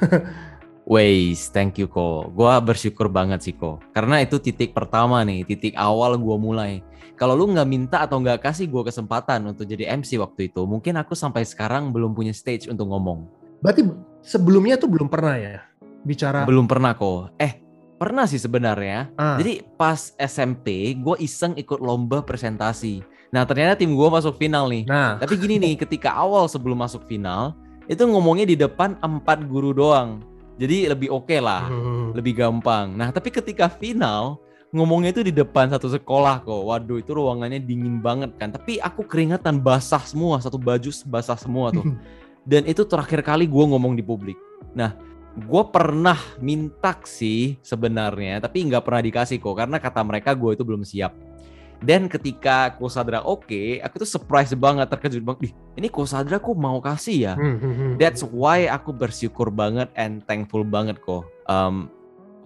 Ways, 0.90 1.54
thank 1.54 1.78
you 1.78 1.86
ko. 1.86 2.26
Gua 2.34 2.58
bersyukur 2.58 3.06
banget 3.06 3.46
sih 3.46 3.54
ko. 3.54 3.78
Karena 3.94 4.26
itu 4.26 4.42
titik 4.42 4.74
pertama 4.74 5.22
nih, 5.22 5.46
titik 5.46 5.78
awal 5.78 6.18
gua 6.18 6.34
mulai. 6.34 6.82
Kalau 7.14 7.38
lu 7.38 7.46
nggak 7.46 7.68
minta 7.68 8.02
atau 8.02 8.18
nggak 8.18 8.42
kasih 8.42 8.66
gua 8.66 8.82
kesempatan 8.82 9.54
untuk 9.54 9.70
jadi 9.70 9.86
MC 9.86 10.18
waktu 10.18 10.50
itu, 10.50 10.66
mungkin 10.66 10.98
aku 10.98 11.14
sampai 11.14 11.46
sekarang 11.46 11.94
belum 11.94 12.10
punya 12.10 12.34
stage 12.34 12.66
untuk 12.66 12.90
ngomong. 12.90 13.39
Berarti 13.60 13.84
sebelumnya 14.24 14.80
tuh 14.80 14.88
belum 14.88 15.08
pernah 15.08 15.36
ya 15.36 15.64
bicara? 16.04 16.48
Belum 16.48 16.64
pernah 16.64 16.96
kok. 16.96 17.36
Eh, 17.36 17.60
pernah 18.00 18.24
sih 18.24 18.40
sebenarnya. 18.40 19.12
Ah. 19.20 19.36
Jadi 19.36 19.60
pas 19.76 20.16
SMP, 20.16 20.96
gue 20.96 21.16
iseng 21.20 21.52
ikut 21.60 21.78
lomba 21.80 22.24
presentasi. 22.24 23.04
Nah 23.30 23.44
ternyata 23.46 23.78
tim 23.78 23.92
gue 23.92 24.08
masuk 24.08 24.40
final 24.40 24.66
nih. 24.72 24.88
Nah. 24.88 25.20
Tapi 25.20 25.36
gini 25.36 25.60
nih, 25.60 25.76
ketika 25.76 26.16
awal 26.16 26.48
sebelum 26.48 26.80
masuk 26.80 27.04
final, 27.04 27.54
itu 27.86 28.00
ngomongnya 28.02 28.48
di 28.48 28.56
depan 28.56 28.96
empat 29.04 29.46
guru 29.46 29.76
doang. 29.76 30.24
Jadi 30.60 30.92
lebih 30.92 31.08
oke 31.08 31.28
okay 31.28 31.40
lah, 31.40 31.68
hmm. 31.68 32.12
lebih 32.12 32.36
gampang. 32.36 32.92
Nah, 32.92 33.08
tapi 33.08 33.32
ketika 33.32 33.72
final 33.72 34.36
ngomongnya 34.70 35.10
itu 35.10 35.22
di 35.26 35.34
depan 35.34 35.72
satu 35.72 35.90
sekolah 35.90 36.46
kok. 36.46 36.62
Waduh, 36.68 37.02
itu 37.02 37.10
ruangannya 37.16 37.58
dingin 37.58 37.98
banget 37.98 38.34
kan. 38.38 38.54
Tapi 38.54 38.78
aku 38.78 39.02
keringetan 39.06 39.58
basah 39.58 40.02
semua, 40.04 40.38
satu 40.38 40.60
baju 40.60 40.90
basah 41.10 41.38
semua 41.38 41.74
tuh. 41.74 41.84
Dan 42.44 42.64
itu 42.64 42.84
terakhir 42.88 43.20
kali 43.20 43.44
gue 43.44 43.64
ngomong 43.64 43.94
di 43.96 44.04
publik. 44.04 44.36
Nah, 44.72 44.96
gue 45.36 45.62
pernah 45.70 46.18
minta 46.42 46.96
sih 47.06 47.56
sebenarnya, 47.62 48.42
tapi 48.42 48.66
nggak 48.66 48.82
pernah 48.82 49.02
dikasih 49.02 49.38
kok 49.38 49.54
karena 49.56 49.76
kata 49.78 50.00
mereka 50.02 50.34
gue 50.34 50.56
itu 50.58 50.64
belum 50.66 50.82
siap. 50.82 51.14
Dan 51.80 52.12
ketika 52.12 52.76
Kosadra 52.76 53.24
oke, 53.24 53.48
okay, 53.48 53.80
aku 53.80 54.04
tuh 54.04 54.10
surprise 54.20 54.52
banget, 54.52 54.84
terkejut 54.92 55.24
banget. 55.24 55.48
Ih, 55.48 55.52
ini 55.80 55.88
Kosadra 55.88 56.36
kok 56.36 56.52
mau 56.52 56.76
kasih 56.76 57.32
ya? 57.32 57.34
Hmm, 57.40 57.56
hmm, 57.56 57.72
hmm, 57.72 57.92
That's 57.96 58.20
why 58.20 58.68
aku 58.68 58.92
bersyukur 58.92 59.48
banget 59.48 59.88
and 59.96 60.20
thankful 60.28 60.60
banget 60.60 61.00
kok 61.00 61.24
um, 61.48 61.88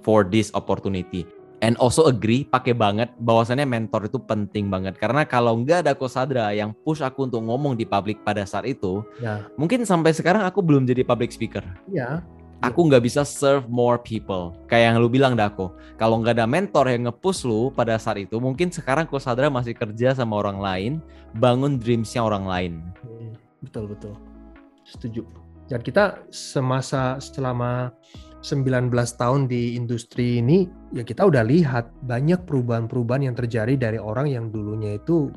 for 0.07 0.23
this 0.23 0.55
opportunity. 0.55 1.27
And 1.63 1.79
also 1.79 2.11
agree 2.11 2.43
pakai 2.43 2.75
banget 2.75 3.13
bahwasannya 3.23 3.69
mentor 3.69 4.11
itu 4.11 4.19
penting 4.19 4.73
banget 4.73 4.99
karena 4.99 5.23
kalau 5.23 5.61
nggak 5.61 5.87
ada 5.87 5.93
Kosadra 5.95 6.51
yang 6.51 6.73
push 6.73 7.05
aku 7.05 7.29
untuk 7.29 7.45
ngomong 7.45 7.79
di 7.79 7.87
publik 7.87 8.23
pada 8.27 8.43
saat 8.49 8.67
itu, 8.67 9.05
ya. 9.23 9.47
mungkin 9.55 9.87
sampai 9.87 10.11
sekarang 10.17 10.43
aku 10.43 10.65
belum 10.65 10.89
jadi 10.89 11.07
public 11.07 11.31
speaker. 11.31 11.63
Ya. 11.93 12.25
Aku 12.65 12.89
nggak 12.89 13.05
bisa 13.05 13.29
serve 13.29 13.69
more 13.69 14.01
people. 14.01 14.57
Kayak 14.73 14.97
yang 14.97 15.05
lu 15.05 15.13
bilang 15.13 15.37
Dako. 15.37 15.77
Kalau 16.01 16.25
nggak 16.25 16.41
ada 16.41 16.49
mentor 16.49 16.89
yang 16.89 17.13
nge-push 17.13 17.45
lu 17.45 17.69
pada 17.69 18.01
saat 18.01 18.25
itu, 18.25 18.41
mungkin 18.41 18.73
sekarang 18.73 19.05
Kosadra 19.05 19.53
masih 19.53 19.77
kerja 19.77 20.17
sama 20.17 20.41
orang 20.41 20.57
lain, 20.57 20.93
bangun 21.37 21.77
dreamsnya 21.77 22.25
orang 22.25 22.49
lain. 22.49 22.73
Hmm, 23.05 23.37
betul 23.61 23.85
betul. 23.93 24.17
Setuju. 24.89 25.29
Dan 25.69 25.81
kita 25.85 26.25
semasa 26.33 27.21
selama 27.21 27.93
19 28.45 28.93
tahun 28.93 29.49
di 29.49 29.73
industri 29.73 30.45
ini 30.45 30.69
ya 30.93 31.01
kita 31.01 31.25
udah 31.25 31.41
lihat 31.49 31.89
banyak 32.05 32.45
perubahan-perubahan 32.45 33.33
yang 33.33 33.37
terjadi 33.37 33.73
dari 33.81 33.97
orang 33.97 34.29
yang 34.29 34.53
dulunya 34.53 35.01
itu 35.01 35.33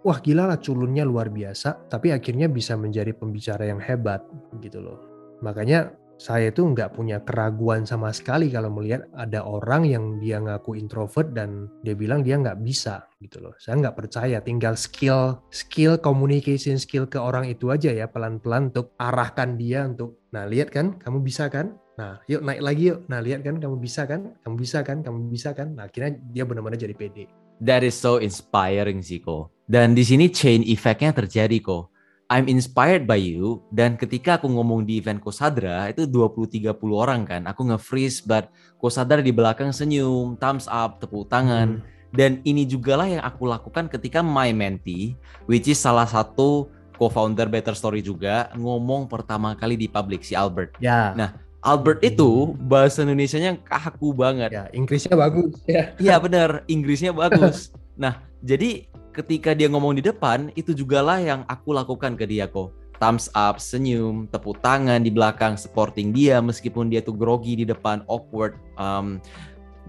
wah 0.00 0.16
gila 0.16 0.48
lah 0.48 0.56
culunnya 0.56 1.04
luar 1.04 1.28
biasa 1.28 1.92
tapi 1.92 2.16
akhirnya 2.16 2.48
bisa 2.48 2.80
menjadi 2.80 3.12
pembicara 3.12 3.68
yang 3.68 3.78
hebat 3.78 4.24
gitu 4.64 4.80
loh. 4.80 4.98
Makanya 5.44 5.92
saya 6.20 6.52
itu 6.52 6.60
nggak 6.60 7.00
punya 7.00 7.24
keraguan 7.24 7.88
sama 7.88 8.12
sekali 8.12 8.52
kalau 8.52 8.68
melihat 8.68 9.08
ada 9.16 9.40
orang 9.40 9.88
yang 9.88 10.04
dia 10.20 10.36
ngaku 10.36 10.76
introvert 10.76 11.32
dan 11.32 11.72
dia 11.80 11.96
bilang 11.96 12.20
dia 12.20 12.36
nggak 12.36 12.60
bisa 12.60 13.08
gitu 13.24 13.40
loh. 13.40 13.56
Saya 13.56 13.80
nggak 13.80 13.96
percaya, 13.96 14.36
tinggal 14.44 14.76
skill 14.76 15.40
skill 15.48 15.96
communication 15.96 16.76
skill 16.76 17.08
ke 17.08 17.16
orang 17.16 17.48
itu 17.48 17.72
aja 17.72 17.88
ya 17.88 18.04
pelan-pelan 18.04 18.68
untuk 18.68 18.92
arahkan 19.00 19.56
dia 19.56 19.88
untuk, 19.88 20.20
nah 20.36 20.44
lihat 20.44 20.68
kan, 20.68 21.00
kamu 21.00 21.24
bisa 21.24 21.48
kan, 21.48 21.80
nah 22.00 22.16
yuk 22.24 22.40
naik 22.40 22.60
lagi 22.64 22.82
yuk, 22.88 23.04
nah 23.12 23.20
lihat 23.20 23.44
kan, 23.44 23.60
kamu 23.60 23.76
bisa 23.76 24.08
kan, 24.08 24.32
kamu 24.40 24.56
bisa 24.56 24.80
kan, 24.80 25.04
kamu 25.04 25.28
bisa 25.28 25.52
kan, 25.52 25.76
nah 25.76 25.84
akhirnya 25.84 26.16
dia 26.32 26.48
benar-benar 26.48 26.80
jadi 26.80 26.96
pede. 26.96 27.28
That 27.60 27.84
is 27.84 27.92
so 27.92 28.16
inspiring 28.16 29.04
sih 29.04 29.20
kok. 29.20 29.52
Dan 29.68 29.92
di 29.92 30.00
sini 30.00 30.32
chain 30.32 30.64
effect-nya 30.64 31.12
terjadi 31.12 31.60
kok 31.60 31.92
I'm 32.30 32.46
inspired 32.46 33.10
by 33.10 33.18
you 33.18 33.58
dan 33.74 33.98
ketika 33.98 34.38
aku 34.38 34.46
ngomong 34.46 34.86
di 34.86 35.02
event 35.02 35.18
Kosadra 35.18 35.90
itu 35.90 36.06
20 36.06 36.62
30 36.62 36.78
orang 36.94 37.26
kan 37.26 37.42
aku 37.42 37.66
nge-freeze 37.74 38.22
but 38.22 38.54
Kosadra 38.78 39.18
di 39.18 39.34
belakang 39.34 39.74
senyum 39.74 40.38
thumbs 40.38 40.70
up 40.70 41.02
tepuk 41.02 41.26
tangan 41.26 41.82
hmm. 41.82 42.14
dan 42.14 42.38
ini 42.46 42.62
juga 42.70 43.02
lah 43.02 43.10
yang 43.10 43.22
aku 43.26 43.50
lakukan 43.50 43.90
ketika 43.90 44.22
my 44.22 44.54
mentee 44.54 45.18
which 45.50 45.66
is 45.66 45.82
salah 45.82 46.06
satu 46.06 46.70
co-founder 46.94 47.50
Better 47.50 47.74
Story 47.74 47.98
juga 47.98 48.46
ngomong 48.54 49.10
pertama 49.10 49.58
kali 49.58 49.74
di 49.74 49.88
public 49.88 50.22
si 50.22 50.36
Albert. 50.36 50.76
Ya. 50.84 51.16
Nah, 51.16 51.32
Albert 51.60 52.00
itu 52.00 52.56
bahasa 52.56 53.04
Indonesia-nya 53.04 53.60
kaku 53.60 54.16
banget. 54.16 54.48
Ya, 54.48 54.64
Inggrisnya 54.72 55.12
bagus 55.12 55.60
ya. 55.68 55.92
Iya 56.00 56.16
benar, 56.16 56.64
Inggrisnya 56.64 57.12
bagus. 57.12 57.68
nah, 58.00 58.24
jadi 58.40 58.88
ketika 59.12 59.52
dia 59.52 59.68
ngomong 59.68 59.98
di 59.98 60.02
depan 60.04 60.48
itu 60.56 60.72
juga 60.72 61.04
lah 61.04 61.20
yang 61.20 61.44
aku 61.44 61.76
lakukan 61.76 62.16
ke 62.16 62.24
dia 62.24 62.48
kok 62.48 62.72
thumbs 63.00 63.32
up 63.32 63.56
senyum 63.58 64.28
tepuk 64.30 64.60
tangan 64.60 65.02
di 65.02 65.10
belakang 65.10 65.56
supporting 65.56 66.12
dia 66.12 66.38
meskipun 66.38 66.92
dia 66.92 67.00
tuh 67.02 67.16
grogi 67.16 67.58
di 67.58 67.64
depan 67.66 68.04
awkward 68.06 68.54
um, 68.76 69.18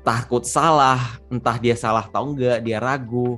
takut 0.01 0.47
salah 0.47 1.19
entah 1.29 1.59
dia 1.61 1.77
salah 1.77 2.07
atau 2.07 2.33
enggak 2.33 2.63
dia 2.65 2.81
ragu 2.81 3.37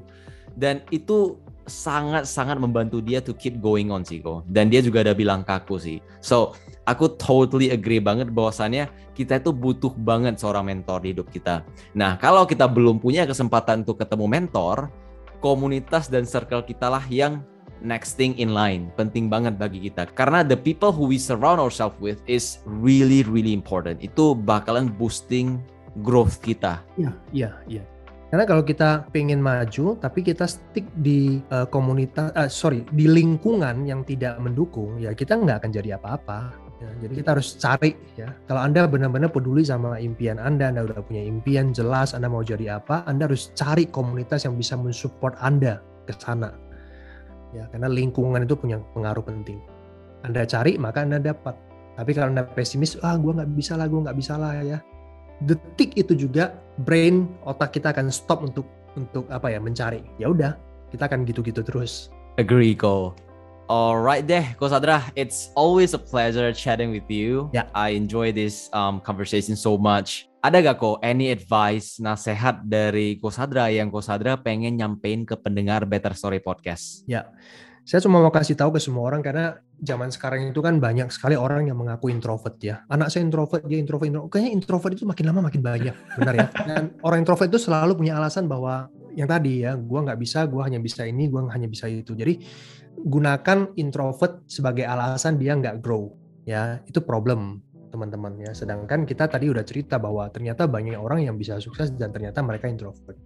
dan 0.55 0.79
itu 0.93 1.36
sangat-sangat 1.65 2.59
membantu 2.59 2.99
dia 2.99 3.19
to 3.19 3.34
keep 3.36 3.59
going 3.59 3.89
on 3.89 4.05
sih 4.05 4.21
kok 4.21 4.45
dan 4.47 4.69
dia 4.69 4.79
juga 4.79 5.03
ada 5.03 5.11
bilang 5.11 5.43
kaku 5.43 5.75
sih 5.81 5.97
so 6.23 6.55
aku 6.84 7.15
totally 7.15 7.71
agree 7.71 7.99
banget 7.99 8.31
bahwasannya 8.31 8.91
kita 9.15 9.39
itu 9.39 9.51
butuh 9.55 9.93
banget 9.95 10.39
seorang 10.39 10.67
mentor 10.67 11.03
di 11.03 11.15
hidup 11.15 11.27
kita. 11.31 11.63
Nah 11.95 12.19
kalau 12.19 12.43
kita 12.43 12.67
belum 12.67 12.99
punya 12.99 13.23
kesempatan 13.23 13.88
untuk 13.88 14.01
ketemu 14.01 14.25
mentor 14.27 14.91
komunitas 15.39 16.07
dan 16.07 16.23
circle 16.23 16.63
kita 16.63 16.88
lah 16.88 17.03
yang 17.11 17.43
next 17.84 18.15
thing 18.15 18.31
in 18.39 18.55
line 18.55 18.88
penting 18.95 19.27
banget 19.27 19.59
bagi 19.59 19.84
kita. 19.91 20.07
Karena 20.15 20.41
the 20.41 20.55
people 20.55 20.91
who 20.95 21.07
we 21.07 21.19
surround 21.19 21.59
ourselves 21.59 21.95
with 21.99 22.19
is 22.27 22.63
really 22.65 23.23
really 23.27 23.51
important. 23.51 23.99
Itu 23.99 24.36
bakalan 24.36 24.91
boosting 24.91 25.59
growth 26.01 26.39
kita. 26.41 26.81
Iya 26.95 27.11
iya 27.36 27.51
iya. 27.69 27.84
Karena 28.34 28.49
kalau 28.49 28.65
kita 28.65 29.05
pengen 29.13 29.45
maju 29.45 29.93
tapi 30.01 30.25
kita 30.25 30.49
stick 30.49 30.89
di 30.97 31.38
uh, 31.53 31.69
komunitas 31.69 32.34
uh, 32.34 32.49
sorry 32.49 32.81
di 32.89 33.05
lingkungan 33.05 33.86
yang 33.86 34.01
tidak 34.01 34.41
mendukung 34.41 34.97
ya 34.97 35.13
kita 35.13 35.38
nggak 35.38 35.61
akan 35.61 35.69
jadi 35.69 36.01
apa-apa 36.01 36.62
Ya, 36.84 37.07
jadi 37.07 37.13
kita 37.23 37.29
harus 37.39 37.55
cari 37.55 37.95
ya. 38.19 38.36
Kalau 38.43 38.59
Anda 38.59 38.84
benar-benar 38.84 39.31
peduli 39.31 39.63
sama 39.63 39.95
impian 40.03 40.36
Anda, 40.36 40.67
Anda 40.67 40.84
udah 40.84 40.99
punya 41.07 41.23
impian 41.23 41.71
jelas, 41.71 42.11
Anda 42.11 42.27
mau 42.27 42.43
jadi 42.43 42.75
apa, 42.75 43.07
Anda 43.07 43.31
harus 43.31 43.55
cari 43.55 43.88
komunitas 43.88 44.43
yang 44.43 44.59
bisa 44.59 44.75
mensupport 44.75 45.31
Anda 45.39 45.79
ke 46.03 46.11
sana. 46.19 46.51
Ya, 47.55 47.71
karena 47.71 47.88
lingkungan 47.88 48.43
itu 48.43 48.59
punya 48.59 48.84
pengaruh 48.91 49.23
penting. 49.23 49.63
Anda 50.27 50.43
cari 50.43 50.75
maka 50.75 51.07
Anda 51.07 51.23
dapat. 51.23 51.55
Tapi 51.95 52.11
kalau 52.11 52.36
Anda 52.36 52.43
pesimis, 52.43 52.99
ah 52.99 53.15
gue 53.15 53.31
nggak 53.31 53.51
bisa 53.55 53.79
lah, 53.79 53.88
gue 53.88 54.03
nggak 54.03 54.17
bisa 54.17 54.36
lah 54.36 54.59
ya. 54.59 54.84
Detik 55.39 55.95
itu 55.95 56.17
juga 56.17 56.51
brain 56.84 57.31
otak 57.47 57.79
kita 57.79 57.95
akan 57.95 58.11
stop 58.11 58.43
untuk 58.43 58.67
untuk 58.99 59.29
apa 59.31 59.53
ya 59.53 59.61
mencari. 59.61 60.03
Ya 60.19 60.27
udah, 60.34 60.57
kita 60.91 61.07
akan 61.07 61.23
gitu-gitu 61.23 61.61
terus. 61.63 62.11
Agree, 62.41 62.73
Cole. 62.73 63.13
Alright 63.72 64.28
deh, 64.28 64.43
Kosadra, 64.59 65.07
it's 65.16 65.47
always 65.55 65.95
a 65.95 66.01
pleasure 66.01 66.51
chatting 66.51 66.91
with 66.91 67.07
you. 67.07 67.47
Yeah. 67.55 67.72
I 67.72 67.95
enjoy 67.95 68.36
this 68.36 68.68
um, 68.76 68.99
conversation 68.99 69.55
so 69.55 69.80
much. 69.80 70.28
Ada 70.43 70.59
gak 70.59 70.84
kok 70.84 70.99
any 70.99 71.32
advice, 71.32 71.95
nasihat 72.03 72.68
dari 72.68 73.16
Kosadra 73.24 73.72
yang 73.72 73.88
Kosadra 73.88 74.36
pengen 74.36 74.76
nyampein 74.76 75.24
ke 75.24 75.39
pendengar 75.39 75.88
Better 75.88 76.11
Story 76.11 76.43
Podcast? 76.43 77.07
Ya, 77.07 77.32
saya 77.88 78.03
cuma 78.03 78.20
mau 78.20 78.36
kasih 78.36 78.59
tahu 78.59 78.76
ke 78.76 78.84
semua 78.84 79.07
orang 79.07 79.24
karena 79.24 79.59
zaman 79.80 80.11
sekarang 80.11 80.51
itu 80.51 80.59
kan 80.59 80.84
banyak 80.84 81.07
sekali 81.07 81.39
orang 81.39 81.72
yang 81.72 81.80
mengaku 81.80 82.11
introvert 82.11 82.59
ya. 82.59 82.84
Anak 82.91 83.16
saya 83.16 83.24
introvert, 83.24 83.64
dia 83.64 83.80
introvert, 83.80 84.11
introvert. 84.11 84.32
Kayaknya 84.36 84.51
introvert 84.59 84.91
itu 84.91 85.07
makin 85.07 85.26
lama 85.32 85.39
makin 85.47 85.61
banyak, 85.64 85.95
benar 86.20 86.34
ya. 86.36 86.47
Dan 86.68 86.84
orang 86.99 87.24
introvert 87.24 87.47
itu 87.47 87.64
selalu 87.64 87.95
punya 87.95 88.20
alasan 88.20 88.51
bahwa 88.51 88.91
yang 89.16 89.32
tadi 89.32 89.64
ya, 89.64 89.80
gue 89.80 89.99
nggak 90.03 90.20
bisa, 90.20 90.43
gue 90.51 90.59
hanya 90.59 90.84
bisa 90.84 91.07
ini, 91.07 91.32
gue 91.32 91.39
hanya 91.47 91.72
bisa 91.72 91.88
itu. 91.88 92.11
Jadi 92.11 92.43
gunakan 93.02 93.74
introvert 93.76 94.46
sebagai 94.46 94.86
alasan 94.86 95.41
dia 95.41 95.58
nggak 95.58 95.82
grow. 95.82 96.14
Ya 96.44 96.84
itu 96.86 97.00
problem 97.02 97.64
teman-teman 97.94 98.34
ya. 98.41 98.52
Sedangkan 98.58 99.06
kita 99.06 99.30
tadi 99.30 99.54
udah 99.54 99.62
cerita 99.62 100.02
bahwa 100.02 100.26
ternyata 100.34 100.66
banyak 100.66 100.98
orang 100.98 101.26
yang 101.26 101.38
bisa 101.38 101.62
sukses 101.62 101.94
dan 101.94 102.10
ternyata 102.10 102.41
mereka 102.41 102.66
introvert. 102.66 103.18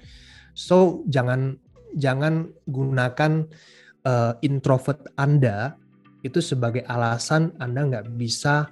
So 0.51 1.07
jangan 1.07 1.55
jangan 1.95 2.51
gunakan 2.68 3.47
uh, 4.03 4.34
introvert 4.43 5.07
anda 5.15 5.80
itu 6.26 6.43
sebagai 6.43 6.84
alasan 6.89 7.55
anda 7.61 7.88
nggak 7.88 8.18
bisa 8.20 8.68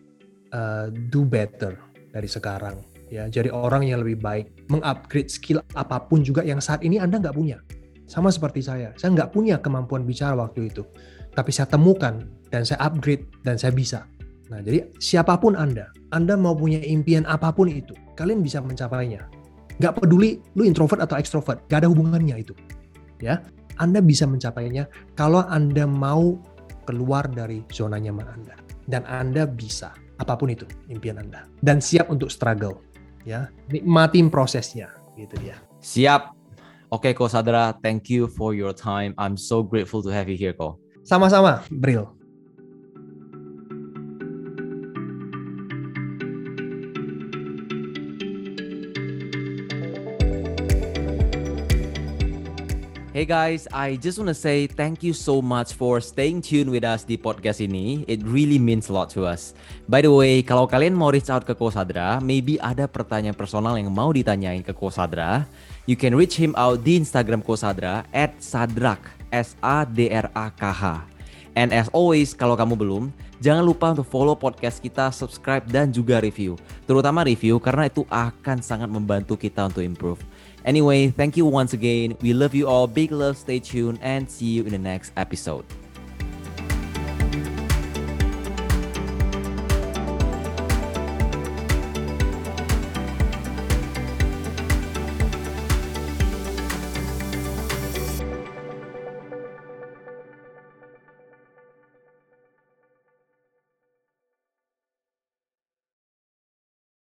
uh, 0.51 0.91
do 0.91 1.23
better 1.23 1.79
dari 2.11 2.27
sekarang 2.27 2.81
ya. 3.07 3.31
Jadi 3.31 3.53
orang 3.53 3.87
yang 3.87 4.03
lebih 4.03 4.19
baik 4.19 4.67
mengupgrade 4.67 5.31
skill 5.31 5.63
apa 5.77 6.01
pun 6.03 6.25
juga 6.25 6.43
yang 6.43 6.59
saat 6.59 6.83
ini 6.83 6.99
anda 6.99 7.21
nggak 7.21 7.37
punya 7.37 7.61
sama 8.05 8.29
seperti 8.29 8.61
saya, 8.61 8.93
saya 8.97 9.13
nggak 9.17 9.33
punya 9.33 9.57
kemampuan 9.57 10.05
bicara 10.05 10.37
waktu 10.37 10.69
itu. 10.69 10.85
Tapi 11.35 11.51
saya 11.51 11.67
temukan 11.67 12.23
dan 12.53 12.63
saya 12.63 12.79
upgrade 12.85 13.27
dan 13.43 13.59
saya 13.59 13.75
bisa. 13.75 14.07
Nah, 14.47 14.61
jadi 14.61 14.87
siapa 15.01 15.35
pun 15.41 15.57
Anda, 15.57 15.89
Anda 16.13 16.37
mau 16.37 16.53
punya 16.53 16.79
impian 16.85 17.25
apa 17.25 17.49
pun 17.49 17.65
itu, 17.67 17.97
kalian 18.13 18.45
bisa 18.45 18.61
mencapainya. 18.61 19.25
Nggak 19.81 19.99
peduli 19.99 20.39
lu 20.55 20.63
introvert 20.63 21.01
atau 21.01 21.17
extrovert, 21.17 21.65
nggak 21.67 21.79
ada 21.83 21.89
hubungannya 21.89 22.45
itu. 22.45 22.53
Ya, 23.19 23.41
Anda 23.81 23.99
bisa 23.99 24.29
mencapainya 24.29 24.85
kalau 25.17 25.43
Anda 25.49 25.89
mau 25.89 26.37
keluar 26.85 27.25
dari 27.25 27.65
zona 27.73 27.97
nyaman 27.97 28.27
Anda. 28.29 28.55
Dan 28.85 29.01
Anda 29.09 29.49
bisa, 29.49 29.97
apa 30.21 30.37
pun 30.37 30.53
itu 30.53 30.69
impian 30.93 31.17
Anda. 31.17 31.49
Dan 31.65 31.81
siap 31.81 32.13
untuk 32.13 32.29
struggle. 32.29 32.85
Ya, 33.25 33.49
nikmatin 33.73 34.29
prosesnya, 34.29 34.93
gitu 35.17 35.33
dia. 35.41 35.57
Siap, 35.81 36.34
Oke, 36.95 37.11
Ko 37.11 37.27
Sadra, 37.27 37.75
thank 37.83 38.07
you 38.07 38.31
for 38.31 38.55
your 38.55 38.71
time. 38.71 39.11
I'm 39.19 39.35
so 39.35 39.59
grateful 39.59 39.99
to 40.07 40.15
have 40.15 40.31
you 40.31 40.39
here, 40.39 40.55
Ko. 40.55 40.79
Sama-sama, 41.03 41.59
Bril. 41.67 42.07
Hey 53.15 53.23
guys, 53.23 53.63
I 53.71 53.95
just 53.95 54.19
want 54.19 54.27
to 54.27 54.35
say 54.35 54.67
thank 54.67 54.99
you 54.99 55.15
so 55.15 55.39
much 55.39 55.71
for 55.71 56.03
staying 56.03 56.43
tuned 56.43 56.67
with 56.67 56.83
us 56.83 57.07
di 57.07 57.15
podcast 57.15 57.63
ini. 57.63 58.03
It 58.11 58.19
really 58.27 58.59
means 58.59 58.91
a 58.91 58.93
lot 58.93 59.07
to 59.15 59.23
us. 59.23 59.55
By 59.87 60.03
the 60.03 60.11
way, 60.11 60.43
kalau 60.43 60.67
kalian 60.67 60.91
mau 60.91 61.15
reach 61.15 61.31
out 61.31 61.47
ke 61.47 61.55
Kosadra, 61.55 62.19
maybe 62.19 62.59
ada 62.59 62.91
pertanyaan 62.91 63.31
personal 63.31 63.79
yang 63.79 63.87
mau 63.87 64.11
ditanyain 64.11 64.59
ke 64.67 64.75
Kosadra, 64.75 65.47
You 65.87 65.95
can 65.95 66.11
reach 66.11 66.35
him 66.35 66.59
out 66.59 66.83
di 66.83 66.99
Instagram 66.99 67.39
Kosadra 67.39 68.03
at 68.11 68.35
Sadrak 68.43 68.99
S 69.31 69.55
A 69.63 69.87
D 69.87 70.11
R 70.11 70.27
A 70.35 70.51
K 70.51 70.67
H. 70.67 71.07
And 71.55 71.71
as 71.71 71.87
always, 71.95 72.35
kalau 72.35 72.59
kamu 72.59 72.75
belum, 72.75 73.15
jangan 73.39 73.63
lupa 73.63 73.95
untuk 73.95 74.11
follow 74.11 74.35
podcast 74.35 74.83
kita, 74.83 75.07
subscribe, 75.15 75.63
dan 75.71 75.87
juga 75.87 76.19
review. 76.19 76.59
Terutama 76.83 77.23
review 77.23 77.63
karena 77.63 77.87
itu 77.87 78.03
akan 78.11 78.59
sangat 78.59 78.91
membantu 78.91 79.39
kita 79.39 79.71
untuk 79.71 79.87
improve. 79.87 80.19
Anyway, 80.65 81.09
thank 81.09 81.37
you 81.37 81.45
once 81.45 81.73
again. 81.73 82.17
We 82.21 82.33
love 82.33 82.55
you 82.55 82.67
all. 82.67 82.87
Big 82.87 83.11
love, 83.11 83.37
stay 83.37 83.59
tuned, 83.59 83.99
and 84.01 84.29
see 84.29 84.47
you 84.47 84.63
in 84.63 84.71
the 84.71 84.79
next 84.79 85.11
episode. 85.15 85.63